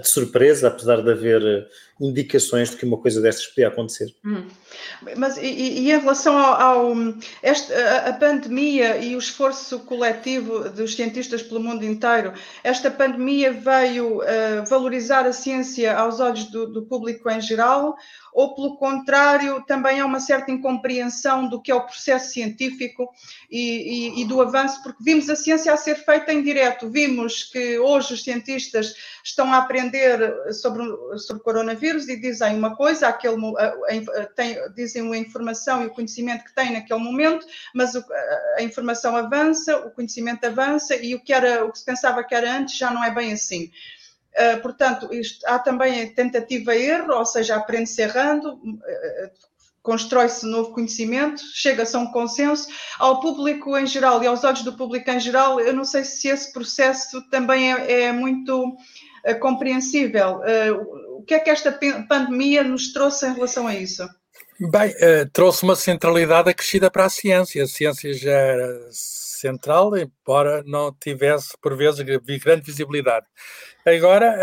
de 0.00 0.08
surpresa, 0.08 0.68
apesar 0.68 1.02
de 1.02 1.10
haver 1.10 1.42
uh, 1.42 1.66
indicações 2.00 2.70
de 2.70 2.76
que 2.76 2.86
uma 2.86 2.96
coisa 2.96 3.20
destas 3.20 3.46
podia 3.46 3.68
acontecer. 3.68 4.14
Hum. 4.24 4.46
Mas 5.16 5.36
e, 5.36 5.46
e, 5.46 5.92
em 5.92 6.00
relação 6.00 6.36
ao, 6.38 6.54
ao 6.60 6.94
este, 7.42 7.72
a, 7.72 8.08
a, 8.08 8.12
pandemia 8.14 8.96
e 8.96 9.14
o 9.14 9.18
esforço 9.18 9.80
coletivo 9.80 10.70
dos 10.70 10.94
cientistas 10.94 11.42
pelo 11.42 11.60
mundo 11.60 11.84
inteiro, 11.84 12.32
esta 12.62 12.90
pandemia 12.90 13.52
veio 13.52 14.20
uh, 14.20 14.66
valorizar 14.68 15.26
a 15.26 15.32
ciência 15.32 15.94
aos 15.96 16.18
olhos 16.18 16.44
do, 16.44 16.66
do 16.66 16.82
público 16.86 17.30
em 17.30 17.40
geral 17.40 17.94
ou, 18.34 18.52
pelo 18.52 18.76
contrário, 18.76 19.62
também 19.64 20.00
há 20.00 20.04
uma 20.04 20.18
certa 20.18 20.50
incompreensão 20.50 21.48
do 21.48 21.62
que 21.62 21.70
é 21.70 21.74
o 21.74 21.86
processo 21.86 22.32
científico 22.32 23.08
e, 23.48 23.60
e, 24.18 24.22
e, 24.22 24.24
do 24.24 24.42
avanço, 24.42 24.82
porque 24.82 25.04
vimos 25.04 25.30
a 25.30 25.36
ciência 25.36 25.72
a 25.72 25.76
ser 25.76 25.94
feita 26.04 26.32
em 26.32 26.42
direto, 26.42 26.90
vimos 26.90 27.44
que 27.44 27.78
hoje 27.78 28.14
os 28.14 28.24
cientistas 28.24 28.96
estão 29.22 29.43
a 29.52 29.58
aprender 29.58 30.52
sobre, 30.52 30.84
sobre 31.18 31.40
o 31.40 31.44
coronavírus 31.44 32.08
e 32.08 32.16
dizem 32.16 32.56
uma 32.56 32.76
coisa, 32.76 33.08
aquele, 33.08 33.36
tem, 34.34 34.56
dizem 34.74 35.12
a 35.12 35.18
informação 35.18 35.82
e 35.82 35.86
o 35.86 35.90
conhecimento 35.90 36.44
que 36.44 36.54
têm 36.54 36.72
naquele 36.72 37.00
momento, 37.00 37.46
mas 37.74 37.94
o, 37.94 38.04
a 38.56 38.62
informação 38.62 39.16
avança, 39.16 39.76
o 39.78 39.90
conhecimento 39.90 40.44
avança 40.44 40.94
e 40.96 41.14
o 41.14 41.20
que, 41.20 41.32
era, 41.32 41.64
o 41.64 41.72
que 41.72 41.78
se 41.78 41.84
pensava 41.84 42.24
que 42.24 42.34
era 42.34 42.56
antes 42.56 42.76
já 42.76 42.90
não 42.90 43.04
é 43.04 43.10
bem 43.10 43.32
assim. 43.32 43.70
Uh, 44.34 44.60
portanto, 44.62 45.14
isto, 45.14 45.46
há 45.46 45.60
também 45.60 46.12
tentativa-erro, 46.12 47.14
ou 47.14 47.24
seja, 47.24 47.54
aprende-se 47.54 48.02
errando, 48.02 48.54
uh, 48.54 49.30
constrói-se 49.84 50.46
novo 50.46 50.72
conhecimento, 50.72 51.42
chega-se 51.52 51.94
a 51.94 52.00
um 52.00 52.10
consenso. 52.10 52.66
Ao 52.98 53.20
público 53.20 53.76
em 53.76 53.86
geral 53.86 54.20
e 54.24 54.26
aos 54.26 54.42
olhos 54.42 54.62
do 54.62 54.72
público 54.72 55.08
em 55.10 55.20
geral, 55.20 55.60
eu 55.60 55.74
não 55.74 55.84
sei 55.84 56.02
se 56.02 56.26
esse 56.26 56.52
processo 56.52 57.22
também 57.28 57.72
é, 57.72 58.04
é 58.04 58.12
muito 58.12 58.76
compreensível. 59.32 60.42
o 61.18 61.22
que 61.22 61.32
é 61.32 61.40
que 61.40 61.48
esta 61.48 61.72
pandemia 62.06 62.62
nos 62.62 62.92
trouxe 62.92 63.26
em 63.26 63.32
relação 63.32 63.66
a 63.66 63.74
isso? 63.74 64.06
Bem, 64.70 64.94
trouxe 65.32 65.62
uma 65.62 65.74
centralidade 65.74 66.50
acrescida 66.50 66.90
para 66.90 67.06
a 67.06 67.08
ciência. 67.08 67.64
A 67.64 67.66
ciência 67.66 68.12
já 68.12 68.30
era 68.30 68.88
central, 68.90 69.96
embora 69.96 70.62
não 70.66 70.92
tivesse, 70.92 71.56
por 71.62 71.76
vezes, 71.76 72.00
grande 72.42 72.66
visibilidade. 72.66 73.26
Agora, 73.86 74.36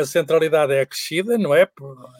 a, 0.00 0.06
centralidade 0.06 0.72
é 0.72 0.80
acrescida, 0.80 1.36
não 1.38 1.54
é? 1.54 1.66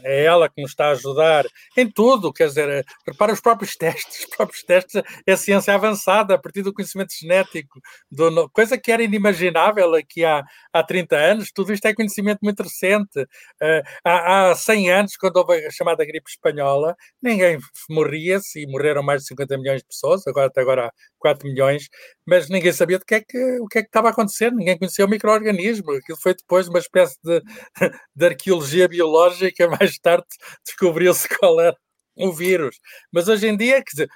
É 0.05 0.25
ela 0.25 0.49
que 0.49 0.61
nos 0.61 0.71
está 0.71 0.87
a 0.87 0.91
ajudar 0.91 1.45
em 1.77 1.91
tudo, 1.91 2.33
quer 2.33 2.49
dizer, 2.49 2.85
prepara 3.05 3.33
os 3.33 3.41
próprios 3.41 3.77
testes, 3.77 4.21
os 4.25 4.37
próprios 4.37 4.63
testes 4.63 5.03
é 5.27 5.37
ciência 5.37 5.75
avançada 5.75 6.35
a 6.35 6.39
partir 6.39 6.63
do 6.63 6.73
conhecimento 6.73 7.13
genético, 7.19 7.81
do, 8.11 8.49
coisa 8.51 8.79
que 8.79 8.93
era 8.93 9.03
inimaginável 9.03 9.95
aqui 9.95 10.25
há, 10.25 10.45
há 10.73 10.83
30 10.83 11.17
anos, 11.17 11.53
tudo 11.53 11.73
isto 11.73 11.87
é 11.87 11.95
conhecimento 11.95 12.41
muito 12.43 12.63
recente. 12.63 13.21
Uh, 13.21 13.83
há, 14.05 14.51
há 14.51 14.55
100 14.55 14.91
anos, 14.91 15.17
quando 15.17 15.37
houve 15.37 15.67
a 15.67 15.71
chamada 15.71 16.05
gripe 16.05 16.31
espanhola, 16.31 16.95
ninguém 17.23 17.59
morria-se 17.89 18.63
e 18.63 18.67
morreram 18.67 19.03
mais 19.03 19.23
de 19.23 19.29
50 19.29 19.59
milhões 19.59 19.81
de 19.81 19.87
pessoas, 19.89 20.27
agora 20.27 20.47
até 20.47 20.61
agora 20.61 20.87
há 20.87 20.93
4 21.19 21.49
milhões, 21.49 21.89
mas 22.27 22.49
ninguém 22.49 22.73
sabia 22.73 22.99
do 22.99 23.05
que 23.05 23.15
é 23.15 23.21
que, 23.21 23.59
o 23.61 23.67
que 23.67 23.79
é 23.79 23.83
que 23.83 23.89
estava 23.89 24.09
a 24.09 24.11
acontecer, 24.11 24.53
ninguém 24.53 24.79
conhecia 24.79 25.05
o 25.05 25.09
microorganismo, 25.09 25.93
aquilo 25.93 26.19
foi 26.21 26.35
depois 26.35 26.69
uma 26.69 26.79
espécie 26.79 27.17
de 27.23 27.43
de 28.15 28.27
arqueologia 28.27 28.89
biológica, 28.89 29.69
mais 29.69 29.99
tarde 29.99 30.27
descobriu-se 30.65 31.29
qual 31.39 31.61
era 31.61 31.77
o 32.17 32.33
vírus. 32.33 32.79
Mas 33.13 33.29
hoje 33.29 33.49
em 33.49 33.57
dia, 33.57 33.83
dizer, 33.83 34.09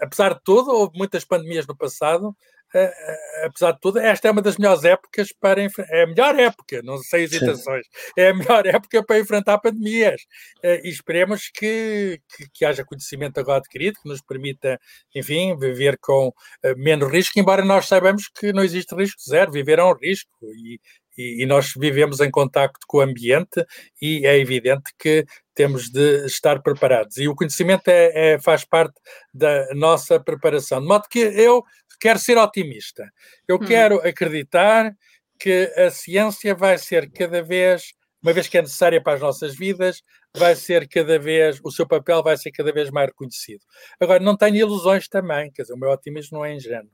apesar 0.00 0.34
de 0.34 0.40
tudo, 0.44 0.70
houve 0.70 0.96
muitas 0.96 1.24
pandemias 1.24 1.66
no 1.66 1.76
passado, 1.76 2.34
Uh, 2.74 3.46
apesar 3.46 3.72
de 3.72 3.80
tudo, 3.80 3.98
esta 3.98 4.28
é 4.28 4.30
uma 4.30 4.42
das 4.42 4.58
melhores 4.58 4.84
épocas 4.84 5.32
para 5.40 5.62
é 5.62 6.02
a 6.02 6.06
melhor 6.06 6.38
época, 6.38 6.82
não 6.82 6.98
sei 6.98 7.24
hesitações, 7.24 7.86
é 8.14 8.28
a 8.28 8.34
melhor 8.34 8.66
época 8.66 9.02
para 9.02 9.18
enfrentar 9.18 9.56
pandemias. 9.58 10.20
Uh, 10.62 10.84
e 10.84 10.90
esperemos 10.90 11.48
que, 11.48 12.20
que, 12.36 12.46
que, 12.52 12.64
haja 12.66 12.84
conhecimento 12.84 13.40
agora 13.40 13.58
adquirido, 13.58 13.98
que 14.02 14.08
nos 14.08 14.20
permita, 14.20 14.78
enfim, 15.14 15.56
viver 15.56 15.96
com 15.98 16.30
menos 16.76 17.10
risco, 17.10 17.38
embora 17.38 17.64
nós 17.64 17.86
saibamos 17.86 18.28
que 18.28 18.52
não 18.52 18.62
existe 18.62 18.94
risco 18.94 19.22
zero, 19.26 19.50
viver 19.50 19.78
é 19.78 19.84
um 19.84 19.94
risco 19.94 20.30
e, 20.42 20.78
e, 21.18 21.42
e 21.42 21.46
nós 21.46 21.72
vivemos 21.76 22.20
em 22.20 22.30
contacto 22.30 22.86
com 22.86 22.98
o 22.98 23.00
ambiente 23.00 23.64
e 24.00 24.24
é 24.24 24.38
evidente 24.38 24.92
que 24.96 25.26
temos 25.54 25.90
de 25.90 26.24
estar 26.24 26.62
preparados. 26.62 27.16
E 27.16 27.26
o 27.26 27.34
conhecimento 27.34 27.88
é, 27.88 28.34
é, 28.34 28.38
faz 28.40 28.64
parte 28.64 28.94
da 29.34 29.74
nossa 29.74 30.20
preparação. 30.20 30.80
De 30.80 30.86
modo 30.86 31.08
que 31.10 31.18
eu 31.18 31.64
quero 32.00 32.18
ser 32.20 32.38
otimista. 32.38 33.10
Eu 33.46 33.56
hum. 33.56 33.64
quero 33.66 33.96
acreditar 34.06 34.94
que 35.38 35.72
a 35.76 35.90
ciência 35.90 36.54
vai 36.54 36.78
ser 36.78 37.10
cada 37.10 37.42
vez, 37.42 37.92
uma 38.22 38.32
vez 38.32 38.48
que 38.48 38.58
é 38.58 38.62
necessária 38.62 39.02
para 39.02 39.14
as 39.14 39.20
nossas 39.20 39.56
vidas, 39.56 40.02
vai 40.36 40.54
ser 40.54 40.88
cada 40.88 41.18
vez, 41.18 41.60
o 41.64 41.70
seu 41.70 41.86
papel 41.86 42.22
vai 42.22 42.36
ser 42.36 42.50
cada 42.50 42.72
vez 42.72 42.90
mais 42.90 43.08
reconhecido. 43.08 43.60
Agora, 44.00 44.22
não 44.22 44.36
tenho 44.36 44.56
ilusões 44.56 45.08
também, 45.08 45.50
quer 45.52 45.62
dizer, 45.62 45.74
o 45.74 45.78
meu 45.78 45.90
otimismo 45.90 46.38
não 46.38 46.44
é 46.44 46.54
ingênuo. 46.54 46.90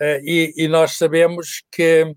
Uh, 0.00 0.20
e, 0.24 0.52
e, 0.56 0.68
nós 0.68 0.96
sabemos 0.96 1.62
que 1.70 2.14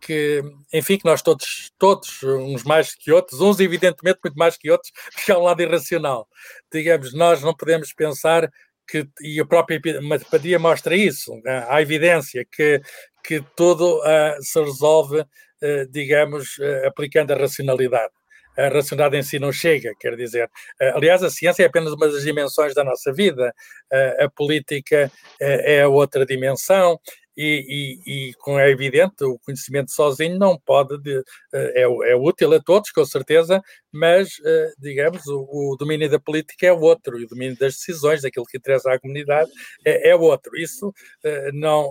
que, 0.00 0.42
enfim, 0.72 0.98
que 0.98 1.04
nós 1.04 1.22
todos, 1.22 1.72
todos, 1.78 2.22
uns 2.22 2.62
mais 2.62 2.94
que 2.94 3.12
outros, 3.12 3.40
uns 3.40 3.60
evidentemente 3.60 4.18
muito 4.22 4.36
mais 4.36 4.56
que 4.56 4.70
outros, 4.70 4.92
porque 5.14 5.32
há 5.32 5.38
um 5.38 5.42
lado 5.42 5.62
irracional. 5.62 6.28
Digamos, 6.72 7.12
nós 7.14 7.42
não 7.42 7.54
podemos 7.54 7.92
pensar 7.92 8.50
que, 8.86 9.08
e 9.20 9.40
a 9.40 9.44
própria 9.44 9.80
empatia 10.00 10.58
mostra 10.58 10.94
isso, 10.94 11.34
né? 11.44 11.66
há 11.68 11.82
evidência 11.82 12.46
que, 12.50 12.80
que 13.24 13.42
tudo 13.56 13.98
uh, 13.98 14.40
se 14.40 14.60
resolve, 14.60 15.20
uh, 15.20 15.90
digamos, 15.90 16.56
uh, 16.58 16.86
aplicando 16.86 17.32
a 17.32 17.36
racionalidade. 17.36 18.12
A 18.56 18.68
racionalidade 18.68 19.18
em 19.18 19.22
si 19.22 19.38
não 19.38 19.52
chega, 19.52 19.92
quer 20.00 20.16
dizer. 20.16 20.48
aliás, 20.94 21.22
a 21.22 21.28
ciência 21.28 21.64
é 21.64 21.66
apenas 21.66 21.92
uma 21.92 22.08
das 22.08 22.22
dimensões 22.22 22.72
da 22.72 22.82
nossa 22.82 23.12
vida, 23.12 23.52
a 24.18 24.30
política 24.30 25.12
é 25.38 25.86
outra 25.86 26.24
dimensão, 26.24 26.98
e, 27.36 28.00
e, 28.06 28.28
e, 28.30 28.34
como 28.34 28.58
é 28.58 28.70
evidente, 28.70 29.22
o 29.24 29.38
conhecimento 29.40 29.90
sozinho 29.92 30.38
não 30.38 30.58
pode, 30.58 30.98
de, 31.02 31.22
eh, 31.52 31.72
é, 31.76 31.82
é, 31.82 32.16
útil 32.16 32.54
a 32.54 32.60
todos, 32.60 32.90
com 32.90 33.04
certeza, 33.04 33.62
mas, 33.92 34.40
eh, 34.44 34.72
digamos, 34.78 35.26
o, 35.26 35.46
o, 35.72 35.76
domínio 35.76 36.08
da 36.08 36.18
política 36.18 36.66
é 36.66 36.72
outro, 36.72 37.20
e 37.20 37.24
o 37.24 37.28
domínio 37.28 37.56
das 37.58 37.74
decisões, 37.74 38.22
daquilo 38.22 38.46
que 38.46 38.56
interessa 38.56 38.90
à 38.92 38.98
comunidade, 38.98 39.50
é, 39.84 40.10
é 40.10 40.16
outro. 40.16 40.56
Isso 40.56 40.92
eh, 41.24 41.50
não, 41.52 41.90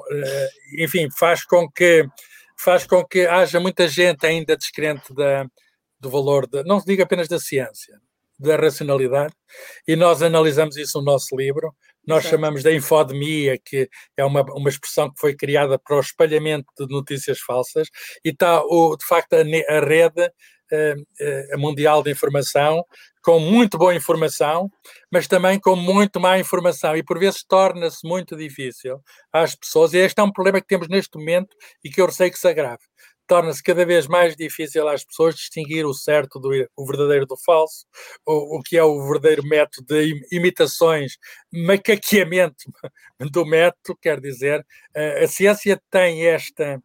enfim, 0.79 1.07
faz 1.11 1.45
com 1.45 1.69
que 1.69 2.05
faz 2.57 2.85
com 2.87 3.05
que 3.05 3.27
haja 3.27 3.59
muita 3.59 3.87
gente 3.87 4.25
ainda 4.25 4.55
descrente 4.55 5.13
da, 5.13 5.45
do 5.99 6.09
valor, 6.09 6.47
de, 6.47 6.63
não 6.63 6.79
se 6.79 6.85
diga 6.85 7.03
apenas 7.03 7.27
da 7.27 7.39
ciência, 7.39 7.99
da 8.39 8.55
racionalidade, 8.55 9.33
e 9.87 9.95
nós 9.95 10.21
analisamos 10.21 10.77
isso 10.77 10.99
no 10.99 11.05
nosso 11.05 11.35
livro. 11.35 11.73
Nós 12.07 12.25
chamamos 12.25 12.63
de 12.63 12.75
infodemia, 12.75 13.57
que 13.57 13.89
é 14.15 14.23
uma, 14.23 14.41
uma 14.53 14.69
expressão 14.69 15.09
que 15.09 15.19
foi 15.19 15.35
criada 15.35 15.79
para 15.79 15.97
o 15.97 15.99
espalhamento 15.99 16.67
de 16.77 16.93
notícias 16.93 17.39
falsas, 17.39 17.87
e 18.23 18.29
está, 18.29 18.61
o, 18.61 18.95
de 18.95 19.05
facto, 19.05 19.33
a, 19.33 19.39
a 19.39 19.79
rede 19.79 20.21
uh, 20.21 21.55
uh, 21.55 21.59
mundial 21.59 22.03
de 22.03 22.11
informação 22.11 22.83
com 23.23 23.39
muito 23.39 23.75
boa 23.75 23.95
informação, 23.95 24.69
mas 25.11 25.27
também 25.27 25.59
com 25.59 25.75
muito 25.75 26.19
má 26.19 26.37
informação, 26.37 26.95
e 26.95 27.01
por 27.01 27.17
vezes 27.17 27.43
torna-se 27.43 28.07
muito 28.07 28.37
difícil 28.37 29.01
às 29.33 29.55
pessoas, 29.55 29.93
e 29.93 29.97
este 29.97 30.19
é 30.19 30.23
um 30.23 30.31
problema 30.31 30.61
que 30.61 30.67
temos 30.67 30.87
neste 30.87 31.17
momento 31.17 31.49
e 31.83 31.89
que 31.89 31.99
eu 31.99 32.05
receio 32.05 32.31
que 32.31 32.37
se 32.37 32.47
agrave 32.47 32.83
torna-se 33.27 33.63
cada 33.63 33.85
vez 33.85 34.07
mais 34.07 34.35
difícil 34.35 34.87
às 34.87 35.03
pessoas 35.03 35.35
distinguir 35.35 35.85
o 35.85 35.93
certo 35.93 36.39
do 36.39 36.49
o 36.75 36.85
verdadeiro 36.85 37.25
do 37.25 37.37
falso, 37.37 37.85
o, 38.25 38.57
o 38.57 38.61
que 38.61 38.77
é 38.77 38.83
o 38.83 39.07
verdadeiro 39.07 39.43
método 39.43 39.87
de 39.87 40.13
imitações, 40.31 41.17
macaqueamento 41.51 42.65
do 43.31 43.45
método, 43.45 43.97
quer 44.01 44.19
dizer, 44.19 44.65
a, 44.95 45.27
ciência 45.27 45.81
tem 45.89 46.25
esta, 46.27 46.81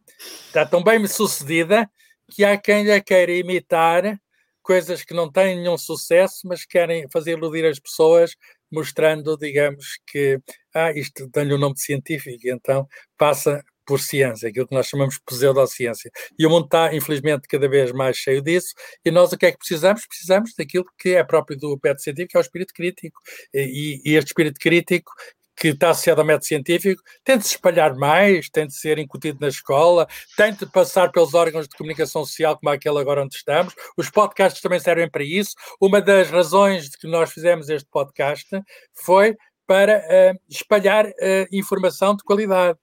está 0.47 0.65
tão 0.65 0.83
bem 0.83 1.05
sucedida 1.07 1.89
que 2.31 2.43
há 2.43 2.57
quem 2.57 2.91
a 2.91 3.01
queira 3.01 3.31
imitar 3.31 4.19
coisas 4.61 5.03
que 5.03 5.13
não 5.13 5.31
têm 5.31 5.57
nenhum 5.57 5.77
sucesso, 5.77 6.47
mas 6.47 6.65
querem 6.65 7.09
fazer 7.09 7.31
iludir 7.31 7.65
as 7.65 7.79
pessoas, 7.79 8.35
mostrando, 8.71 9.37
digamos, 9.37 9.99
que 10.07 10.39
ah, 10.73 10.91
isto 10.91 11.29
tem-lhe 11.29 11.53
um 11.53 11.57
nome 11.57 11.77
científico, 11.77 12.47
então 12.47 12.87
passa 13.17 13.63
por 13.91 13.99
ciência, 13.99 14.47
aquilo 14.47 14.65
que 14.65 14.73
nós 14.73 14.87
chamamos 14.87 15.15
de 15.15 15.21
pseudociência. 15.25 16.09
E 16.39 16.47
o 16.47 16.49
mundo 16.49 16.63
está, 16.63 16.95
infelizmente, 16.95 17.45
cada 17.45 17.67
vez 17.67 17.91
mais 17.91 18.15
cheio 18.15 18.41
disso, 18.41 18.73
e 19.03 19.11
nós 19.11 19.33
o 19.33 19.37
que 19.37 19.47
é 19.47 19.51
que 19.51 19.57
precisamos? 19.57 20.07
Precisamos 20.07 20.53
daquilo 20.57 20.85
que 20.97 21.09
é 21.09 21.23
próprio 21.25 21.57
do 21.57 21.77
método 21.83 22.01
científico, 22.01 22.31
que 22.31 22.37
é 22.37 22.39
o 22.39 22.41
espírito 22.41 22.73
crítico. 22.73 23.19
E, 23.53 24.01
e 24.05 24.15
este 24.15 24.27
espírito 24.27 24.61
crítico 24.61 25.11
que 25.57 25.67
está 25.67 25.89
associado 25.89 26.21
ao 26.21 26.25
método 26.25 26.45
científico, 26.45 27.03
tem 27.25 27.37
de 27.37 27.45
se 27.45 27.55
espalhar 27.55 27.93
mais, 27.95 28.49
tem 28.49 28.65
de 28.65 28.73
ser 28.73 28.97
incutido 28.97 29.39
na 29.41 29.49
escola, 29.49 30.07
tem 30.37 30.53
de 30.53 30.65
passar 30.65 31.11
pelos 31.11 31.33
órgãos 31.33 31.67
de 31.67 31.75
comunicação 31.75 32.25
social, 32.25 32.57
como 32.57 32.71
aquele 32.71 32.97
agora 32.97 33.21
onde 33.23 33.35
estamos. 33.35 33.75
Os 33.97 34.09
podcasts 34.09 34.61
também 34.61 34.79
servem 34.79 35.09
para 35.09 35.23
isso. 35.23 35.53
Uma 35.81 36.01
das 36.01 36.31
razões 36.31 36.89
de 36.89 36.97
que 36.97 37.07
nós 37.07 37.29
fizemos 37.29 37.67
este 37.67 37.87
podcast 37.91 38.47
foi 38.93 39.35
para 39.67 39.97
uh, 39.97 40.39
espalhar 40.49 41.05
uh, 41.05 41.11
informação 41.51 42.15
de 42.15 42.23
qualidade. 42.23 42.79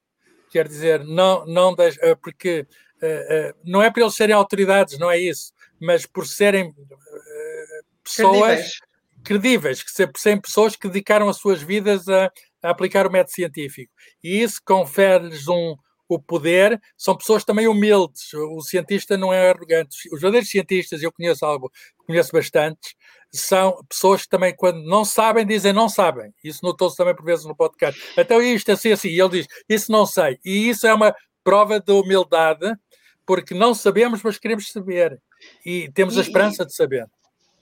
Quer 0.50 0.66
dizer, 0.66 1.04
não, 1.04 1.46
não 1.46 1.72
uh, 1.72 2.16
porque 2.22 2.66
uh, 3.02 3.50
uh, 3.50 3.54
não 3.64 3.82
é 3.82 3.90
para 3.90 4.02
eles 4.02 4.14
serem 4.14 4.34
autoridades, 4.34 4.98
não 4.98 5.10
é 5.10 5.18
isso, 5.18 5.52
mas 5.80 6.06
por 6.06 6.26
serem 6.26 6.74
pessoas 8.02 8.78
credíveis. 9.24 9.82
credíveis, 9.82 9.82
que 9.82 10.20
serem 10.20 10.40
pessoas 10.40 10.74
que 10.74 10.88
dedicaram 10.88 11.28
as 11.28 11.36
suas 11.36 11.62
vidas 11.62 12.08
a, 12.08 12.30
a 12.62 12.70
aplicar 12.70 13.06
o 13.06 13.10
método 13.10 13.34
científico. 13.34 13.92
E 14.22 14.42
isso 14.42 14.60
confere-lhes 14.64 15.46
um, 15.46 15.76
o 16.08 16.18
poder, 16.18 16.80
são 16.96 17.16
pessoas 17.16 17.44
também 17.44 17.68
humildes. 17.68 18.32
O 18.32 18.60
cientista 18.62 19.16
não 19.16 19.32
é 19.32 19.50
arrogante. 19.50 20.08
Os 20.12 20.20
verdadeiros 20.20 20.50
cientistas, 20.50 21.02
eu 21.02 21.12
conheço 21.12 21.44
algo, 21.44 21.70
conheço 22.06 22.32
bastantes, 22.32 22.94
são 23.30 23.84
pessoas 23.88 24.22
que 24.22 24.28
também, 24.28 24.54
quando 24.56 24.82
não 24.84 25.04
sabem, 25.04 25.46
dizem 25.46 25.72
não 25.72 25.88
sabem. 25.88 26.32
Isso 26.42 26.60
notou-se 26.62 26.96
também 26.96 27.14
por 27.14 27.24
vezes 27.24 27.44
no 27.44 27.54
podcast. 27.54 28.00
Então 28.16 28.40
isto 28.40 28.72
assim, 28.72 28.92
assim, 28.92 29.08
e 29.08 29.20
ele 29.20 29.30
diz, 29.30 29.46
isso 29.68 29.92
não 29.92 30.06
sei. 30.06 30.38
E 30.44 30.68
isso 30.68 30.86
é 30.86 30.94
uma 30.94 31.14
prova 31.44 31.78
de 31.78 31.92
humildade, 31.92 32.74
porque 33.26 33.54
não 33.54 33.74
sabemos, 33.74 34.22
mas 34.22 34.38
queremos 34.38 34.70
saber. 34.70 35.20
E 35.64 35.90
temos 35.92 36.16
a 36.16 36.20
esperança 36.20 36.64
de 36.64 36.74
saber. 36.74 37.06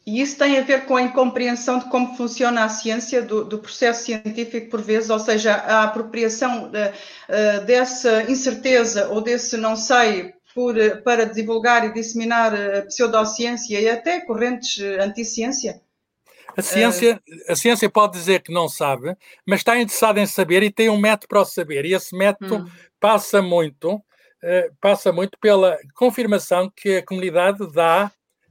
E 0.06 0.20
isso 0.20 0.38
tem 0.38 0.56
a 0.56 0.62
ver 0.62 0.84
com 0.84 0.96
a 0.96 1.02
incompreensão 1.02 1.80
de 1.80 1.90
como 1.90 2.16
funciona 2.16 2.64
a 2.64 2.68
ciência, 2.68 3.20
do, 3.20 3.44
do 3.44 3.58
processo 3.58 4.04
científico, 4.04 4.70
por 4.70 4.80
vezes, 4.80 5.10
ou 5.10 5.18
seja, 5.18 5.54
a 5.54 5.82
apropriação 5.82 6.70
de, 6.70 6.78
uh, 6.78 7.64
dessa 7.66 8.22
incerteza 8.30 9.08
ou 9.08 9.20
desse 9.20 9.56
não 9.56 9.74
sei 9.74 10.32
por, 10.54 10.76
para 11.02 11.26
divulgar 11.26 11.84
e 11.84 11.92
disseminar 11.92 12.54
a 12.54 12.82
pseudociência 12.82 13.80
e 13.80 13.88
até 13.88 14.20
correntes 14.20 14.78
anticiência? 15.00 15.82
A 16.56 16.62
ciência, 16.62 17.20
a 17.48 17.54
ciência 17.54 17.90
pode 17.90 18.14
dizer 18.14 18.40
que 18.40 18.50
não 18.50 18.66
sabe, 18.68 19.14
mas 19.44 19.60
está 19.60 19.78
interessada 19.78 20.18
em 20.18 20.26
saber 20.26 20.62
e 20.62 20.70
tem 20.70 20.88
um 20.88 20.98
método 20.98 21.28
para 21.28 21.42
o 21.42 21.44
saber. 21.44 21.84
E 21.84 21.92
esse 21.92 22.16
método 22.16 22.58
hum. 22.58 22.70
passa 22.98 23.42
muito, 23.42 24.00
passa 24.80 25.12
muito 25.12 25.36
pela 25.38 25.76
confirmação 25.94 26.72
que 26.74 26.96
a 26.96 27.04
comunidade 27.04 27.58
dá. 27.72 28.10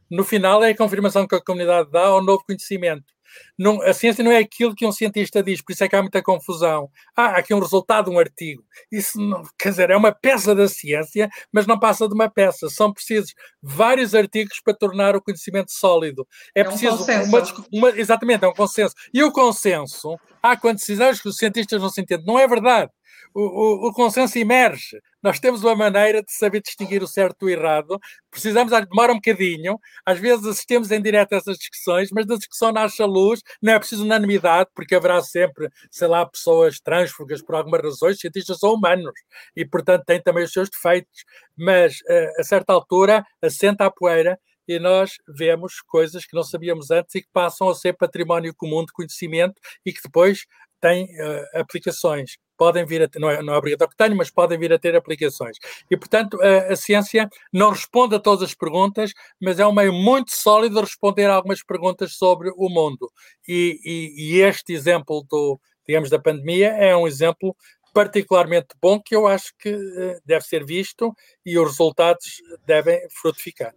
No 0.09 0.23
final 0.23 0.63
é 0.63 0.71
a 0.71 0.77
confirmação 0.77 1.27
que 1.27 1.35
a 1.35 1.41
comunidade 1.41 1.89
dá 1.91 2.05
ao 2.05 2.23
novo 2.23 2.43
conhecimento. 2.45 3.15
Não, 3.57 3.81
a 3.81 3.93
ciência 3.93 4.23
não 4.23 4.31
é 4.31 4.37
aquilo 4.37 4.75
que 4.75 4.85
um 4.85 4.91
cientista 4.91 5.41
diz, 5.41 5.61
por 5.61 5.73
isso 5.73 5.83
é 5.83 5.89
que 5.89 5.95
há 5.95 6.01
muita 6.01 6.21
confusão. 6.21 6.89
Ah, 7.15 7.27
há 7.27 7.37
aqui 7.37 7.53
um 7.53 7.59
resultado, 7.59 8.11
um 8.11 8.19
artigo. 8.19 8.63
Isso, 8.91 9.19
não, 9.19 9.43
quer 9.57 9.69
dizer, 9.69 9.89
é 9.89 9.97
uma 9.97 10.11
peça 10.11 10.53
da 10.53 10.67
ciência, 10.67 11.29
mas 11.51 11.65
não 11.65 11.79
passa 11.79 12.07
de 12.07 12.13
uma 12.13 12.29
peça. 12.29 12.69
São 12.69 12.93
precisos 12.93 13.33
vários 13.61 14.13
artigos 14.13 14.59
para 14.63 14.73
tornar 14.73 15.15
o 15.15 15.21
conhecimento 15.21 15.71
sólido. 15.71 16.27
É, 16.53 16.61
é 16.61 16.63
preciso 16.63 17.03
um 17.03 17.23
uma, 17.23 17.43
uma, 17.71 17.89
Exatamente, 17.99 18.45
é 18.45 18.47
um 18.47 18.53
consenso. 18.53 18.95
E 19.13 19.23
o 19.23 19.31
consenso, 19.31 20.17
há 20.41 20.55
quando 20.55 20.77
decisões 20.77 21.21
que 21.21 21.29
os 21.29 21.37
cientistas 21.37 21.81
não 21.81 21.89
se 21.89 22.01
entendem. 22.01 22.25
Não 22.25 22.39
é 22.39 22.47
verdade 22.47 22.91
o, 23.35 23.41
o, 23.41 23.89
o, 23.89 23.93
consenso 23.93 24.37
emerge. 24.39 24.97
Nós 25.21 25.41
temos 25.41 25.61
uma 25.61 25.75
maneira 25.75 26.23
de 26.23 26.31
saber 26.31 26.61
distinguir 26.61 27.03
o 27.03 27.07
certo 27.07 27.39
do 27.41 27.49
errado. 27.49 27.99
Precisamos, 28.31 28.71
demora 28.71 29.11
um 29.11 29.15
bocadinho. 29.15 29.77
Às 30.05 30.19
vezes 30.19 30.45
assistimos 30.45 30.89
em 30.89 31.01
direto 31.01 31.33
a 31.33 31.37
essas 31.37 31.57
discussões, 31.57 32.09
mas 32.13 32.25
da 32.25 32.37
discussão 32.37 32.71
nasce 32.71 33.03
a 33.03 33.05
luz. 33.05 33.41
Não 33.61 33.73
é 33.73 33.77
preciso 33.79 34.05
unanimidade, 34.05 34.69
porque 34.73 34.95
haverá 34.95 35.21
sempre, 35.21 35.69
sei 35.91 36.07
lá, 36.07 36.25
pessoas 36.25 36.79
transfugas 36.79 37.41
por 37.41 37.55
algumas 37.55 37.81
razões. 37.81 38.19
Cientistas 38.19 38.57
são 38.57 38.73
humanos 38.73 39.11
e, 39.53 39.65
portanto, 39.65 40.05
têm 40.05 40.21
também 40.21 40.45
os 40.45 40.53
seus 40.53 40.69
defeitos. 40.69 41.25
Mas, 41.57 41.97
eh, 42.07 42.31
a 42.39 42.43
certa 42.43 42.71
altura, 42.71 43.25
assenta 43.41 43.85
a 43.85 43.91
poeira 43.91 44.39
e 44.67 44.79
nós 44.79 45.17
vemos 45.27 45.81
coisas 45.81 46.25
que 46.25 46.35
não 46.35 46.43
sabíamos 46.43 46.89
antes 46.89 47.15
e 47.15 47.21
que 47.21 47.29
passam 47.31 47.69
a 47.69 47.75
ser 47.75 47.93
património 47.93 48.53
comum 48.55 48.83
de 48.83 48.91
conhecimento 48.91 49.59
e 49.85 49.93
que 49.93 50.01
depois 50.01 50.45
têm 50.81 51.05
uh, 51.05 51.59
aplicações 51.59 52.37
podem 52.57 52.85
vir 52.85 53.01
a 53.01 53.07
ter, 53.07 53.19
não 53.19 53.29
é, 53.29 53.41
não 53.41 53.53
é 53.53 53.57
obrigatório 53.57 53.91
que 53.91 53.97
tenham, 53.97 54.15
mas 54.15 54.29
podem 54.29 54.57
vir 54.57 54.71
a 54.73 54.79
ter 54.79 54.95
aplicações. 54.95 55.57
E, 55.89 55.97
portanto, 55.97 56.39
a, 56.41 56.73
a, 56.73 56.75
ciência 56.75 57.29
não 57.51 57.71
responde 57.71 58.15
a 58.15 58.19
todas 58.19 58.49
as 58.49 58.55
perguntas, 58.55 59.11
mas 59.41 59.59
é 59.59 59.67
um 59.67 59.73
meio 59.73 59.93
muito 59.93 60.31
sólido 60.31 60.75
de 60.75 60.81
responder 60.81 61.25
a 61.25 61.35
algumas 61.35 61.63
perguntas 61.63 62.13
sobre 62.13 62.49
o 62.55 62.69
mundo. 62.69 63.11
E, 63.47 63.79
e, 63.83 64.37
e 64.37 64.41
este 64.41 64.73
exemplo 64.73 65.25
do, 65.29 65.59
digamos, 65.87 66.09
da 66.09 66.19
pandemia 66.19 66.69
é 66.69 66.95
um 66.95 67.07
exemplo 67.07 67.55
particularmente 67.93 68.67
bom 68.81 68.99
que 68.99 69.15
eu 69.15 69.25
acho 69.25 69.53
que 69.57 69.73
uh, 69.73 70.19
deve 70.25 70.43
ser 70.45 70.65
visto 70.65 71.13
e 71.45 71.57
os 71.57 71.69
resultados 71.69 72.41
devem 72.65 72.99
frutificar. 73.09 73.73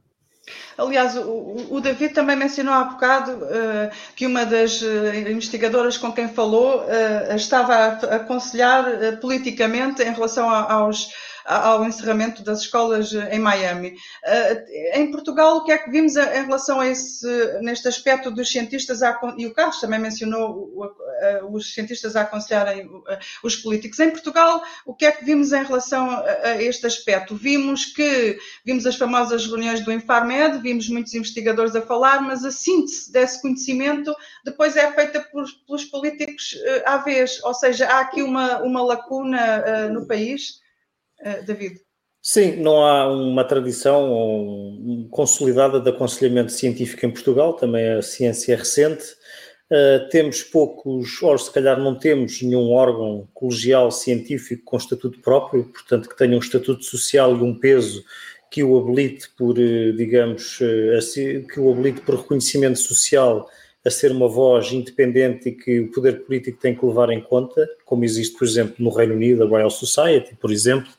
Aliás, 0.77 1.17
o, 1.17 1.67
o, 1.71 1.81
David 1.81 2.15
também 2.15 2.37
mencionou 2.37 2.73
há 2.73 2.85
bocado 2.85 3.33
uh, 3.33 3.91
que 4.15 4.27
uma 4.27 4.45
das 4.45 4.81
uh, 4.81 5.15
investigadoras 5.29 5.97
com 5.99 6.13
quem 6.13 6.29
falou 6.29 6.83
uh, 6.83 7.35
estava 7.35 7.75
a, 7.75 8.17
aconselhar 8.17 8.85
politicamente 9.21 10.03
em 10.03 10.13
relação 10.13 10.49
a, 10.49 10.73
aos 10.73 11.09
ao 11.49 11.83
encerramento 11.87 12.43
das 12.43 12.61
escolas 12.61 13.15
eh, 13.15 13.35
em 13.35 13.39
Miami. 13.39 13.97
Eh, 14.23 14.99
em 15.01 15.11
Portugal, 15.11 15.57
o 15.57 15.65
que 15.65 15.73
é 15.73 15.79
que 15.79 15.91
vimos 15.91 16.15
em 16.15 16.45
relação 16.45 16.79
a 16.79 16.87
esse, 16.87 17.27
neste 17.63 17.89
aspecto 17.89 18.31
dos 18.31 18.51
cientistas, 18.51 19.01
e 19.39 19.47
o 19.47 19.55
Carlos 19.55 19.81
também 19.81 19.99
mencionou 19.99 20.71
os 21.51 21.73
cientistas 21.73 22.15
a 22.15 22.23
aconselharem 22.23 22.89
os 23.43 23.57
políticos. 23.57 23.99
Em 23.99 24.11
Portugal, 24.11 24.63
o 24.85 24.95
que 24.95 25.07
é 25.07 25.11
que 25.11 25.25
vimos 25.25 25.53
em 25.53 25.65
relação 25.65 26.11
a 26.11 26.63
este 26.63 26.87
aspecto? 26.87 27.35
Vimos 27.35 27.87
que, 27.87 28.39
vimos 28.65 28.85
as 28.87 28.97
famosas 28.97 29.47
reuniões 29.47 29.81
do 29.81 29.93
Infarmed, 29.93 30.59
vimos 30.59 30.89
muitos 30.89 31.15
investigadores 31.15 31.75
a 31.75 31.83
falar, 31.83 32.21
mas 32.21 32.45
a 32.45 32.51
síntese 32.51 33.11
desse 33.11 33.41
conhecimento 33.41 34.15
depois 34.45 34.77
é 34.77 34.93
feita 34.93 35.21
por, 35.21 35.47
pelos 35.67 35.85
políticos 35.87 36.55
eh, 36.63 36.83
à 36.87 36.99
vez, 36.99 37.43
ou 37.43 37.55
seja, 37.55 37.89
há 37.89 38.01
aqui 38.01 38.23
uma, 38.23 38.61
uma 38.61 38.83
lacuna 38.83 39.89
no 39.89 40.07
país 40.07 40.61
uh, 41.21 41.45
David? 41.45 41.81
Sim, 42.21 42.57
não 42.57 42.85
há 42.85 43.11
uma 43.11 43.45
tradição 43.45 45.09
consolidada 45.11 45.81
de 45.81 45.89
aconselhamento 45.89 46.53
científico 46.53 47.07
em 47.07 47.11
Portugal, 47.11 47.55
também 47.55 47.89
a 47.93 48.03
ciência 48.03 48.53
é 48.53 48.57
recente. 48.57 49.05
Uh, 49.71 50.09
temos 50.11 50.43
poucos, 50.43 51.23
ou 51.23 51.39
se 51.39 51.53
calhar 51.53 51.79
não 51.79 51.95
temos 51.95 52.43
nenhum 52.43 52.73
órgão 52.73 53.29
colegial 53.33 53.91
científico 53.91 54.65
com 54.65 54.77
estatuto 54.77 55.21
próprio, 55.21 55.65
portanto 55.65 56.09
que 56.09 56.17
tenha 56.17 56.35
um 56.35 56.41
estatuto 56.41 56.85
social 56.85 57.37
e 57.37 57.43
um 57.43 57.59
peso 57.59 58.03
que 58.51 58.65
o 58.65 58.79
habilite 58.79 59.29
por, 59.37 59.59
eh, 59.59 59.93
digamos, 59.93 60.59
que 60.59 61.61
o 61.61 61.71
habilite 61.71 62.01
por 62.01 62.17
reconhecimento 62.17 62.79
social 62.79 63.47
a 63.85 63.91
ser 63.91 64.11
uma 64.11 64.29
voz 64.29 64.73
independente 64.73 65.51
e 65.51 65.53
que 65.53 65.81
o 65.81 65.91
poder 65.93 66.25
político 66.25 66.59
tem 66.61 66.75
que 66.75 66.85
levar 66.85 67.11
em 67.11 67.21
conta, 67.21 67.69
como 67.85 68.05
existe, 68.05 68.37
por 68.39 68.47
exemplo, 68.47 68.75
no 68.79 68.91
Reino 68.91 69.15
Unido, 69.15 69.45
a 69.45 69.47
Royal 69.47 69.71
Society, 69.71 70.35
por 70.37 70.51
exemplo, 70.51 70.91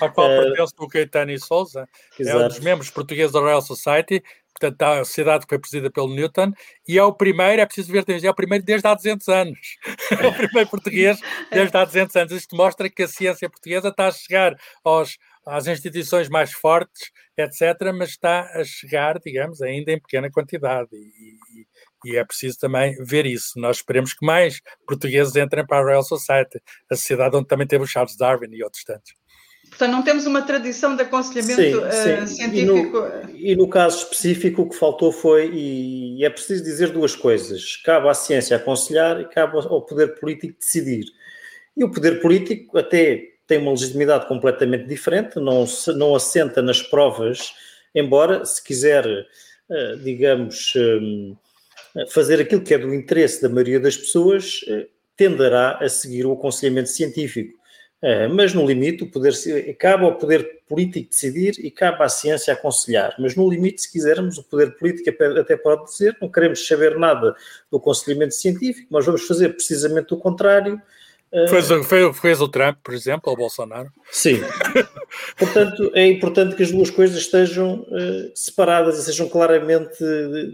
a 0.00 0.08
qual 0.08 0.30
uh, 0.30 0.42
pertence 0.42 0.72
o 0.78 0.88
Caetano 0.88 1.38
Souza, 1.38 1.88
é 2.18 2.36
um 2.36 2.48
dos 2.48 2.60
membros 2.60 2.90
portugueses 2.90 3.32
da 3.32 3.40
Royal 3.40 3.62
Society, 3.62 4.22
portanto, 4.58 4.82
a 4.82 5.04
sociedade 5.04 5.44
que 5.44 5.50
foi 5.50 5.58
presidida 5.58 5.90
pelo 5.90 6.14
Newton, 6.14 6.52
e 6.88 6.98
é 6.98 7.02
o 7.02 7.12
primeiro, 7.12 7.60
é 7.60 7.66
preciso 7.66 7.92
ver, 7.92 8.04
é 8.08 8.30
o 8.30 8.34
primeiro 8.34 8.64
desde 8.64 8.86
há 8.88 8.94
200 8.94 9.28
anos. 9.28 9.58
é 10.10 10.26
o 10.26 10.32
primeiro 10.32 10.70
português 10.70 11.20
desde 11.50 11.76
há 11.76 11.84
200 11.84 12.16
anos. 12.16 12.32
Isto 12.32 12.56
mostra 12.56 12.88
que 12.88 13.02
a 13.02 13.08
ciência 13.08 13.48
portuguesa 13.50 13.88
está 13.88 14.08
a 14.08 14.12
chegar 14.12 14.56
aos, 14.82 15.18
às 15.46 15.66
instituições 15.66 16.28
mais 16.28 16.52
fortes, 16.52 17.10
etc., 17.36 17.92
mas 17.94 18.10
está 18.10 18.50
a 18.54 18.64
chegar, 18.64 19.18
digamos, 19.18 19.60
ainda 19.60 19.92
em 19.92 20.00
pequena 20.00 20.30
quantidade. 20.30 20.88
E, 20.92 22.08
e, 22.08 22.12
e, 22.12 22.16
é 22.16 22.24
preciso 22.24 22.58
também 22.58 22.96
ver 23.04 23.26
isso. 23.26 23.58
Nós 23.60 23.76
esperemos 23.76 24.14
que 24.14 24.24
mais 24.24 24.60
portugueses 24.86 25.36
entrem 25.36 25.66
para 25.66 25.78
a 25.78 25.82
Royal 25.82 26.02
Society, 26.02 26.60
a 26.90 26.96
sociedade 26.96 27.36
onde 27.36 27.46
também 27.46 27.66
temos 27.66 27.90
Charles 27.90 28.16
Darwin 28.16 28.48
e 28.52 28.64
outros 28.64 28.84
tantos. 28.84 29.12
Portanto, 29.76 29.92
não 29.92 30.02
temos 30.02 30.24
uma 30.24 30.40
tradição 30.40 30.96
de 30.96 31.02
aconselhamento 31.02 31.60
sim, 31.60 32.22
uh, 32.22 32.26
científico. 32.26 32.96
E 33.28 33.32
no, 33.32 33.36
e 33.36 33.56
no, 33.56 33.68
caso 33.68 33.98
específico, 33.98 34.62
o 34.62 34.68
que 34.70 34.74
faltou 34.74 35.12
foi, 35.12 35.50
e 35.52 36.24
é 36.24 36.30
preciso 36.30 36.64
dizer 36.64 36.92
duas 36.92 37.14
coisas: 37.14 37.76
cabe 37.84 38.08
à 38.08 38.14
ciência 38.14 38.56
aconselhar 38.56 39.20
e 39.20 39.26
cabe 39.26 39.58
ao 39.58 39.82
poder 39.82 40.18
político 40.18 40.58
decidir. 40.58 41.04
E 41.76 41.84
o 41.84 41.90
poder 41.90 42.22
político 42.22 42.78
até 42.78 43.22
tem 43.46 43.58
uma 43.58 43.72
legitimidade 43.72 44.26
completamente 44.26 44.86
diferente, 44.86 45.38
não, 45.38 45.66
se, 45.66 45.92
não 45.92 46.14
assenta 46.14 46.62
nas 46.62 46.80
provas, 46.80 47.52
embora, 47.94 48.46
se 48.46 48.64
quiser, 48.64 49.06
uh, 49.06 49.96
digamos, 50.02 50.72
um, 50.74 51.36
fazer 52.08 52.40
aquilo 52.40 52.62
que 52.62 52.72
é 52.72 52.78
do 52.78 52.94
interesse 52.94 53.42
da 53.42 53.50
maioria 53.50 53.78
das 53.78 53.94
pessoas, 53.94 54.62
uh, 54.68 54.86
tenderá 55.14 55.76
a 55.82 55.88
seguir 55.90 56.24
o 56.24 56.32
aconselhamento 56.32 56.88
científico 56.88 57.65
mas 58.32 58.52
no 58.52 58.66
limite 58.66 59.04
o 59.04 59.10
poder 59.10 59.32
cabe 59.78 60.04
ao 60.04 60.16
poder 60.16 60.60
político 60.68 61.10
decidir 61.10 61.54
e 61.58 61.70
cabe 61.70 62.02
à 62.02 62.08
ciência 62.08 62.52
aconselhar. 62.52 63.14
Mas 63.18 63.34
no 63.34 63.48
limite, 63.48 63.82
se 63.82 63.90
quisermos, 63.90 64.38
o 64.38 64.44
poder 64.44 64.76
político 64.76 65.10
até 65.38 65.56
pode 65.56 65.84
dizer 65.86 66.16
não 66.20 66.30
queremos 66.30 66.66
saber 66.66 66.98
nada 66.98 67.34
do 67.70 67.78
aconselhamento 67.78 68.34
científico, 68.34 68.88
mas 68.90 69.06
vamos 69.06 69.26
fazer 69.26 69.50
precisamente 69.50 70.12
o 70.12 70.16
contrário. 70.16 70.80
Fez, 71.48 71.68
fez, 71.86 72.18
fez 72.18 72.40
o 72.40 72.48
Trump, 72.48 72.78
por 72.82 72.94
exemplo, 72.94 73.30
ou 73.30 73.36
Bolsonaro. 73.36 73.90
Sim. 74.10 74.40
Portanto, 75.36 75.90
é 75.92 76.06
importante 76.06 76.54
que 76.54 76.62
as 76.62 76.70
duas 76.70 76.88
coisas 76.88 77.18
estejam 77.18 77.80
uh, 77.80 78.30
separadas 78.34 78.98
e 78.98 79.04
sejam 79.04 79.28
claramente 79.28 79.98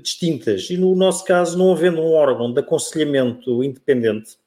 distintas. 0.02 0.70
E 0.70 0.76
no 0.76 0.94
nosso 0.96 1.24
caso, 1.24 1.56
não 1.58 1.72
havendo 1.72 2.00
um 2.00 2.12
órgão 2.12 2.52
de 2.52 2.60
aconselhamento 2.60 3.62
independente, 3.62 4.32
eh, 4.32 4.41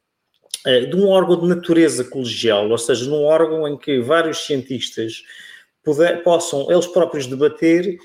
de 0.66 0.96
um 0.96 1.08
órgão 1.08 1.40
de 1.40 1.48
natureza 1.48 2.04
colegial, 2.04 2.70
ou 2.70 2.78
seja, 2.78 3.10
num 3.10 3.24
órgão 3.24 3.68
em 3.68 3.78
que 3.78 4.00
vários 4.00 4.46
cientistas 4.46 5.24
puder, 5.84 6.24
possam 6.24 6.72
eles 6.72 6.88
próprios 6.88 7.28
debater 7.28 7.98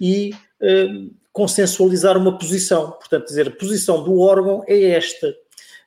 e 0.00 0.30
eh, 0.60 0.88
consensualizar 1.32 2.16
uma 2.16 2.38
posição. 2.38 2.92
Portanto, 2.92 3.26
dizer, 3.26 3.48
a 3.48 3.50
posição 3.50 4.02
do 4.02 4.18
órgão 4.20 4.64
é 4.66 4.90
esta. 4.90 5.34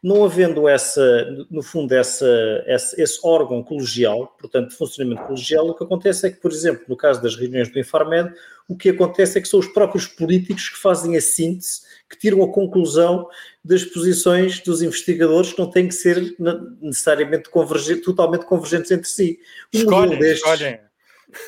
Não 0.02 0.24
havendo 0.24 0.68
essa, 0.68 1.26
no 1.50 1.62
fundo, 1.62 1.92
essa, 1.94 2.28
esse, 2.68 3.02
esse 3.02 3.20
órgão 3.24 3.62
colegial, 3.64 4.34
portanto, 4.40 4.70
de 4.70 4.76
funcionamento 4.76 5.24
colegial, 5.24 5.68
o 5.68 5.74
que 5.74 5.84
acontece 5.84 6.28
é 6.28 6.30
que, 6.30 6.40
por 6.40 6.52
exemplo, 6.52 6.86
no 6.88 6.96
caso 6.96 7.22
das 7.22 7.36
reuniões 7.36 7.70
do 7.70 7.80
Infarmed, 7.80 8.32
o 8.70 8.78
que 8.78 8.90
acontece 8.90 9.38
é 9.38 9.42
que 9.42 9.48
são 9.48 9.60
os 9.60 9.68
próprios 9.68 10.06
políticos 10.06 10.70
que 10.70 10.78
fazem 10.78 11.18
a 11.18 11.22
síntese 11.22 11.82
que 12.08 12.18
tiram 12.18 12.44
a 12.44 12.52
conclusão 12.52 13.28
das 13.66 13.84
posições 13.84 14.60
dos 14.62 14.82
investigadores 14.82 15.52
que 15.52 15.60
não 15.60 15.70
têm 15.70 15.88
que 15.88 15.94
ser 15.94 16.36
necessariamente 16.82 17.50
convergentes, 17.50 18.06
totalmente 18.06 18.46
convergentes 18.46 18.92
entre 18.92 19.08
si. 19.08 19.40
Um 19.74 19.80
escolhem, 19.80 20.20
destes, 20.20 20.38
escolhem. 20.38 20.80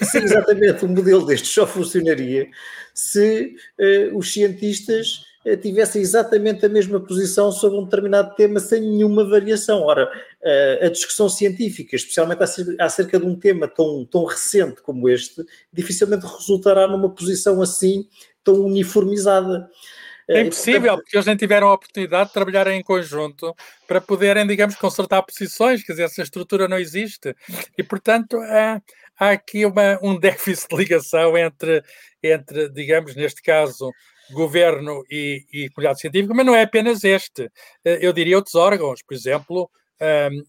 Sim, 0.03 0.17
exatamente, 0.19 0.86
um 0.86 0.89
modelo 0.89 1.26
destes 1.26 1.51
só 1.51 1.65
funcionaria 1.65 2.47
se 2.93 3.55
uh, 3.80 4.17
os 4.17 4.34
cientistas 4.34 5.24
tivessem 5.61 6.01
exatamente 6.01 6.65
a 6.65 6.69
mesma 6.69 6.99
posição 6.99 7.51
sobre 7.51 7.79
um 7.79 7.83
determinado 7.83 8.35
tema 8.35 8.59
sem 8.59 8.81
nenhuma 8.81 9.27
variação. 9.27 9.81
Ora, 9.81 10.05
uh, 10.05 10.85
a 10.85 10.89
discussão 10.89 11.27
científica, 11.27 11.95
especialmente 11.95 12.41
acerca 12.79 13.19
de 13.19 13.25
um 13.25 13.35
tema 13.35 13.67
tão, 13.67 14.05
tão 14.05 14.25
recente 14.25 14.81
como 14.81 15.09
este, 15.09 15.43
dificilmente 15.73 16.25
resultará 16.25 16.87
numa 16.87 17.09
posição 17.09 17.61
assim 17.61 18.07
tão 18.43 18.55
uniformizada. 18.61 19.69
É 20.27 20.41
impossível, 20.41 20.95
porque 20.95 21.17
eles 21.17 21.25
nem 21.25 21.35
tiveram 21.35 21.67
a 21.67 21.73
oportunidade 21.73 22.29
de 22.29 22.33
trabalhar 22.33 22.67
em 22.67 22.81
conjunto 22.81 23.53
para 23.87 23.99
poderem, 23.99 24.47
digamos, 24.47 24.75
consertar 24.75 25.21
posições, 25.23 25.83
quer 25.83 25.93
dizer, 25.93 26.03
essa 26.03 26.21
estrutura 26.21 26.67
não 26.67 26.77
existe. 26.77 27.35
E, 27.77 27.83
portanto, 27.83 28.37
há, 28.37 28.81
há 29.19 29.31
aqui 29.31 29.65
uma, 29.65 29.99
um 30.01 30.17
déficit 30.19 30.69
de 30.69 30.77
ligação 30.77 31.37
entre, 31.37 31.83
entre, 32.23 32.69
digamos, 32.69 33.15
neste 33.15 33.41
caso, 33.41 33.91
governo 34.34 35.03
e, 35.09 35.45
e 35.51 35.69
comunidade 35.69 36.01
científica, 36.01 36.34
mas 36.34 36.45
não 36.45 36.55
é 36.55 36.63
apenas 36.63 37.03
este. 37.03 37.51
Eh, 37.86 37.99
eu 38.01 38.13
diria 38.13 38.38
outros 38.38 38.55
órgãos, 38.55 39.01
por 39.01 39.13
exemplo, 39.13 39.69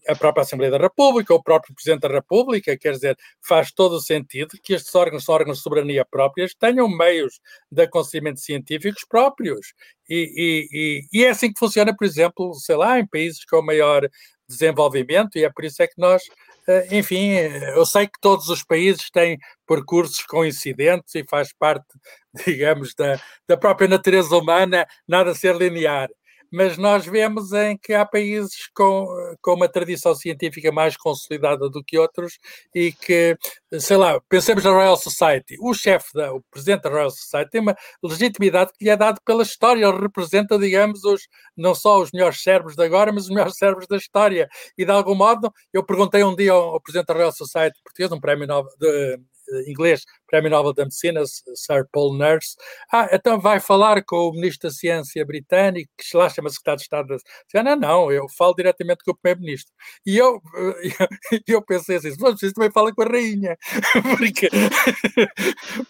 a 0.07 0.15
própria 0.15 0.41
Assembleia 0.41 0.71
da 0.71 0.79
República, 0.79 1.33
o 1.33 1.43
próprio 1.43 1.75
Presidente 1.75 2.01
da 2.01 2.07
República, 2.07 2.75
quer 2.75 2.93
dizer, 2.93 3.15
faz 3.39 3.71
todo 3.71 3.93
o 3.97 4.01
sentido 4.01 4.57
que 4.63 4.73
estes 4.73 4.93
órgãos 4.95 5.29
órgãos 5.29 5.57
de 5.57 5.63
soberania 5.63 6.03
próprios, 6.03 6.55
tenham 6.55 6.87
meios 6.89 7.39
de 7.71 7.83
aconselhamento 7.83 8.39
científicos 8.39 9.05
próprios. 9.07 9.73
E, 10.09 10.67
e, 11.13 11.19
e, 11.19 11.23
é 11.23 11.29
assim 11.29 11.53
que 11.53 11.59
funciona, 11.59 11.95
por 11.95 12.05
exemplo, 12.05 12.53
sei 12.55 12.75
lá, 12.75 12.99
em 12.99 13.05
países 13.05 13.45
com 13.45 13.61
maior 13.61 14.09
desenvolvimento, 14.53 15.37
e 15.37 15.43
é 15.43 15.49
por 15.49 15.65
isso 15.65 15.81
é 15.81 15.87
que 15.87 15.99
nós, 15.99 16.21
eh, 16.67 16.87
enfim, 16.91 17.31
eu 17.75 17.85
sei 17.85 18.07
que 18.07 18.19
todos 18.21 18.49
os 18.49 18.63
países 18.63 19.09
têm 19.11 19.37
percursos 19.67 20.23
coincidentes 20.23 21.13
e 21.15 21.25
faz 21.27 21.53
parte, 21.53 21.85
digamos, 22.47 22.93
da, 22.95 23.19
da 23.47 23.57
própria 23.57 23.87
natureza 23.87 24.35
humana 24.35 24.87
nada 25.07 25.35
ser 25.35 25.55
linear 25.55 26.09
mas 26.53 26.77
nós 26.77 27.03
vemos 27.03 27.51
em 27.51 27.75
que 27.75 27.93
há 27.93 28.05
países 28.05 28.69
com, 28.75 29.07
com 29.41 29.55
uma 29.55 29.67
tradição 29.67 30.13
científica 30.13 30.71
mais 30.71 30.95
consolidada 30.95 31.67
do 31.67 31.83
que 31.83 31.97
outros 31.97 32.37
e 32.75 32.91
que, 32.91 33.35
sei 33.79 33.97
lá, 33.97 34.21
pensemos 34.29 34.63
na 34.63 34.69
Royal 34.69 34.95
Society. 34.95 35.57
O 35.59 35.73
chefe, 35.73 36.13
da, 36.13 36.31
o 36.31 36.43
presidente 36.51 36.83
da 36.83 36.91
Royal 36.91 37.09
Society 37.09 37.49
tem 37.49 37.61
uma 37.61 37.75
legitimidade 38.03 38.71
que 38.77 38.85
lhe 38.85 38.91
é 38.91 38.95
dada 38.95 39.19
pela 39.25 39.41
história. 39.41 39.83
Ele 39.83 39.99
representa, 39.99 40.59
digamos, 40.59 41.03
os, 41.03 41.27
não 41.57 41.73
só 41.73 41.99
os 41.99 42.11
melhores 42.11 42.43
cérebros 42.43 42.75
de 42.75 42.83
agora, 42.83 43.11
mas 43.11 43.23
os 43.23 43.29
melhores 43.31 43.57
cérebros 43.57 43.87
da 43.87 43.97
história. 43.97 44.47
E, 44.77 44.85
de 44.85 44.91
algum 44.91 45.15
modo, 45.15 45.51
eu 45.73 45.83
perguntei 45.83 46.23
um 46.23 46.35
dia 46.35 46.51
ao, 46.51 46.75
ao 46.75 46.81
presidente 46.81 47.07
da 47.07 47.15
Royal 47.15 47.31
Society 47.31 47.79
português, 47.83 48.11
um 48.11 48.19
prémio 48.19 48.45
Nobel, 48.45 48.71
de, 48.79 49.19
inglês, 49.67 50.03
Prémio 50.27 50.49
Nobel 50.49 50.73
da 50.73 50.83
Medicina, 50.83 51.21
Sir 51.25 51.87
Paul 51.91 52.17
Nurse. 52.17 52.55
Ah, 52.91 53.09
então 53.11 53.39
vai 53.39 53.59
falar 53.59 54.03
com 54.03 54.29
o 54.29 54.33
Ministro 54.33 54.69
da 54.69 54.73
Ciência 54.73 55.25
britânico, 55.25 55.91
que 55.97 56.17
lá 56.17 56.29
chama 56.29 56.49
Secretário 56.49 56.77
de 56.77 56.83
Estado 56.83 57.07
da 57.07 57.17
Ciência. 57.19 57.63
Não, 57.63 57.75
não, 57.75 58.11
eu 58.11 58.27
falo 58.29 58.53
diretamente 58.53 59.03
com 59.03 59.11
o 59.11 59.15
Primeiro-Ministro. 59.15 59.71
E 60.05 60.17
eu, 60.17 60.41
eu, 61.31 61.39
eu 61.47 61.61
pensei 61.61 61.97
assim, 61.97 62.13
mas 62.19 62.39
vocês 62.39 62.53
também 62.53 62.71
falam 62.71 62.93
com 62.93 63.03
a 63.03 63.05
Rainha. 63.05 63.57
porque, 64.17 64.49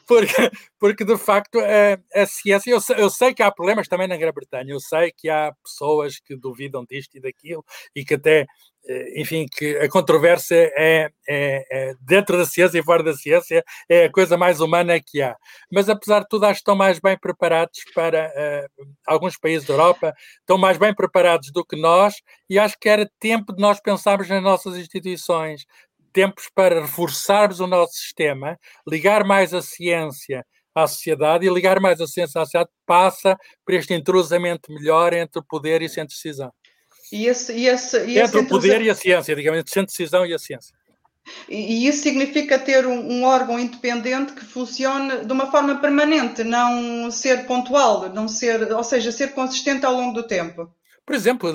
porque, 0.08 0.52
porque, 0.84 1.06
de 1.06 1.18
facto, 1.18 1.60
a, 1.62 2.22
a 2.22 2.26
ciência, 2.26 2.70
eu, 2.70 2.80
eu 2.98 3.10
sei 3.10 3.34
que 3.34 3.42
há 3.42 3.50
problemas 3.50 3.88
também 3.88 4.06
na 4.06 4.18
Grã-Bretanha, 4.18 4.74
eu 4.74 4.82
sei 4.82 5.14
que 5.16 5.30
há 5.30 5.54
pessoas 5.64 6.20
que 6.20 6.36
duvidam 6.36 6.84
disto 6.84 7.16
e 7.16 7.22
daquilo, 7.22 7.64
e 7.96 8.04
que 8.04 8.16
até 8.16 8.46
eh, 8.86 9.22
enfim, 9.22 9.46
que 9.50 9.78
a 9.78 9.88
controvérsia 9.88 10.58
é, 10.76 11.10
é, 11.26 11.66
é, 11.72 11.94
dentro 12.02 12.38
da 12.38 12.46
ciência 12.46 12.78
e 12.78 12.84
fora 12.84 13.02
da 13.02 13.14
ciência 13.14 13.64
é 13.88 14.04
a 14.08 14.12
coisa 14.12 14.36
mais 14.38 14.60
humana 14.60 15.00
que 15.00 15.22
há. 15.22 15.38
Mas 15.72 15.88
apesar 15.88 16.20
de 16.20 16.28
tudo, 16.28 16.44
acho 16.48 16.56
que 16.56 16.64
estão 16.64 16.76
mais 16.76 17.00
bem 17.00 17.18
preparados 17.18 17.80
para 17.96 18.28
uh, 18.28 18.86
alguns 19.08 19.38
países 19.38 19.66
da 19.66 19.76
Europa, 19.76 20.14
estão 20.42 20.58
mais 20.58 20.78
bem 20.78 20.94
preparados 20.94 21.50
do 21.54 21.64
que 21.64 21.78
nós, 21.80 22.16
e 22.50 22.60
acho 22.60 22.76
que 22.78 22.90
era 22.90 23.10
tempo 23.22 23.56
de 23.56 23.62
nós 23.62 23.80
pensarmos 23.80 24.28
nas 24.28 24.44
nossas 24.44 24.76
instituições, 24.76 25.66
tempos 26.12 26.50
para 26.54 26.82
reforçarmos 26.82 27.62
o 27.62 27.68
nosso 27.68 27.94
sistema, 27.94 28.60
ligar 28.86 29.24
mais 29.24 29.54
a 29.54 29.62
ciência 29.62 30.46
à 30.76 30.88
sociedade 30.88 31.46
e 31.46 31.54
ligar 31.54 31.80
mais 31.80 32.02
a 32.02 32.08
ciência 32.08 32.42
à 32.42 32.46
sociedade 32.46 32.72
passa 32.86 33.38
por 33.66 33.74
este 33.74 33.94
entrosamento 33.94 34.72
melhor 34.72 35.14
entre 35.14 35.40
o 35.40 35.44
poder 35.44 35.82
e 35.82 35.86
o 35.86 35.90
centro 35.90 36.10
de 36.10 36.16
decisão. 36.16 36.52
E 37.12 37.28
esse, 37.28 37.54
e 37.54 37.68
esse, 37.68 38.06
e 38.06 38.18
Entre 38.18 38.40
o 38.40 38.48
poder 38.48 38.82
e 38.82 38.90
a 38.90 38.96
ciência, 38.96 39.36
digamos, 39.36 39.60
entre 39.60 39.80
a 39.80 39.84
decisão 39.84 40.26
e 40.26 40.34
a 40.34 40.40
ciência. 40.40 40.76
E, 41.48 41.88
isso 41.88 42.04
significa 42.04 42.60
ter 42.60 42.86
um, 42.86 43.12
um, 43.12 43.24
órgão 43.24 43.60
independente 43.60 44.34
que 44.34 44.44
funcione 44.44 45.26
de 45.26 45.32
uma 45.32 45.50
forma 45.50 45.80
permanente, 45.80 46.44
não 46.44 47.10
ser 47.12 47.46
pontual, 47.46 48.10
não 48.10 48.28
ser, 48.28 48.72
ou 48.74 48.84
seja, 48.84 49.12
ser 49.12 49.34
consistente 49.34 49.86
ao 49.86 49.94
longo 49.94 50.14
do 50.14 50.28
tempo. 50.28 50.70
Por 51.06 51.16
exemplo, 51.16 51.52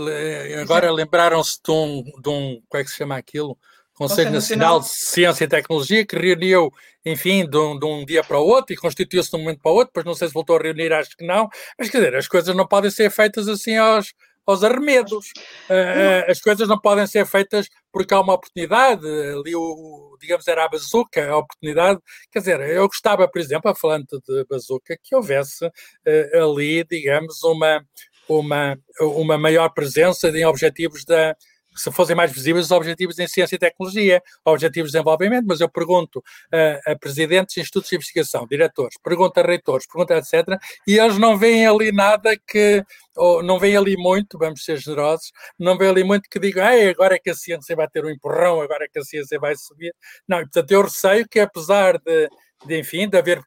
agora 0.60 0.92
lembraram-se 0.92 1.58
de 1.64 1.70
um, 1.70 2.02
de 2.04 2.28
um, 2.28 2.62
como 2.68 2.80
é 2.80 2.84
que 2.84 2.90
se 2.90 2.96
chama 2.96 3.16
aquilo? 3.16 3.58
Conselho 3.98 4.30
Nacional, 4.30 4.78
de 4.78 4.88
Ciência 4.88 5.44
e 5.44 5.48
Tecnologia, 5.48 6.06
que 6.06 6.16
reuniu, 6.16 6.72
enfim, 7.04 7.44
de 7.44 7.58
um, 7.58 7.76
de 7.76 7.84
um 7.84 8.04
dia 8.04 8.22
para 8.22 8.38
o 8.38 8.46
outro 8.46 8.72
e 8.72 8.76
constituiu-se 8.76 9.28
de 9.28 9.36
um 9.36 9.40
momento 9.40 9.60
para 9.60 9.72
o 9.72 9.74
outro, 9.74 9.88
depois 9.88 10.06
não 10.06 10.14
sei 10.14 10.28
se 10.28 10.34
voltou 10.34 10.56
a 10.56 10.62
reunir, 10.62 10.92
acho 10.92 11.16
que 11.16 11.26
não, 11.26 11.48
mas 11.76 11.90
quer 11.90 11.98
dizer, 11.98 12.14
as 12.14 12.28
coisas 12.28 12.54
não 12.54 12.64
podem 12.64 12.92
ser 12.92 13.10
feitas 13.10 13.48
assim 13.48 13.76
aos, 13.76 14.14
aos 14.46 14.62
arremedos. 14.62 15.26
Uh, 15.68 16.30
as 16.30 16.40
coisas 16.40 16.68
não 16.68 16.80
podem 16.80 17.08
ser 17.08 17.26
feitas 17.26 17.68
porque 17.92 18.14
há 18.14 18.20
uma 18.20 18.34
oportunidade, 18.34 19.04
ali 19.06 19.56
o, 19.56 20.16
digamos, 20.20 20.46
era 20.46 20.64
a 20.64 20.68
bazuca, 20.68 21.28
a 21.28 21.36
oportunidade, 21.36 21.98
quer 22.30 22.38
dizer, 22.38 22.60
eu 22.60 22.86
gostava, 22.86 23.26
por 23.26 23.40
exemplo, 23.40 23.74
falando 23.74 24.06
de 24.06 24.44
bazuca, 24.48 24.96
que 25.02 25.16
houvesse 25.16 25.66
uh, 25.66 26.52
ali, 26.52 26.84
digamos, 26.84 27.42
uma, 27.42 27.84
uma, 28.28 28.78
uma 29.00 29.36
maior 29.36 29.70
presença 29.70 30.28
em 30.28 30.44
objetivos 30.44 31.04
da, 31.04 31.34
se 31.78 31.92
fossem 31.92 32.16
mais 32.16 32.32
visíveis 32.32 32.66
os 32.66 32.70
objetivos 32.70 33.18
em 33.18 33.26
ciência 33.26 33.56
e 33.56 33.58
tecnologia, 33.58 34.22
objetivos 34.44 34.90
de 34.90 34.98
desenvolvimento, 34.98 35.46
mas 35.46 35.60
eu 35.60 35.68
pergunto 35.68 36.22
a, 36.52 36.92
a 36.92 36.98
presidentes 36.98 37.54
de 37.54 37.60
institutos 37.60 37.88
de 37.88 37.96
investigação, 37.96 38.46
diretores, 38.46 38.96
pergunto 39.02 39.38
a 39.38 39.42
reitores, 39.42 39.86
pergunto 39.86 40.12
a 40.12 40.18
etc., 40.18 40.58
e 40.86 40.98
eles 40.98 41.18
não 41.18 41.38
veem 41.38 41.66
ali 41.66 41.92
nada 41.92 42.36
que, 42.36 42.84
ou 43.16 43.42
não 43.42 43.58
veem 43.58 43.76
ali 43.76 43.96
muito, 43.96 44.38
vamos 44.38 44.64
ser 44.64 44.76
generosos, 44.78 45.32
não 45.58 45.78
veem 45.78 45.90
ali 45.90 46.04
muito 46.04 46.28
que 46.28 46.38
digam, 46.38 46.64
ah, 46.64 46.90
agora 46.90 47.14
é 47.14 47.18
que 47.18 47.30
a 47.30 47.34
ciência 47.34 47.76
vai 47.76 47.88
ter 47.88 48.04
um 48.04 48.10
empurrão, 48.10 48.60
agora 48.60 48.84
é 48.84 48.88
que 48.88 48.98
a 48.98 49.02
ciência 49.02 49.38
vai 49.38 49.54
subir. 49.56 49.94
Não, 50.26 50.38
portanto, 50.38 50.70
eu 50.70 50.82
receio 50.82 51.28
que 51.28 51.40
apesar 51.40 51.98
de, 51.98 52.28
de 52.66 52.78
enfim, 52.78 53.08
de 53.08 53.16
haver 53.16 53.42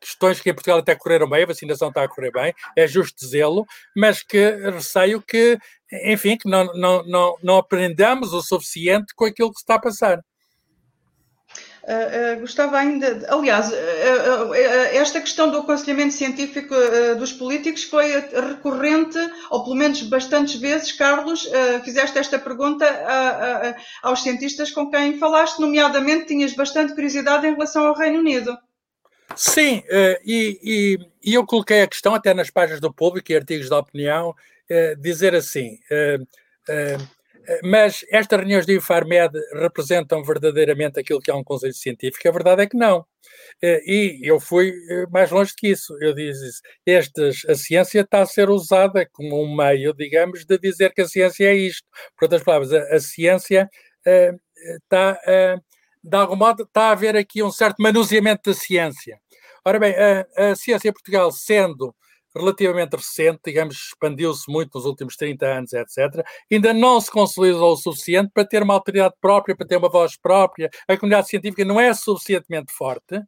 questões 0.00 0.40
que 0.40 0.50
em 0.50 0.54
Portugal 0.54 0.78
até 0.78 0.94
correram 0.94 1.28
bem, 1.28 1.42
a 1.42 1.46
vacinação 1.46 1.88
está 1.88 2.02
a 2.02 2.08
correr 2.08 2.32
bem, 2.32 2.54
é 2.74 2.88
justo 2.88 3.18
dizê-lo, 3.20 3.66
mas 3.94 4.22
que 4.22 4.50
receio 4.70 5.20
que, 5.20 5.58
enfim, 6.04 6.36
que 6.36 6.48
não, 6.48 6.64
não, 6.74 7.04
não, 7.06 7.36
não 7.42 7.56
aprendamos 7.58 8.32
o 8.32 8.42
suficiente 8.42 9.14
com 9.14 9.24
aquilo 9.24 9.50
que 9.50 9.58
se 9.58 9.62
está 9.62 9.74
a 9.74 9.80
passar. 9.80 10.20
Uh, 11.82 12.36
uh, 12.36 12.40
gostava 12.40 12.76
ainda, 12.78 13.26
aliás, 13.28 13.70
uh, 13.72 14.54
esta 14.92 15.18
questão 15.20 15.50
do 15.50 15.58
aconselhamento 15.58 16.12
científico 16.12 16.74
dos 17.18 17.32
políticos 17.32 17.84
foi 17.84 18.12
recorrente, 18.20 19.18
ou 19.50 19.64
pelo 19.64 19.76
menos 19.76 20.02
bastantes 20.02 20.60
vezes, 20.60 20.92
Carlos, 20.92 21.48
fizeste 21.84 22.18
esta 22.18 22.38
pergunta 22.38 22.86
aos 24.02 24.22
cientistas 24.22 24.70
com 24.70 24.90
quem 24.90 25.18
falaste, 25.18 25.58
nomeadamente 25.58 26.26
tinhas 26.26 26.54
bastante 26.54 26.94
curiosidade 26.94 27.46
em 27.46 27.52
relação 27.52 27.86
ao 27.86 27.96
Reino 27.96 28.18
Unido. 28.18 28.56
Sim, 29.34 29.82
e, 30.24 30.58
e, 30.62 30.98
e, 31.24 31.34
eu 31.34 31.46
coloquei 31.46 31.82
a 31.82 31.86
questão 31.86 32.14
até 32.14 32.34
nas 32.34 32.50
páginas 32.50 32.80
do 32.80 32.92
público 32.92 33.32
e 33.32 33.36
artigos 33.36 33.68
da 33.68 33.78
opinião, 33.78 34.34
dizer 34.98 35.34
assim, 35.34 35.78
uh, 35.90 37.20
mas 37.64 38.04
estas 38.10 38.38
reuniões 38.38 38.66
do 38.66 38.72
Infarmed 38.72 39.36
representam 39.54 40.22
verdadeiramente 40.22 41.00
aquilo 41.00 41.20
que 41.20 41.30
é 41.30 41.34
um 41.34 41.42
conselho 41.42 41.74
científico? 41.74 42.28
A 42.28 42.32
verdade 42.32 42.62
é 42.62 42.66
que 42.66 42.76
não. 42.76 43.04
E 43.62 44.20
eu 44.22 44.38
fui 44.38 44.72
mais 45.10 45.30
longe 45.30 45.52
que 45.56 45.68
isso. 45.68 45.96
Eu 46.00 46.14
disse, 46.14 46.60
estes, 46.86 47.44
a 47.48 47.54
ciência 47.56 48.02
está 48.02 48.20
a 48.22 48.26
ser 48.26 48.50
usada 48.50 49.08
como 49.12 49.42
um 49.42 49.56
meio, 49.56 49.92
digamos, 49.92 50.44
de 50.44 50.58
dizer 50.58 50.92
que 50.94 51.00
a 51.00 51.08
ciência 51.08 51.46
é 51.46 51.54
isto. 51.54 51.88
Por 52.16 52.26
outras 52.26 52.44
palavras, 52.44 52.72
a, 52.72 52.94
a 52.94 53.00
ciência 53.00 53.68
está 54.84 55.18
de 56.02 56.16
algum 56.16 56.36
modo, 56.36 56.62
está 56.62 56.84
a 56.84 56.90
haver 56.92 57.16
aqui 57.16 57.42
um 57.42 57.50
certo 57.50 57.82
manuseamento 57.82 58.50
da 58.50 58.56
ciência. 58.56 59.20
Ora 59.64 59.78
bem, 59.78 59.94
a, 59.94 60.50
a 60.50 60.56
ciência 60.56 60.88
em 60.88 60.92
Portugal, 60.92 61.30
sendo 61.30 61.94
relativamente 62.34 62.96
recente, 62.96 63.40
digamos, 63.44 63.76
expandiu-se 63.76 64.50
muito 64.50 64.70
nos 64.74 64.86
últimos 64.86 65.16
30 65.16 65.46
anos, 65.46 65.72
etc., 65.72 66.24
ainda 66.50 66.72
não 66.72 67.00
se 67.00 67.10
consolidou 67.10 67.72
o 67.72 67.76
suficiente 67.76 68.30
para 68.32 68.46
ter 68.46 68.62
uma 68.62 68.74
autoridade 68.74 69.14
própria, 69.20 69.56
para 69.56 69.66
ter 69.66 69.76
uma 69.76 69.88
voz 69.88 70.16
própria. 70.16 70.70
A 70.88 70.96
comunidade 70.96 71.28
científica 71.28 71.64
não 71.64 71.80
é 71.80 71.92
suficientemente 71.94 72.72
forte, 72.72 73.20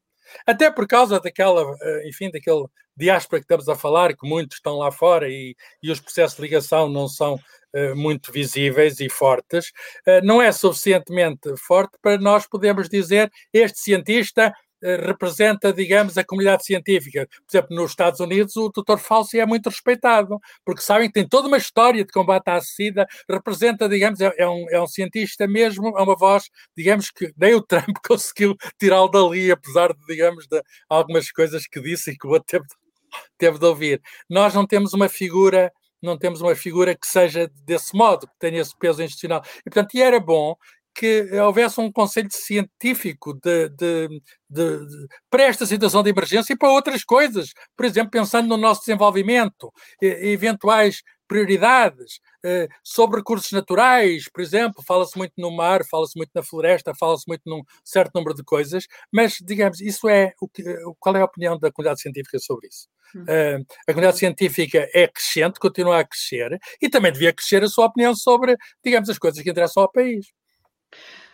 até 0.47 0.71
por 0.71 0.87
causa 0.87 1.21
daquela, 1.21 1.77
eh, 1.83 2.09
enfim, 2.09 2.31
daquele 2.31 2.67
diáspora 2.97 3.41
que 3.41 3.45
estamos 3.45 3.69
a 3.69 3.75
falar, 3.75 4.15
que 4.15 4.29
muitos 4.29 4.59
estão 4.59 4.77
lá 4.77 4.91
fora 4.91 5.29
e, 5.29 5.57
e 5.83 5.91
os 5.91 6.01
processos 6.01 6.37
de 6.37 6.43
ligação 6.43 6.89
não 6.89 7.09
são 7.09 7.35
uh, 7.35 7.97
muito 7.97 8.31
visíveis 8.31 9.01
e 9.01 9.09
fortes, 9.09 9.69
uh, 10.07 10.25
não 10.25 10.43
é 10.43 10.53
suficientemente 10.53 11.57
forte 11.57 11.97
para 12.03 12.19
nós 12.19 12.47
podermos 12.47 12.89
dizer 12.89 13.31
este 13.53 13.81
cientista 13.81 14.49
eh, 14.49 14.53
representa, 14.83 15.73
digamos, 15.73 16.19
a 16.19 16.25
comunidade 16.25 16.65
científica. 16.65 17.29
Por 17.47 17.57
exemplo, 17.57 17.77
nos 17.77 17.93
Estados 17.93 18.21
Unidos, 18.21 18.57
o 18.57 18.69
Dr. 18.69 18.99
Fauci 18.99 19.39
é 19.39 19.47
muito 19.47 19.69
respeitado, 19.69 20.39
porque 20.65 20.83
sabem 20.83 21.09
que 21.09 21.15
tem 21.15 21.29
toda 21.29 21.49
uma 21.49 21.57
história 21.57 22.05
de 22.05 22.13
combate 22.13 22.49
à 22.49 22.61
SIDA, 22.61 23.07
representa, 23.29 23.89
digamos, 23.89 24.21
é, 24.21 24.33
é 24.37 24.49
um, 24.49 24.67
é 24.71 24.81
um 24.81 24.87
cientista 24.87 25.47
mesmo, 25.47 25.97
é 25.97 26.03
uma 26.03 26.17
voz, 26.17 26.51
digamos, 26.77 27.11
que 27.11 27.33
nem 27.37 27.55
o 27.55 27.63
Trump 27.63 27.97
conseguiu 28.07 28.57
tirá-lo 28.79 29.09
dali, 29.09 29.51
apesar 29.51 29.93
de, 29.93 30.05
digamos, 30.07 30.47
de 30.47 30.61
algumas 30.89 31.31
coisas 31.31 31.67
que 31.67 31.81
disse 31.81 32.11
e 32.11 32.19
que 32.19 32.27
o 32.27 32.41
teve, 32.41 32.67
teve 33.39 33.59
de 33.59 33.65
ouvir. 33.65 34.03
Nós 34.29 34.55
não 34.55 34.67
temos 34.67 34.93
uma 34.93 35.09
figura 35.09 35.73
não 36.03 36.19
temos 36.19 36.41
uma 36.41 36.57
figura 36.57 36.97
que 36.97 37.07
seja 37.07 37.49
desse 37.65 37.97
modo, 37.97 38.27
que 38.27 38.35
tenha 38.41 38.61
esse 38.61 38.77
peso 38.77 39.01
institucional. 39.01 39.41
E, 39.61 39.71
portanto, 39.71 39.95
e 39.95 40.03
era 40.03 40.19
bom 40.19 40.57
que 40.95 41.31
houvesse 41.41 41.81
um 41.81 41.91
conselho 41.91 42.29
científico 42.31 43.35
de, 43.35 43.69
de, 43.71 44.09
de, 44.49 44.87
de, 44.87 45.07
para 45.31 45.45
esta 45.45 45.67
situação 45.67 46.03
de 46.03 46.11
emergência 46.11 46.53
e 46.53 46.57
para 46.57 46.71
outras 46.71 47.05
coisas. 47.05 47.53
Por 47.77 47.87
exemplo, 47.87 48.11
pensando 48.11 48.49
no 48.49 48.57
nosso 48.57 48.81
desenvolvimento, 48.81 49.73
eventuais 50.01 51.03
prioridades, 51.33 52.21
eh, 52.45 52.69
sobre 52.85 53.21
recursos 53.21 53.51
naturais, 53.53 54.29
por 54.31 54.43
exemplo, 54.43 54.83
fala-se 54.87 55.17
muito 55.17 55.33
no 55.39 55.51
mar, 55.51 55.81
fala-se 55.91 56.15
muito 56.15 56.31
na 56.35 56.43
floresta, 56.43 56.93
fala-se 56.95 57.25
muito 57.27 57.41
num 57.47 57.63
certo 57.83 58.11
número 58.15 58.35
de 58.35 58.45
coisas, 58.45 58.87
mas, 59.11 59.37
digamos, 59.41 59.81
isso 59.81 60.11
é 60.11 60.35
o 60.39 60.47
que, 60.47 60.63
qual 61.01 61.17
é 61.17 61.23
a 61.23 61.25
opinião 61.25 61.59
da 61.59 61.73
comunidade 61.73 62.03
científica 62.03 62.39
sobre 62.39 62.69
isso? 62.69 62.87
Uh, 63.15 63.65
a 63.89 63.93
comunidade 63.93 64.19
científica 64.19 64.87
é 64.93 65.09
crescente, 65.09 65.59
continua 65.59 66.01
a 66.01 66.05
crescer, 66.05 66.59
e 66.81 66.89
também 66.91 67.13
devia 67.13 67.33
crescer 67.33 67.63
a 67.63 67.69
sua 67.69 67.87
opinião 67.87 68.15
sobre, 68.15 68.57
digamos, 68.85 69.09
as 69.09 69.19
coisas 69.19 69.43
que 69.43 69.51
interessam 69.51 69.83
ao 69.85 69.91
país. 69.91 70.27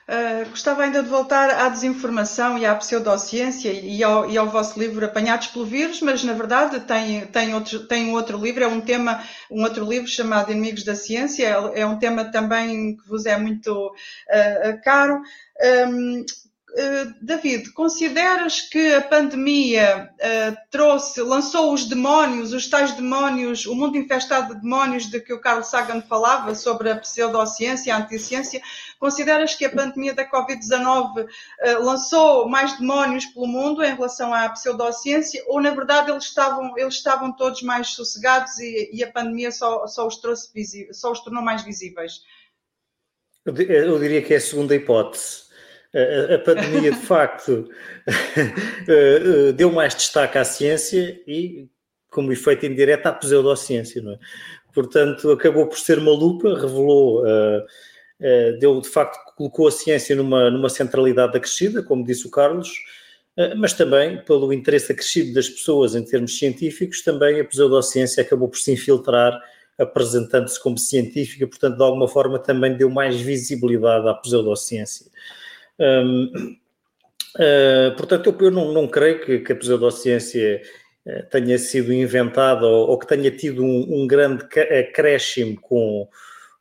Uh, 0.09 0.49
gostava 0.49 0.85
ainda 0.85 1.03
de 1.03 1.09
voltar 1.11 1.51
à 1.51 1.69
desinformação 1.69 2.57
e 2.57 2.65
à 2.65 2.75
pseudociência 2.75 3.71
e 3.71 4.03
ao, 4.03 4.31
e 4.31 4.39
ao, 4.39 4.49
vosso 4.49 4.81
livro 4.81 5.05
Apanhados 5.05 5.49
pelo 5.49 5.67
Vírus, 5.67 6.01
mas 6.01 6.25
na 6.25 6.33
verdade 6.33 6.81
tem, 6.81 7.27
tem, 7.27 7.55
outro, 7.55 7.87
tem 7.87 8.07
um 8.07 8.15
outro 8.15 8.39
livro, 8.39 8.65
é 8.65 8.67
um 8.67 8.81
tema, 8.81 9.23
um 9.51 9.63
outro 9.63 9.85
livro 9.85 10.09
chamado 10.09 10.51
Inimigos 10.51 10.83
da 10.83 10.95
Ciência, 10.95 11.45
é, 11.47 11.81
é 11.81 11.87
um 11.87 11.99
tema 11.99 12.25
também 12.25 12.97
que 12.97 13.07
vos 13.07 13.27
é 13.27 13.37
muito 13.37 13.89
uh, 13.89 14.83
caro. 14.83 15.21
Um, 15.91 16.25
David, 17.21 17.73
consideras 17.73 18.61
que 18.61 18.95
a 18.95 19.01
pandemia 19.01 20.11
uh, 20.15 20.57
trouxe, 20.71 21.21
lançou 21.23 21.73
os 21.73 21.85
demónios, 21.85 22.53
os 22.53 22.69
tais 22.69 22.93
demónios, 22.93 23.67
o 23.67 23.75
mundo 23.75 23.97
infestado 23.97 24.55
de 24.55 24.61
demónios 24.61 25.07
de 25.07 25.19
que 25.19 25.33
o 25.33 25.41
Carl 25.41 25.63
Sagan 25.65 26.01
falava 26.03 26.55
sobre 26.55 26.91
a 26.91 26.97
pseudociência, 26.97 27.95
a 27.95 27.99
anticiência? 27.99 28.63
Consideras 28.99 29.55
que 29.55 29.65
a 29.65 29.71
pandemia 29.71 30.15
da 30.15 30.31
Covid-19 30.31 31.25
uh, 31.25 31.85
lançou 31.85 32.49
mais 32.49 32.79
demónios 32.79 33.27
pelo 33.27 33.49
mundo 33.49 33.83
em 33.83 33.95
relação 33.95 34.33
à 34.33 34.49
pseudociência 34.51 35.43
ou, 35.49 35.61
na 35.61 35.71
verdade, 35.71 36.13
eles 36.13 36.25
estavam, 36.25 36.79
eles 36.79 36.95
estavam 36.95 37.33
todos 37.33 37.61
mais 37.63 37.89
sossegados 37.89 38.57
e, 38.61 38.91
e 38.93 39.03
a 39.03 39.11
pandemia 39.11 39.51
só, 39.51 39.87
só, 39.89 40.07
os 40.07 40.17
trouxe 40.17 40.49
só 40.93 41.11
os 41.11 41.21
tornou 41.21 41.43
mais 41.43 41.63
visíveis? 41.63 42.21
Eu 43.45 43.99
diria 43.99 44.23
que 44.23 44.35
é 44.35 44.37
a 44.37 44.41
segunda 44.41 44.77
hipótese 44.77 45.48
a, 45.95 46.39
pandemia, 46.39 46.93
de 46.93 47.01
facto, 47.01 47.69
eh, 48.07 48.43
eh, 48.89 49.53
deu 49.53 49.73
mais 49.73 49.95
destaque 49.95 50.37
à 50.37 50.45
ciência 50.45 51.21
e, 51.27 51.67
como 52.11 52.33
efeito 52.33 52.67
indireto, 52.67 53.07
à 53.07 53.13
pseudociência, 53.13 54.03
não 54.03 54.13
é? 54.13 54.19
Portanto, 54.75 55.31
acabou 55.31 55.67
por 55.67 55.79
ser 55.79 55.99
uma 55.99 56.13
lupa, 56.13 56.51
revelou, 56.55 57.23
uh, 57.23 58.59
deu, 58.61 58.81
de 58.81 58.89
facto, 58.89 59.19
colocou 59.35 59.67
a 59.67 59.73
ciência 59.73 60.15
numa, 60.15 60.51
numa 60.51 60.69
centralidade 60.69 61.37
acrescida, 61.37 61.83
como 61.83 62.05
disse 62.05 62.27
o 62.27 62.31
Carlos, 62.31 62.71
mas 63.57 63.73
também, 63.73 64.23
pelo 64.25 64.53
interesse 64.53 64.93
acrescido 64.93 65.33
das 65.33 65.49
pessoas 65.49 65.95
em 65.95 66.05
termos 66.05 66.37
científicos, 66.39 67.03
também 67.03 67.41
a 67.41 67.45
pseudociência 67.45 68.23
acabou 68.23 68.49
por 68.49 68.59
se 68.59 68.73
infiltrar 68.73 69.41
apresentando-se 69.79 70.61
como 70.61 70.77
científica, 70.77 71.47
portanto, 71.47 71.77
de 71.77 71.83
alguma 71.83 72.09
forma 72.09 72.39
também 72.39 72.77
deu 72.77 72.91
mais 72.91 73.21
visibilidade 73.21 74.09
à 74.09 74.15
pseudociência. 74.15 75.07
Uh, 75.81 76.59
portanto, 77.97 78.31
eu, 78.31 78.47
eu 78.47 78.51
não, 78.51 78.73
não, 78.73 78.89
creio 78.89 79.25
que, 79.25 79.39
que 79.41 79.53
a 79.53 79.57
pseudociência 79.57 80.63
uh, 81.07 81.31
tenha 81.31 81.59
sido 81.59 81.93
inventada 81.93 82.67
ou, 82.67 82.89
ou 82.89 82.99
que 82.99 83.07
tenha 83.07 83.31
tido 83.31 83.63
um, 83.63 84.03
um, 84.03 84.07
grande 84.07 84.45
acréscimo 84.59 85.61
com, 85.61 86.09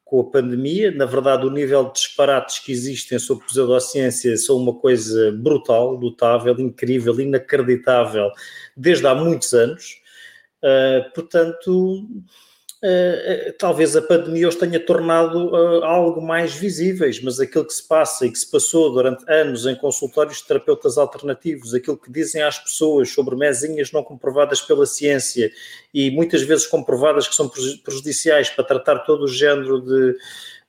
com 0.05 0.21
a 0.21 0.29
pandemia. 0.29 0.91
Na 0.91 1.05
verdade, 1.05 1.45
o 1.45 1.49
nível 1.49 1.85
de 1.85 1.93
disparates 1.93 2.59
que 2.59 2.71
existem 2.71 3.17
sobre 3.17 3.45
pseudociência 3.45 4.37
são 4.37 4.57
uma 4.57 4.75
coisa 4.75 5.31
brutal, 5.31 5.99
notável, 5.99 6.59
incrível, 6.59 7.19
inacreditável, 7.19 8.29
desde 8.75 9.07
há 9.07 9.15
muitos 9.15 9.53
anos. 9.53 10.01
Uh, 10.61 11.11
portanto, 11.13 12.07
talvez 13.57 13.95
a 13.95 14.01
pandemia 14.01 14.47
os 14.47 14.55
tenha 14.55 14.79
tornado 14.79 15.49
uh, 15.49 15.83
algo 15.83 16.21
mais 16.21 16.53
visíveis, 16.53 17.21
mas 17.21 17.39
aquilo 17.39 17.65
que 17.65 17.73
se 17.73 17.87
passa 17.87 18.25
e 18.25 18.31
que 18.31 18.37
se 18.37 18.49
passou 18.49 18.91
durante 18.91 19.23
anos 19.29 19.65
em 19.65 19.75
consultórios 19.75 20.37
de 20.37 20.45
terapeutas 20.45 20.97
alternativos, 20.97 21.73
aquilo 21.73 21.97
que 21.97 22.11
dizem 22.11 22.43
às 22.43 22.59
pessoas 22.59 23.09
sobre 23.09 23.35
mesinhas 23.35 23.91
não 23.91 24.03
comprovadas 24.03 24.61
pela 24.61 24.85
ciência 24.85 25.51
e 25.91 26.11
muitas 26.11 26.43
vezes 26.43 26.67
comprovadas 26.67 27.27
que 27.27 27.35
são 27.35 27.49
prejudiciais 27.83 28.49
para 28.49 28.63
tratar 28.63 28.99
todo 28.99 29.23
o 29.23 29.27
género 29.27 29.81
de, 29.81 30.15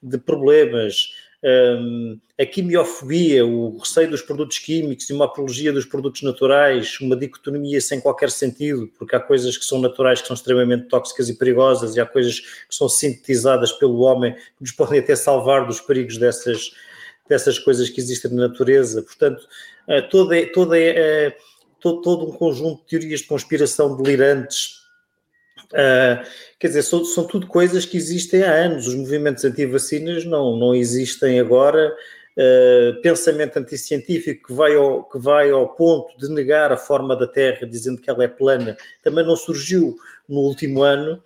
de 0.03 0.19
problemas, 0.19 1.13
um, 1.43 2.19
a 2.39 2.45
quimiofobia, 2.45 3.47
o 3.47 3.79
receio 3.79 4.11
dos 4.11 4.23
produtos 4.23 4.59
químicos 4.59 5.09
e 5.09 5.13
uma 5.13 5.27
apologia 5.27 5.73
dos 5.73 5.85
produtos 5.85 6.23
naturais, 6.23 6.99
uma 7.01 7.17
dicotomia 7.17 7.81
sem 7.81 8.01
qualquer 8.01 8.31
sentido, 8.31 8.91
porque 8.99 9.15
há 9.15 9.21
coisas 9.21 9.57
que 9.57 9.65
são 9.65 9.81
naturais 9.81 10.21
que 10.21 10.27
são 10.27 10.35
extremamente 10.35 10.89
tóxicas 10.89 11.29
e 11.29 11.35
perigosas 11.35 11.97
e 11.97 12.01
há 12.01 12.07
coisas 12.07 12.41
que 12.41 12.75
são 12.75 12.89
sintetizadas 12.89 13.73
pelo 13.73 14.01
homem 14.01 14.35
que 14.35 14.61
nos 14.61 14.73
podem 14.73 15.01
até 15.01 15.15
salvar 15.15 15.67
dos 15.67 15.81
perigos 15.81 16.19
dessas, 16.19 16.73
dessas 17.29 17.59
coisas 17.59 17.89
que 17.89 18.01
existem 18.01 18.33
na 18.33 18.49
natureza. 18.49 19.03
Portanto, 19.03 19.47
uh, 19.89 20.09
toda, 20.11 20.47
toda, 20.53 20.77
uh, 20.77 21.33
todo, 21.81 22.03
todo 22.03 22.29
um 22.29 22.33
conjunto 22.33 22.83
de 22.83 22.89
teorias 22.89 23.21
de 23.21 23.27
conspiração 23.27 23.97
delirantes 23.97 24.78
Uh, 25.73 26.25
quer 26.59 26.69
dizer, 26.69 26.83
são, 26.83 27.05
são, 27.05 27.27
tudo 27.27 27.47
coisas 27.47 27.85
que 27.85 27.97
existem 27.97 28.43
há 28.43 28.53
anos. 28.53 28.87
Os 28.87 28.95
movimentos 28.95 29.45
anti-vacinas 29.45 30.25
não, 30.25 30.57
não 30.57 30.75
existem 30.75 31.39
agora. 31.41 31.95
Uh, 32.37 33.01
pensamento 33.03 33.57
anticientífico 33.59 34.47
que 34.47 34.53
vai, 34.53 34.75
ao, 34.77 35.03
que 35.05 35.19
vai 35.19 35.51
ao 35.51 35.69
ponto 35.75 36.17
de 36.17 36.31
negar 36.31 36.71
a 36.71 36.77
forma 36.77 37.17
da 37.17 37.27
Terra, 37.27 37.67
dizendo 37.67 38.01
que 38.01 38.09
ela 38.09 38.23
é 38.23 38.29
plana, 38.29 38.77
também 39.03 39.27
não 39.27 39.35
surgiu 39.35 39.97
no 40.29 40.41
último 40.41 40.83
ano. 40.83 41.23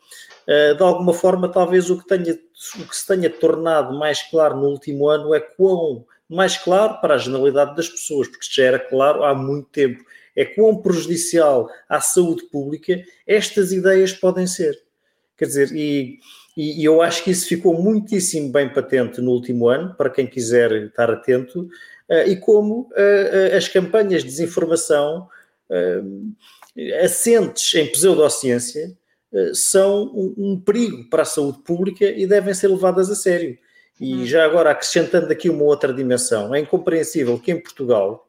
Uh, 0.49 0.75
de 0.75 0.83
alguma 0.83 1.13
forma, 1.13 1.49
talvez 1.49 1.91
o 1.91 1.99
que, 1.99 2.09
tenha, 2.09 2.33
o 2.35 2.89
que 2.89 2.97
se 2.97 3.07
tenha 3.07 3.29
tornado 3.29 3.95
mais 3.97 4.23
claro 4.23 4.57
no 4.57 4.69
último 4.69 5.09
ano 5.09 5.35
é 5.35 5.41
quão 5.41 6.05
mais 6.29 6.57
claro 6.57 6.99
para 7.01 7.15
a 7.15 7.19
generalidade 7.19 7.77
das 7.77 7.89
pessoas, 7.89 8.27
porque 8.27 8.47
já 8.51 8.65
era 8.65 8.79
claro 8.79 9.23
há 9.23 9.35
muito 9.35 9.69
tempo 9.69 10.03
é 10.37 10.45
quão 10.45 10.77
prejudicial 10.77 11.69
à 11.89 12.01
saúde 12.01 12.45
pública 12.45 13.03
estas 13.27 13.73
ideias 13.73 14.13
podem 14.13 14.47
ser. 14.47 14.79
Quer 15.37 15.47
dizer, 15.47 15.73
e, 15.73 16.19
e, 16.57 16.85
eu 16.85 17.03
acho 17.03 17.25
que 17.25 17.31
isso 17.31 17.47
ficou 17.47 17.81
muitíssimo 17.81 18.51
bem 18.51 18.73
patente 18.73 19.21
no 19.21 19.33
último 19.33 19.69
ano, 19.69 19.95
para 19.95 20.11
quem 20.11 20.27
quiser 20.27 20.71
estar 20.85 21.11
atento, 21.11 21.63
uh, 22.09 22.29
e 22.29 22.37
como 22.37 22.91
uh, 22.93 23.57
as 23.57 23.69
campanhas 23.69 24.23
de 24.23 24.29
desinformação 24.29 25.29
assentes 27.03 27.73
em 27.73 27.87
pseudociência 27.87 28.95
são 29.55 30.13
um, 30.37 30.61
perigo 30.61 31.09
para 31.09 31.23
a 31.23 31.25
saúde 31.25 31.61
pública 31.61 32.05
e 32.05 32.27
devem 32.27 32.53
ser 32.53 32.69
levadas 32.69 33.09
a 33.09 33.15
sério. 33.15 33.57
E 33.99 34.13
uhum. 34.13 34.27
já 34.27 34.45
agora, 34.45 34.71
acrescentando 34.71 35.33
aqui 35.33 35.49
uma 35.49 35.65
outra 35.65 35.95
dimensão, 35.95 36.55
é 36.55 36.61
incompreensível 36.61 37.39
que 37.39 37.53
em 37.53 37.59
Portugal 37.59 38.29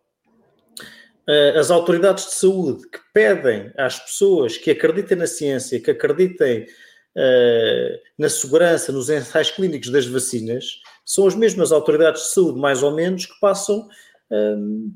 as 1.58 1.72
autoridades 1.72 2.26
de 2.26 2.34
saúde 2.34 2.88
que 2.90 3.00
pedem 3.14 3.72
às 3.78 3.98
pessoas 4.00 4.58
que 4.58 4.72
acreditem 4.72 5.18
na 5.18 5.28
ciência, 5.28 5.80
que 5.80 5.92
acreditem 5.92 6.64
uh, 6.64 8.00
na 8.18 8.30
segurança, 8.30 8.92
nos 8.92 9.10
ensaios 9.10 9.52
clínicos 9.52 9.90
das 9.90 10.06
vacinas, 10.06 10.82
são 11.06 11.26
as 11.26 11.36
mesmas 11.36 11.72
autoridades 11.72 12.24
de 12.24 12.30
saúde, 12.30 12.60
mais 12.60 12.84
ou 12.84 12.94
menos, 12.94 13.26
que 13.26 13.40
passam. 13.40 13.88
Uh, 14.30 14.92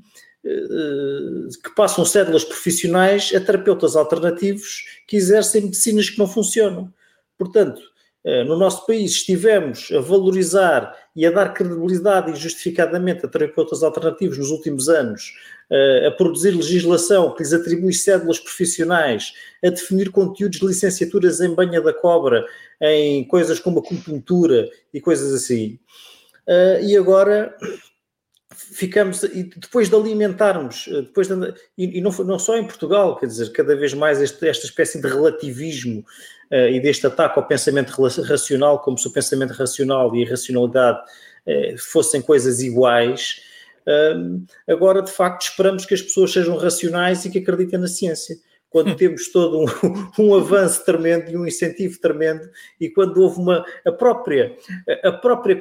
que 1.63 1.75
passam 1.75 2.05
cédulas 2.05 2.45
profissionais 2.45 3.33
a 3.35 3.39
terapeutas 3.41 3.97
alternativos 3.97 4.85
que 5.05 5.17
exercem 5.17 5.63
medicinas 5.63 6.09
que 6.09 6.17
não 6.17 6.27
funcionam. 6.27 6.93
Portanto, 7.37 7.81
eh, 7.81 7.96
no 8.45 8.57
nosso 8.57 8.85
país 8.85 9.11
estivemos 9.11 9.89
a 9.91 10.01
valorizar 10.01 10.93
e 11.15 11.25
a 11.25 11.31
dar 11.31 11.53
credibilidade 11.53 12.31
injustificadamente 12.31 13.25
a 13.25 13.29
terapeutas 13.29 13.81
alternativos 13.83 14.37
nos 14.37 14.51
últimos 14.51 14.89
anos, 14.89 15.33
eh, 15.69 16.07
a 16.07 16.11
produzir 16.11 16.51
legislação 16.51 17.33
que 17.33 17.41
lhes 17.41 17.53
atribui 17.53 17.93
cédulas 17.93 18.39
profissionais, 18.39 19.33
a 19.63 19.69
definir 19.69 20.11
conteúdos 20.11 20.59
de 20.59 20.67
licenciaturas 20.67 21.39
em 21.41 21.55
banha 21.55 21.81
da 21.81 21.93
cobra, 21.93 22.45
em 22.81 23.23
coisas 23.27 23.59
como 23.59 23.79
acupuntura 23.79 24.69
e 24.93 24.99
coisas 24.99 25.33
assim. 25.33 25.79
Eh, 26.45 26.81
e 26.83 26.97
agora 26.97 27.55
ficamos, 28.57 29.23
e 29.23 29.43
depois 29.43 29.89
de 29.89 29.95
alimentarmos, 29.95 30.87
depois 30.87 31.27
de, 31.27 31.53
e, 31.77 32.01
não, 32.01 32.11
não, 32.11 32.39
só 32.39 32.57
em 32.57 32.65
Portugal, 32.65 33.15
quer 33.15 33.27
dizer, 33.27 33.51
cada 33.51 33.75
vez 33.75 33.93
mais 33.93 34.21
este, 34.21 34.47
esta 34.47 34.65
espécie 34.65 34.99
de 34.99 35.07
relativismo 35.07 36.03
uh, 36.51 36.67
e 36.69 36.79
deste 36.79 37.05
ataque 37.05 37.37
ao 37.37 37.47
pensamento 37.47 37.91
racional, 38.23 38.79
como 38.79 38.97
se 38.97 39.07
o 39.07 39.11
pensamento 39.11 39.51
racional 39.51 40.15
e 40.15 40.25
a 40.25 40.29
racionalidade 40.29 40.99
uh, 40.99 41.77
fossem 41.77 42.21
coisas 42.21 42.59
iguais. 42.61 43.41
Uh, 43.85 44.43
agora, 44.67 45.01
de 45.01 45.11
facto, 45.11 45.43
esperamos 45.43 45.85
que 45.85 45.93
as 45.93 46.01
pessoas 46.01 46.33
sejam 46.33 46.57
racionais 46.57 47.23
e 47.25 47.29
que 47.29 47.37
acreditem 47.37 47.79
na 47.79 47.87
ciência. 47.87 48.37
Quando 48.69 48.95
temos 48.95 49.31
todo 49.31 49.59
um, 49.59 49.65
um, 50.19 50.35
avanço 50.35 50.83
tremendo 50.83 51.31
e 51.31 51.37
um 51.37 51.47
incentivo 51.47 51.99
tremendo, 51.99 52.49
e 52.79 52.89
quando 52.89 53.21
houve 53.21 53.39
uma 53.39 53.65
a 53.85 53.91
própria, 53.91 54.55
a 55.03 55.11
própria, 55.11 55.59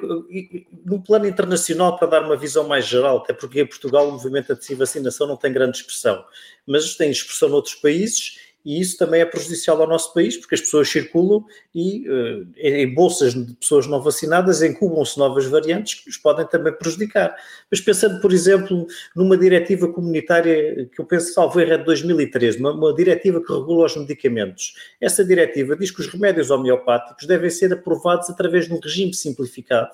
no 0.85 1.03
plano 1.03 1.27
internacional, 1.27 1.97
para 1.97 2.09
dar 2.09 2.25
uma 2.25 2.37
visão 2.37 2.67
mais 2.67 2.85
geral, 2.85 3.19
até 3.19 3.33
porque 3.33 3.61
em 3.61 3.67
Portugal 3.67 4.09
o 4.09 4.13
movimento 4.13 4.53
anti-vacinação 4.53 5.27
não 5.27 5.37
tem 5.37 5.53
grande 5.53 5.79
expressão, 5.79 6.25
mas 6.67 6.97
tem 6.97 7.11
expressão 7.11 7.49
noutros 7.49 7.77
países 7.77 8.46
e 8.67 8.81
isso 8.81 8.99
também 8.99 9.21
é 9.21 9.25
prejudicial 9.25 9.81
ao 9.81 9.87
nosso 9.87 10.13
país, 10.13 10.37
porque 10.37 10.57
as 10.57 10.61
pessoas 10.61 10.89
circulam 10.89 11.45
e 11.73 12.05
uh, 12.11 12.47
em 12.57 12.93
bolsas 12.93 13.33
de 13.33 13.55
pessoas 13.55 13.87
não 13.87 14.03
vacinadas 14.03 14.61
incubam-se 14.61 15.17
novas 15.17 15.47
variantes 15.47 16.01
que 16.01 16.09
nos 16.09 16.17
podem 16.17 16.45
também 16.49 16.73
prejudicar. 16.73 17.37
Mas 17.71 17.81
pensando, 17.81 18.21
por 18.21 18.33
exemplo, 18.33 18.85
numa 19.15 19.39
diretiva 19.39 19.87
comunitária 19.87 20.91
que 20.93 21.01
eu 21.01 21.05
penso 21.05 21.33
salvo 21.33 21.61
erro 21.61 21.75
é 21.75 21.79
de 21.79 21.85
2013, 21.85 22.59
uma, 22.59 22.73
uma 22.73 22.93
diretiva 22.93 23.41
que 23.41 23.53
regula 23.53 23.87
os 23.87 23.97
medicamentos. 23.97 24.75
Essa 25.01 25.25
diretiva 25.25 25.77
diz 25.77 25.93
que 25.93 26.01
os 26.01 26.09
remédios 26.09 26.51
homeopáticos 26.51 27.25
devem 27.25 27.51
ser 27.51 27.73
aprovados 27.73 28.29
através 28.29 28.67
de 28.67 28.75
um 28.75 28.81
regime 28.81 29.15
simplificado, 29.15 29.93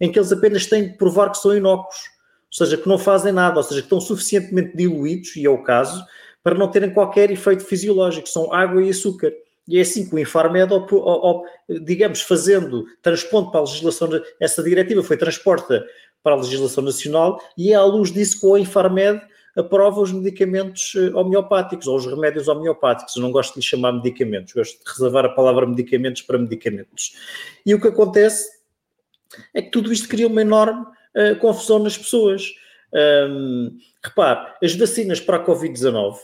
em 0.00 0.10
que 0.10 0.18
eles 0.18 0.32
apenas 0.32 0.64
têm 0.64 0.88
que 0.88 0.96
provar 0.96 1.32
que 1.32 1.36
são 1.36 1.54
inócuos, 1.54 1.98
ou 2.50 2.64
seja, 2.64 2.78
que 2.78 2.88
não 2.88 2.98
fazem 2.98 3.34
nada, 3.34 3.58
ou 3.58 3.62
seja, 3.62 3.82
que 3.82 3.86
estão 3.86 4.00
suficientemente 4.00 4.74
diluídos, 4.74 5.36
e 5.36 5.44
é 5.44 5.50
o 5.50 5.62
caso, 5.62 6.02
para 6.46 6.54
não 6.54 6.70
terem 6.70 6.90
qualquer 6.90 7.28
efeito 7.32 7.64
fisiológico, 7.64 8.28
são 8.28 8.52
água 8.54 8.80
e 8.80 8.88
açúcar. 8.88 9.32
E 9.66 9.78
é 9.78 9.80
assim 9.80 10.08
que 10.08 10.14
o 10.14 10.18
Infarmed, 10.20 10.72
digamos, 11.82 12.20
fazendo, 12.20 12.84
transpondo 13.02 13.50
para 13.50 13.58
a 13.58 13.64
legislação, 13.64 14.08
essa 14.38 14.62
diretiva 14.62 15.02
foi 15.02 15.16
transposta 15.16 15.84
para 16.22 16.34
a 16.34 16.36
legislação 16.36 16.84
nacional 16.84 17.42
e 17.58 17.72
é 17.72 17.74
à 17.74 17.82
luz 17.82 18.12
disso 18.12 18.38
que 18.38 18.46
o 18.46 18.56
Infarmed 18.56 19.20
aprova 19.56 20.00
os 20.00 20.12
medicamentos 20.12 20.92
eh, 20.94 21.12
homeopáticos 21.16 21.88
ou 21.88 21.96
os 21.96 22.06
remédios 22.06 22.46
homeopáticos. 22.46 23.16
Eu 23.16 23.22
não 23.22 23.32
gosto 23.32 23.54
de 23.54 23.58
lhe 23.58 23.66
chamar 23.66 23.90
medicamentos, 23.90 24.52
gosto 24.52 24.78
de 24.84 24.88
reservar 24.88 25.24
a 25.24 25.30
palavra 25.30 25.66
medicamentos 25.66 26.22
para 26.22 26.38
medicamentos. 26.38 27.16
E 27.66 27.74
o 27.74 27.80
que 27.80 27.88
acontece 27.88 28.48
é 29.52 29.60
que 29.60 29.72
tudo 29.72 29.92
isto 29.92 30.08
cria 30.08 30.28
uma 30.28 30.42
enorme 30.42 30.82
uh, 30.82 31.34
confusão 31.40 31.80
nas 31.80 31.98
pessoas. 31.98 32.52
Um, 33.28 33.76
repare, 34.00 34.52
as 34.62 34.76
vacinas 34.76 35.18
para 35.18 35.38
a 35.38 35.44
Covid-19 35.44 36.18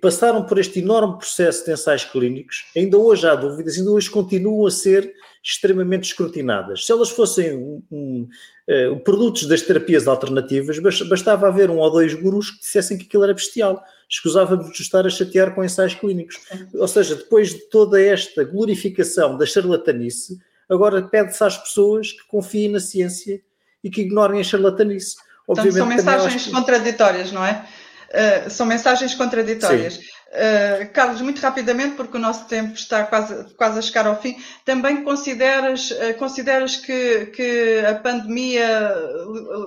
passaram 0.00 0.44
por 0.44 0.58
este 0.58 0.80
enorme 0.80 1.18
processo 1.18 1.64
de 1.64 1.72
ensaios 1.72 2.04
clínicos, 2.04 2.66
ainda 2.76 2.96
hoje 2.96 3.26
há 3.26 3.34
dúvidas, 3.34 3.76
ainda 3.76 3.90
hoje 3.90 4.10
continuam 4.10 4.66
a 4.66 4.70
ser 4.70 5.12
extremamente 5.42 6.04
escrutinadas. 6.04 6.84
Se 6.84 6.92
elas 6.92 7.10
fossem 7.10 7.56
um, 7.56 7.82
um, 7.90 8.28
uh, 8.68 9.00
produtos 9.00 9.46
das 9.46 9.62
terapias 9.62 10.06
alternativas, 10.06 10.78
bastava 10.78 11.48
haver 11.48 11.70
um 11.70 11.78
ou 11.78 11.90
dois 11.90 12.14
gurus 12.14 12.50
que 12.50 12.60
dissessem 12.60 12.98
que 12.98 13.04
aquilo 13.04 13.24
era 13.24 13.34
bestial. 13.34 13.82
Escusávamos 14.08 14.72
de 14.72 14.82
estar 14.82 15.06
a 15.06 15.10
chatear 15.10 15.54
com 15.54 15.64
ensaios 15.64 15.94
clínicos. 15.94 16.38
Ou 16.74 16.88
seja, 16.88 17.14
depois 17.14 17.50
de 17.50 17.60
toda 17.68 18.00
esta 18.00 18.44
glorificação 18.44 19.36
da 19.36 19.46
charlatanice, 19.46 20.38
agora 20.68 21.02
pede-se 21.02 21.42
às 21.44 21.56
pessoas 21.56 22.12
que 22.12 22.26
confiem 22.26 22.70
na 22.70 22.80
ciência 22.80 23.40
e 23.82 23.90
que 23.90 24.02
ignorem 24.02 24.40
a 24.40 24.44
charlatanice. 24.44 25.16
Obviamente, 25.46 25.78
são 25.78 25.86
mensagens 25.86 26.46
contraditórias, 26.48 27.32
não 27.32 27.44
é? 27.44 27.66
Uh, 28.10 28.48
são 28.50 28.66
mensagens 28.66 29.14
contraditórias. 29.14 29.94
Sim. 29.94 30.00
Uh, 30.28 30.92
Carlos, 30.92 31.22
muito 31.22 31.40
rapidamente, 31.40 31.96
porque 31.96 32.18
o 32.18 32.20
nosso 32.20 32.46
tempo 32.46 32.74
está 32.74 33.02
quase, 33.04 33.54
quase 33.54 33.78
a 33.78 33.82
chegar 33.82 34.06
ao 34.06 34.20
fim, 34.20 34.36
também 34.62 35.02
consideras, 35.02 35.90
uh, 35.90 36.14
consideras 36.18 36.76
que, 36.76 37.26
que 37.26 37.82
a 37.88 37.94
pandemia 37.94 38.94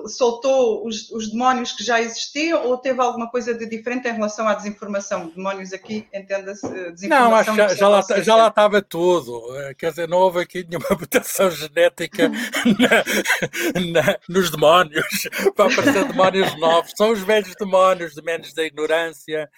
soltou 0.06 0.86
os, 0.86 1.10
os, 1.10 1.32
demónios 1.32 1.72
que 1.72 1.82
já 1.82 2.00
existiam 2.00 2.64
ou 2.64 2.78
teve 2.78 3.00
alguma 3.00 3.28
coisa 3.28 3.52
de 3.52 3.66
diferente 3.66 4.06
em 4.06 4.12
relação 4.12 4.46
à 4.46 4.54
desinformação? 4.54 5.32
Demónios 5.34 5.72
aqui, 5.72 6.06
entenda-se, 6.14 6.68
desinformação. 6.92 7.30
Não, 7.30 7.34
acho 7.34 7.50
que 7.50 7.56
já, 7.56 7.74
já, 7.74 7.88
lá, 7.88 8.02
já 8.22 8.36
lá 8.36 8.46
estava 8.46 8.80
tudo. 8.80 9.42
Quer 9.76 9.90
dizer, 9.90 10.08
não 10.08 10.18
houve 10.18 10.42
aqui 10.42 10.64
nenhuma 10.64 10.90
mutação 10.98 11.50
genética 11.50 12.28
na, 12.28 14.02
na, 14.02 14.18
nos 14.28 14.48
demónios 14.48 15.28
para 15.56 15.72
aparecer 15.72 16.04
demónios 16.06 16.56
novos. 16.60 16.92
São 16.96 17.10
os 17.10 17.18
velhos 17.18 17.52
demónios, 17.58 18.14
demónios 18.14 18.54
da 18.54 18.62
ignorância, 18.62 19.50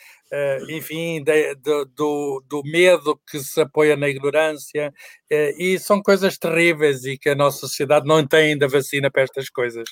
enfim, 0.69 1.23
de, 1.23 1.55
de, 1.57 1.85
do, 1.95 2.43
do 2.49 2.63
medo 2.65 3.21
que 3.29 3.39
se 3.41 3.61
apoia 3.61 3.97
na 3.97 4.09
ignorância, 4.09 4.93
uh, 5.33 5.63
e 5.63 5.79
são 5.79 6.03
coisas 6.03 6.39
terríveis 6.39 7.05
e 7.05 7.19
que 7.19 7.31
a 7.31 7.35
nossa 7.35 7.61
sociedade 7.61 8.07
não 8.07 8.27
tem 8.27 8.53
ainda 8.53 8.69
vacina 8.69 9.11
para 9.11 9.23
estas 9.23 9.49
coisas. 9.51 9.85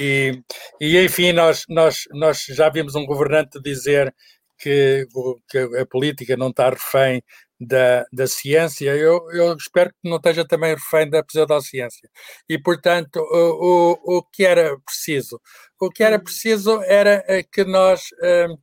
E, 0.00 0.40
e 0.80 0.98
enfim, 0.98 1.32
nós, 1.32 1.64
nós, 1.68 2.04
nós 2.12 2.44
já 2.48 2.68
vimos 2.68 2.94
um 2.94 3.06
governante 3.06 3.60
dizer 3.62 4.14
que, 4.58 5.06
que, 5.50 5.58
a 5.58 5.86
política 5.86 6.36
não 6.36 6.48
está 6.48 6.70
refém 6.70 7.22
da, 7.60 8.04
da 8.12 8.26
ciência, 8.26 8.94
eu, 8.96 9.30
eu 9.32 9.56
espero 9.56 9.90
que 9.90 10.08
não 10.08 10.16
esteja 10.16 10.46
também 10.46 10.74
refém 10.74 11.08
da 11.08 11.22
pseudociência. 11.22 12.08
E, 12.48 12.58
portanto, 12.58 13.16
o, 13.16 13.94
o, 14.14 14.18
o 14.18 14.22
que 14.22 14.44
era 14.44 14.78
preciso? 14.80 15.40
O 15.80 15.90
que 15.90 16.02
era 16.02 16.18
preciso 16.18 16.82
era 16.82 17.24
eh, 17.26 17.42
que 17.42 17.64
nós 17.64 18.02
uh, 18.22 18.58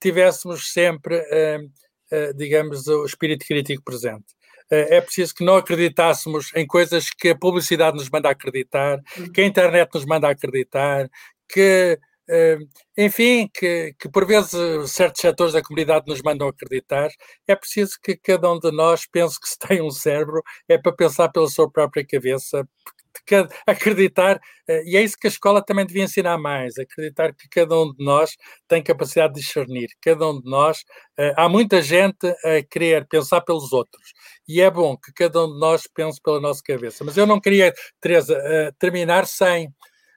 tivéssemos 0.00 0.72
sempre, 0.72 1.18
uh, 1.18 2.34
digamos, 2.34 2.86
o 2.86 3.04
espírito 3.04 3.44
crítico 3.46 3.82
presente. 3.84 4.34
É 4.68 5.00
preciso 5.00 5.32
que 5.32 5.44
não 5.44 5.56
acreditássemos 5.56 6.50
em 6.56 6.66
coisas 6.66 7.08
que 7.10 7.28
a 7.28 7.38
publicidade 7.38 7.96
nos 7.96 8.10
manda 8.10 8.28
acreditar, 8.30 9.00
que 9.32 9.40
a 9.40 9.46
internet 9.46 9.88
nos 9.94 10.04
manda 10.04 10.28
acreditar, 10.28 11.08
que 11.48 11.96
enfim, 12.98 13.48
que, 13.54 13.94
que 13.98 14.08
por 14.08 14.26
vezes 14.26 14.90
certos 14.90 15.20
setores 15.20 15.52
da 15.52 15.62
comunidade 15.62 16.06
nos 16.08 16.20
mandam 16.22 16.48
acreditar, 16.48 17.08
é 17.46 17.54
preciso 17.54 17.92
que 18.02 18.16
cada 18.16 18.52
um 18.52 18.58
de 18.58 18.72
nós 18.72 19.06
pense 19.06 19.40
que 19.40 19.48
se 19.48 19.58
tem 19.58 19.80
um 19.80 19.90
cérebro, 19.90 20.42
é 20.68 20.76
para 20.76 20.92
pensar 20.92 21.28
pela 21.28 21.48
sua 21.48 21.70
própria 21.70 22.04
cabeça, 22.04 22.66
acreditar, 23.66 24.40
eh, 24.68 24.82
e 24.84 24.96
é 24.96 25.02
isso 25.02 25.16
que 25.18 25.26
a 25.26 25.30
escola 25.30 25.64
também 25.64 25.86
devia 25.86 26.04
ensinar 26.04 26.38
mais, 26.38 26.78
acreditar 26.78 27.34
que 27.34 27.48
cada 27.48 27.78
um 27.78 27.92
de 27.92 28.04
nós 28.04 28.36
tem 28.68 28.82
capacidade 28.82 29.34
de 29.34 29.40
discernir, 29.40 29.88
cada 30.00 30.28
um 30.28 30.40
de 30.40 30.48
nós, 30.48 30.84
eh, 31.18 31.34
há 31.36 31.48
muita 31.48 31.82
gente 31.82 32.26
a 32.26 32.62
querer 32.70 33.06
pensar 33.08 33.40
pelos 33.40 33.72
outros, 33.72 34.12
e 34.48 34.60
é 34.60 34.70
bom 34.70 34.96
que 34.96 35.12
cada 35.12 35.44
um 35.44 35.52
de 35.52 35.58
nós 35.58 35.86
pense 35.92 36.20
pela 36.22 36.40
nossa 36.40 36.62
cabeça, 36.62 37.04
mas 37.04 37.16
eu 37.16 37.26
não 37.26 37.40
queria, 37.40 37.72
Teresa, 38.00 38.34
eh, 38.34 38.72
terminar 38.78 39.26
sem 39.26 39.72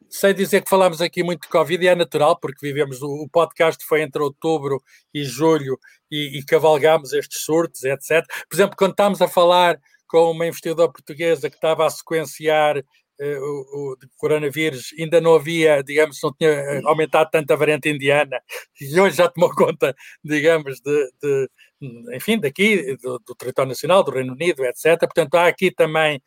sem 0.10 0.34
dizer 0.34 0.62
que 0.62 0.70
falámos 0.70 1.02
aqui 1.02 1.24
muito 1.24 1.44
de 1.44 1.50
Covid 1.50 1.84
e 1.84 1.88
é 1.88 1.96
natural, 1.96 2.38
porque 2.40 2.66
vivemos, 2.66 3.02
o 3.02 3.28
podcast 3.32 3.86
foi 3.86 4.02
entre 4.02 4.22
outubro 4.22 4.82
e 5.14 5.24
julho 5.24 5.78
e, 6.10 6.40
e 6.40 6.44
cavalgámos 6.44 7.14
estes 7.14 7.44
surtos, 7.44 7.84
etc. 7.84 8.26
Por 8.50 8.56
exemplo, 8.56 8.76
quando 8.76 8.92
estávamos 8.92 9.22
a 9.22 9.28
falar 9.28 9.80
com 10.10 10.32
uma 10.32 10.48
investigadora 10.48 10.92
portuguesa 10.92 11.50
que 11.50 11.56
estava 11.56 11.86
a 11.86 11.90
sequenciar 11.90 12.84
Uh, 13.22 13.38
o, 13.38 13.92
o, 13.92 13.98
coronavírus 14.16 14.94
ainda 14.98 15.20
não 15.20 15.36
havia, 15.36 15.84
digamos, 15.84 16.18
não 16.24 16.34
tinha 16.34 16.52
eh, 16.52 16.82
aumentado 16.86 17.30
tanto 17.30 17.52
a 17.52 17.56
variante 17.58 17.90
indiana 17.90 18.42
e 18.80 18.98
hoje 18.98 19.18
já 19.18 19.28
tomou 19.28 19.54
conta, 19.54 19.94
digamos, 20.24 20.80
de, 20.80 21.12
de 21.22 21.50
enfim, 22.14 22.40
daqui, 22.40 22.98
do, 22.98 23.20
do, 23.20 23.36
território 23.36 23.70
nacional, 23.70 24.04
do 24.04 24.12
Reino 24.12 24.34
Unido, 24.34 24.66
etc. 24.66 25.00
Portanto, 25.00 25.36
há 25.36 25.48
aqui 25.48 25.72
também 25.72 26.22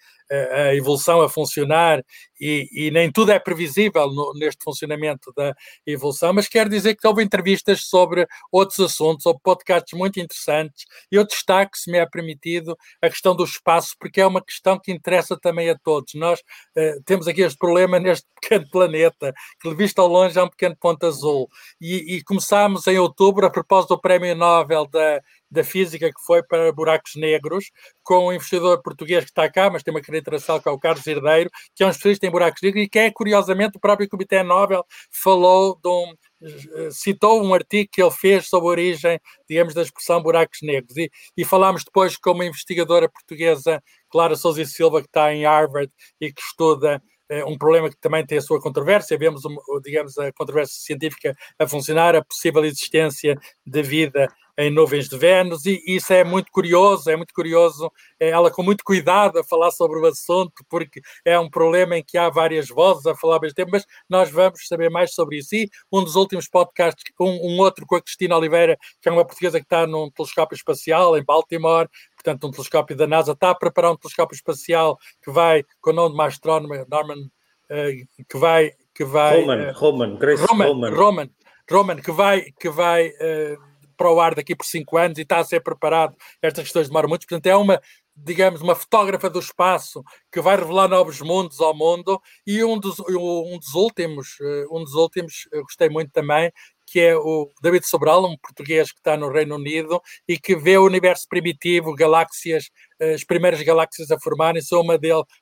a 0.50 0.74
evolução 0.74 1.20
a 1.20 1.28
funcionar 1.28 2.02
e, 2.40 2.68
e 2.72 2.90
nem 2.90 3.10
tudo 3.12 3.32
é 3.32 3.38
previsível 3.38 4.10
no, 4.10 4.32
neste 4.34 4.64
funcionamento 4.64 5.32
da 5.36 5.54
evolução, 5.86 6.32
mas 6.32 6.48
quero 6.48 6.70
dizer 6.70 6.96
que 6.96 7.06
houve 7.06 7.22
entrevistas 7.22 7.84
sobre 7.84 8.26
outros 8.50 8.80
assuntos, 8.80 9.26
houve 9.26 9.40
podcasts 9.42 9.96
muito 9.96 10.18
interessantes. 10.18 10.84
Eu 11.10 11.26
destaco, 11.26 11.76
se 11.76 11.90
me 11.90 11.98
é 11.98 12.06
permitido, 12.06 12.76
a 13.00 13.08
questão 13.08 13.36
do 13.36 13.44
espaço, 13.44 13.94
porque 13.98 14.20
é 14.20 14.26
uma 14.26 14.42
questão 14.42 14.78
que 14.78 14.90
interessa 14.90 15.38
também 15.38 15.68
a 15.70 15.78
todos. 15.78 16.14
Nós 16.14 16.40
uh, 16.40 17.02
temos 17.04 17.28
aqui 17.28 17.42
este 17.42 17.58
problema 17.58 18.00
neste 18.00 18.26
pequeno 18.40 18.68
planeta, 18.70 19.32
que 19.60 19.74
visto 19.74 20.00
ao 20.00 20.08
longe 20.08 20.38
é 20.38 20.42
um 20.42 20.48
pequeno 20.48 20.76
ponto 20.80 21.06
azul. 21.06 21.48
E, 21.80 22.16
e 22.16 22.24
começámos 22.24 22.86
em 22.86 22.98
outubro, 22.98 23.46
a 23.46 23.50
propósito 23.50 23.94
do 23.94 24.00
Prémio 24.00 24.34
Nobel 24.34 24.86
da 24.86 25.20
da 25.52 25.62
física 25.62 26.08
que 26.08 26.24
foi 26.24 26.42
para 26.42 26.72
buracos 26.72 27.14
negros, 27.14 27.70
com 28.02 28.28
um 28.28 28.32
investidor 28.32 28.82
português 28.82 29.24
que 29.24 29.30
está 29.30 29.50
cá, 29.50 29.70
mas 29.70 29.82
tem 29.82 29.92
uma 29.92 30.00
carreira 30.00 30.24
que 30.24 30.68
é 30.68 30.72
o 30.72 30.78
Carlos 30.78 31.06
Herdeiro, 31.06 31.50
que 31.74 31.82
é 31.84 31.86
um 31.86 31.90
especialista 31.90 32.26
em 32.26 32.30
buracos 32.30 32.62
negros 32.62 32.82
e 32.84 32.88
que 32.88 32.98
é, 32.98 33.10
curiosamente, 33.10 33.76
o 33.76 33.80
próprio 33.80 34.08
Comitê 34.08 34.42
Nobel 34.42 34.84
falou 35.10 35.78
de 35.82 35.88
um, 35.88 36.14
eh, 36.42 36.88
citou 36.90 37.42
um 37.42 37.52
artigo 37.52 37.88
que 37.92 38.02
ele 38.02 38.10
fez 38.10 38.48
sobre 38.48 38.68
a 38.68 38.70
origem, 38.70 39.20
digamos, 39.48 39.74
da 39.74 39.82
expressão 39.82 40.22
buracos 40.22 40.60
negros. 40.62 40.96
E, 40.96 41.10
e 41.36 41.44
falámos 41.44 41.84
depois 41.84 42.16
com 42.16 42.32
uma 42.32 42.46
investigadora 42.46 43.08
portuguesa, 43.08 43.82
Clara 44.10 44.34
Souza 44.36 44.64
Silva, 44.64 45.02
que 45.02 45.08
está 45.08 45.32
em 45.34 45.44
Harvard 45.44 45.92
e 46.20 46.32
que 46.32 46.40
estuda 46.40 47.02
eh, 47.28 47.44
um 47.44 47.56
problema 47.56 47.88
que 47.88 47.96
também 47.98 48.26
tem 48.26 48.38
a 48.38 48.42
sua 48.42 48.60
controvérsia. 48.60 49.16
Vemos, 49.16 49.42
digamos, 49.82 50.18
a 50.18 50.32
controvérsia 50.32 50.76
científica 50.82 51.34
a 51.58 51.66
funcionar, 51.66 52.14
a 52.16 52.24
possível 52.24 52.64
existência 52.64 53.38
de 53.66 53.82
vida 53.82 54.28
em 54.58 54.70
nuvens 54.70 55.08
de 55.08 55.16
Vênus, 55.16 55.64
e 55.64 55.82
isso 55.86 56.12
é 56.12 56.22
muito 56.22 56.50
curioso, 56.52 57.10
é 57.10 57.16
muito 57.16 57.32
curioso, 57.32 57.90
é 58.20 58.28
ela 58.28 58.50
com 58.50 58.62
muito 58.62 58.84
cuidado 58.84 59.38
a 59.38 59.44
falar 59.44 59.70
sobre 59.70 59.98
o 59.98 60.06
assunto, 60.06 60.64
porque 60.68 61.00
é 61.24 61.38
um 61.38 61.48
problema 61.48 61.96
em 61.96 62.04
que 62.04 62.18
há 62.18 62.28
várias 62.28 62.68
vozes 62.68 63.06
a 63.06 63.14
falar 63.14 63.36
ao 63.36 63.40
mesmo 63.40 63.54
tempo, 63.54 63.70
mas 63.72 63.86
nós 64.08 64.30
vamos 64.30 64.66
saber 64.68 64.90
mais 64.90 65.14
sobre 65.14 65.38
isso. 65.38 65.54
E 65.54 65.70
um 65.90 66.04
dos 66.04 66.16
últimos 66.16 66.48
podcasts, 66.48 67.02
um, 67.18 67.54
um 67.54 67.58
outro 67.60 67.86
com 67.86 67.96
a 67.96 68.02
Cristina 68.02 68.36
Oliveira, 68.36 68.76
que 69.00 69.08
é 69.08 69.12
uma 69.12 69.24
portuguesa 69.24 69.58
que 69.58 69.66
está 69.66 69.86
num 69.86 70.10
telescópio 70.10 70.54
espacial 70.54 71.16
em 71.16 71.24
Baltimore, 71.24 71.88
portanto 72.14 72.46
um 72.46 72.50
telescópio 72.50 72.94
da 72.94 73.06
NASA, 73.06 73.32
está 73.32 73.50
a 73.50 73.54
preparar 73.54 73.92
um 73.92 73.96
telescópio 73.96 74.34
espacial 74.34 74.98
que 75.24 75.30
vai, 75.30 75.64
com 75.80 75.90
o 75.90 75.94
nome 75.94 76.10
de 76.10 76.14
uma 76.14 76.26
astrónoma, 76.26 76.86
Norman, 76.90 77.20
uh, 77.20 78.24
que 78.28 78.36
vai... 78.36 78.72
Que 78.94 79.04
vai 79.04 79.40
Roman, 79.40 79.70
uh, 79.70 79.72
Roman, 79.72 80.16
Grace 80.16 80.44
Roman, 80.44 80.66
Roman. 80.66 80.90
Roman, 80.90 81.30
Roman, 81.70 81.96
que 81.96 82.12
vai, 82.12 82.52
que 82.60 82.68
vai 82.68 83.08
uh, 83.08 83.71
para 83.96 84.10
o 84.10 84.20
ar 84.20 84.34
daqui 84.34 84.54
por 84.54 84.64
cinco 84.66 84.96
anos 84.96 85.18
e 85.18 85.22
está 85.22 85.38
a 85.38 85.44
ser 85.44 85.60
preparado. 85.60 86.16
Estas 86.40 86.64
questões 86.64 86.88
demoram 86.88 87.08
muito, 87.08 87.26
portanto, 87.26 87.46
é 87.46 87.56
uma, 87.56 87.80
digamos, 88.16 88.60
uma 88.60 88.74
fotógrafa 88.74 89.28
do 89.30 89.38
espaço 89.38 90.02
que 90.30 90.40
vai 90.40 90.56
revelar 90.56 90.88
novos 90.88 91.20
mundos 91.20 91.60
ao 91.60 91.74
mundo. 91.74 92.20
E 92.46 92.62
um 92.64 92.78
dos, 92.78 92.98
um 93.00 93.58
dos 93.58 93.74
últimos, 93.74 94.36
eh, 94.40 94.64
um 94.70 94.84
dos 94.84 94.94
últimos, 94.94 95.48
eu 95.52 95.62
gostei 95.62 95.88
muito 95.88 96.12
também, 96.12 96.52
que 96.86 97.00
é 97.00 97.16
o 97.16 97.50
David 97.62 97.86
Sobral, 97.86 98.24
um 98.24 98.36
português 98.36 98.92
que 98.92 98.98
está 98.98 99.16
no 99.16 99.30
Reino 99.30 99.56
Unido 99.56 100.00
e 100.28 100.38
que 100.38 100.54
vê 100.54 100.76
o 100.76 100.84
universo 100.84 101.26
primitivo, 101.28 101.94
galáxias, 101.94 102.70
eh, 103.00 103.14
as 103.14 103.24
primeiras 103.24 103.62
galáxias 103.62 104.10
a 104.10 104.18
formarem-se. 104.20 104.74
Uma, 104.74 104.98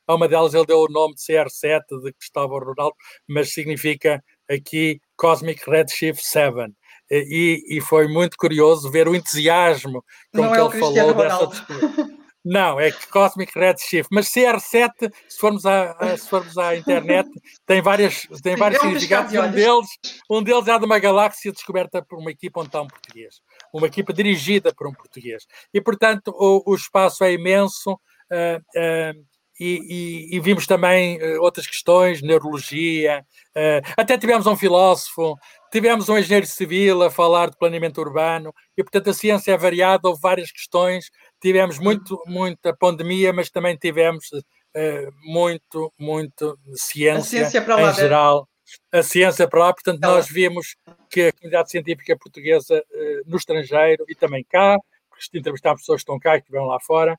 a 0.07 0.15
uma 0.15 0.29
delas 0.29 0.55
ele 0.55 0.67
deu 0.67 0.79
o 0.81 0.89
nome 0.89 1.15
de 1.15 1.23
CR7, 1.23 1.83
de 2.05 2.13
Cristóvão 2.13 2.61
Ronaldo, 2.61 2.95
mas 3.29 3.53
significa 3.53 4.23
aqui 4.49 5.01
Cosmic 5.17 5.69
Redshift 5.69 6.25
7 6.25 6.73
e, 7.11 7.79
e 7.79 7.81
foi 7.81 8.07
muito 8.07 8.37
curioso 8.37 8.91
ver 8.91 9.09
o 9.09 9.15
entusiasmo 9.15 10.05
com 10.33 10.43
Não 10.43 10.53
que 10.53 10.59
é 10.59 10.65
ele 10.65 10.79
falou 10.79 11.15
dessa. 11.15 12.21
Não, 12.43 12.81
é 12.81 12.91
Cosmic 13.13 13.53
Redshift, 13.59 14.09
mas 14.11 14.29
CR7, 14.29 15.13
se 15.29 15.39
formos 15.39 15.67
à, 15.67 16.17
se 16.17 16.27
formos 16.27 16.57
à 16.57 16.75
internet, 16.75 17.29
tem, 17.67 17.83
várias, 17.83 18.27
tem 18.43 18.57
vários 18.57 18.81
é 18.81 18.85
significados. 18.85 19.35
Um 19.35 19.51
deles, 19.51 19.89
um 20.31 20.43
deles 20.43 20.67
é 20.67 20.79
de 20.79 20.85
uma 20.87 20.99
galáxia 20.99 21.53
descoberta 21.53 22.03
por 22.03 22.19
uma 22.19 22.31
equipa 22.31 22.61
onde 22.61 22.69
está 22.69 22.81
um 22.81 22.87
português, 22.87 23.43
uma 23.75 23.87
equipa 23.87 24.13
dirigida 24.13 24.73
por 24.75 24.87
um 24.87 24.93
português. 24.93 25.45
E, 25.73 25.83
portanto, 25.83 26.35
o, 26.35 26.73
o 26.73 26.75
espaço 26.75 27.23
é 27.25 27.33
imenso. 27.33 27.93
Uh, 28.33 28.59
uh, 28.77 29.30
e, 29.61 30.31
e, 30.33 30.37
e, 30.37 30.41
vimos 30.41 30.67
também 30.67 31.19
uh, 31.19 31.43
outras 31.43 31.67
questões, 31.67 32.23
neurologia, 32.23 33.23
uh, 33.51 33.93
até 33.95 34.17
tivemos 34.17 34.47
um 34.47 34.57
filósofo, 34.57 35.37
tivemos 35.71 36.09
um 36.09 36.17
engenheiro 36.17 36.47
civil 36.47 37.03
a 37.03 37.11
falar 37.11 37.51
de 37.51 37.59
planeamento 37.59 38.01
urbano, 38.01 38.55
e 38.75 38.83
portanto 38.83 39.11
a 39.11 39.15
ciência 39.15 39.53
é 39.53 39.59
variada, 39.59 40.09
houve 40.09 40.19
várias 40.23 40.51
questões, 40.51 41.11
tivemos 41.43 41.79
muito, 41.79 42.19
muita 42.27 42.75
pandemia, 42.75 43.35
mas 43.35 43.51
também 43.51 43.77
tivemos 43.77 44.33
uh, 44.33 45.13
muito, 45.23 45.93
muito 45.99 46.59
ciência, 46.75 47.47
ciência 47.47 47.59
em 47.59 47.95
geral. 47.95 48.49
A 48.91 49.03
ciência 49.03 49.49
para 49.49 49.61
lá, 49.61 49.73
portanto, 49.75 50.01
nós 50.01 50.29
vimos 50.29 50.77
que 51.11 51.23
a 51.23 51.33
comunidade 51.33 51.73
científica 51.73 52.17
portuguesa 52.17 52.81
no 53.27 53.37
estrangeiro 53.37 54.05
e 54.09 54.15
também 54.15 54.47
cá, 54.49 54.77
porque 55.09 55.37
entrevistar 55.37 55.75
pessoas 55.75 55.97
que 55.97 56.03
estão 56.03 56.21
cá 56.21 56.37
e 56.37 56.39
que 56.39 56.45
estiveram 56.45 56.67
lá 56.67 56.79
fora, 56.79 57.19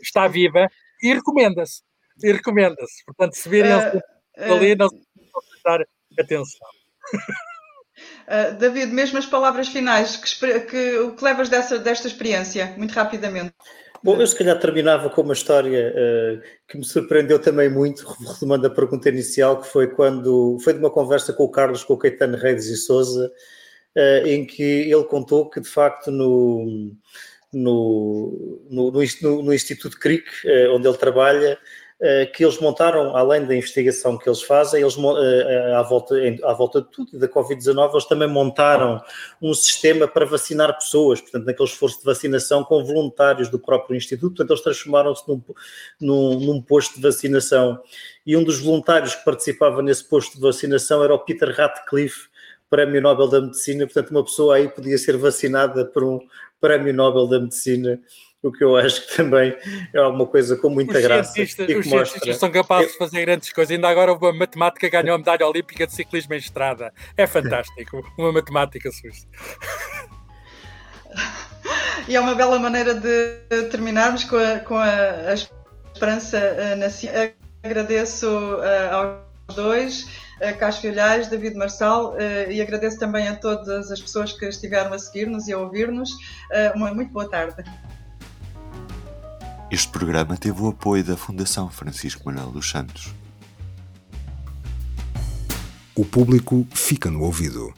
está 0.00 0.28
viva 0.28 0.68
e 1.02 1.14
recomenda-se. 1.14 1.82
E 2.22 2.32
recomenda-se. 2.32 3.04
Portanto, 3.06 3.34
se 3.34 3.48
virem 3.48 3.72
uh, 3.72 3.96
uh, 3.96 4.52
ali, 4.54 4.74
não 4.74 4.88
se 4.88 4.96
prestar 5.50 5.84
atenção. 6.18 6.68
Uh, 8.26 8.54
David, 8.58 8.92
mesmo 8.92 9.18
as 9.18 9.26
palavras 9.26 9.68
finais, 9.68 10.16
que, 10.16 10.60
que, 10.60 10.98
o 10.98 11.14
que 11.14 11.24
levas 11.24 11.48
dessa, 11.48 11.78
desta 11.78 12.06
experiência, 12.06 12.74
muito 12.76 12.92
rapidamente? 12.92 13.54
Bom, 14.04 14.20
eu 14.20 14.26
se 14.26 14.36
calhar 14.36 14.60
terminava 14.60 15.08
com 15.08 15.22
uma 15.22 15.32
história 15.32 15.90
uh, 15.90 16.42
que 16.68 16.76
me 16.76 16.84
surpreendeu 16.84 17.38
também 17.38 17.70
muito, 17.70 18.06
retomando 18.06 18.66
a 18.66 18.70
pergunta 18.70 19.08
inicial, 19.08 19.62
que 19.62 19.66
foi 19.66 19.88
quando 19.88 20.58
foi 20.62 20.74
de 20.74 20.78
uma 20.78 20.90
conversa 20.90 21.32
com 21.32 21.44
o 21.44 21.50
Carlos, 21.50 21.82
com 21.82 21.94
o 21.94 21.96
Caetano 21.96 22.36
Reis 22.36 22.66
e 22.66 22.76
Souza, 22.76 23.32
uh, 23.96 24.26
em 24.26 24.46
que 24.46 24.62
ele 24.62 25.04
contou 25.04 25.48
que 25.48 25.58
de 25.58 25.70
facto 25.70 26.10
no, 26.10 26.92
no, 27.56 28.60
no, 28.70 28.92
no, 28.92 29.42
no 29.42 29.54
Instituto 29.54 29.98
CRIC, 29.98 30.24
eh, 30.44 30.68
onde 30.70 30.86
ele 30.88 30.96
trabalha, 30.96 31.58
eh, 32.00 32.26
que 32.26 32.44
eles 32.44 32.58
montaram, 32.58 33.16
além 33.16 33.46
da 33.46 33.54
investigação 33.54 34.18
que 34.18 34.28
eles 34.28 34.42
fazem, 34.42 34.82
eles 34.82 34.96
eh, 34.98 35.74
à 35.74 35.82
volta, 35.82 36.14
à 36.42 36.52
volta 36.52 36.82
de 36.82 36.88
tudo 36.90 37.18
da 37.18 37.28
Covid-19, 37.28 37.92
eles 37.92 38.04
também 38.04 38.28
montaram 38.28 39.00
um 39.40 39.54
sistema 39.54 40.08
para 40.08 40.26
vacinar 40.26 40.76
pessoas, 40.76 41.20
portanto, 41.20 41.46
naquele 41.46 41.68
esforço 41.68 42.00
de 42.00 42.04
vacinação 42.04 42.64
com 42.64 42.84
voluntários 42.84 43.48
do 43.48 43.60
próprio 43.60 43.96
Instituto, 43.96 44.34
portanto, 44.34 44.50
eles 44.50 44.62
transformaram-se 44.62 45.22
num, 45.28 45.40
num, 46.00 46.40
num 46.40 46.60
posto 46.60 46.96
de 46.96 47.00
vacinação. 47.00 47.80
E 48.26 48.36
um 48.36 48.42
dos 48.42 48.60
voluntários 48.60 49.14
que 49.14 49.24
participava 49.24 49.80
nesse 49.80 50.04
posto 50.04 50.34
de 50.34 50.40
vacinação 50.40 51.02
era 51.02 51.14
o 51.14 51.20
Peter 51.20 51.54
Ratcliffe, 51.54 52.28
Prémio 52.74 53.00
Nobel 53.00 53.28
da 53.28 53.40
Medicina, 53.40 53.84
portanto, 53.86 54.10
uma 54.10 54.24
pessoa 54.24 54.56
aí 54.56 54.68
podia 54.68 54.98
ser 54.98 55.16
vacinada 55.16 55.84
por 55.84 56.02
um 56.02 56.18
Prémio 56.60 56.92
Nobel 56.92 57.28
da 57.28 57.38
Medicina 57.38 58.00
o 58.44 58.52
que 58.52 58.62
eu 58.62 58.76
acho 58.76 59.06
que 59.06 59.16
também 59.16 59.56
é 59.92 59.98
alguma 59.98 60.26
coisa 60.26 60.54
com 60.56 60.68
muita 60.68 60.98
os 60.98 61.02
graça. 61.02 61.32
Cientistas, 61.32 61.66
os 61.66 61.86
mostra... 61.86 62.06
cientistas 62.06 62.36
são 62.36 62.50
capazes 62.50 62.92
de 62.92 62.98
fazer 62.98 63.22
grandes 63.22 63.50
coisas. 63.50 63.74
Ainda 63.74 63.88
agora 63.88 64.12
uma 64.12 64.32
matemática 64.34 64.88
ganhou 64.88 65.14
a 65.14 65.18
medalha 65.18 65.46
olímpica 65.46 65.86
de 65.86 65.94
ciclismo 65.94 66.34
em 66.34 66.36
estrada. 66.36 66.92
É 67.16 67.26
fantástico, 67.26 68.04
uma 68.18 68.32
matemática 68.32 68.90
suíça. 68.92 69.26
E 72.06 72.14
é 72.14 72.20
uma 72.20 72.34
bela 72.34 72.58
maneira 72.58 72.94
de 72.94 73.62
terminarmos 73.70 74.24
com 74.24 74.36
a, 74.36 74.58
com 74.58 74.76
a, 74.76 74.90
a 75.30 75.34
esperança 75.34 76.38
uh, 76.38 76.76
na 76.76 76.90
ciência. 76.90 77.34
Agradeço 77.62 78.28
uh, 78.28 79.22
aos 79.48 79.56
dois, 79.56 80.06
Carlos 80.58 80.78
Filhais, 80.78 81.28
David 81.28 81.56
Marçal, 81.56 82.14
uh, 82.14 82.50
e 82.50 82.60
agradeço 82.60 82.98
também 82.98 83.28
a 83.28 83.36
todas 83.36 83.90
as 83.90 84.00
pessoas 84.00 84.32
que 84.32 84.46
estiveram 84.46 84.92
a 84.92 84.98
seguir-nos 84.98 85.48
e 85.48 85.52
a 85.52 85.58
ouvir-nos. 85.58 86.10
uma 86.74 86.92
muito 86.92 87.12
boa 87.12 87.28
tarde. 87.28 87.64
Este 89.70 89.88
programa 89.88 90.36
teve 90.36 90.60
o 90.62 90.68
apoio 90.68 91.02
da 91.02 91.16
Fundação 91.16 91.70
Francisco 91.70 92.22
Manuel 92.26 92.50
dos 92.50 92.70
Santos. 92.70 93.12
O 95.96 96.04
público 96.04 96.66
fica 96.74 97.10
no 97.10 97.22
ouvido. 97.22 97.72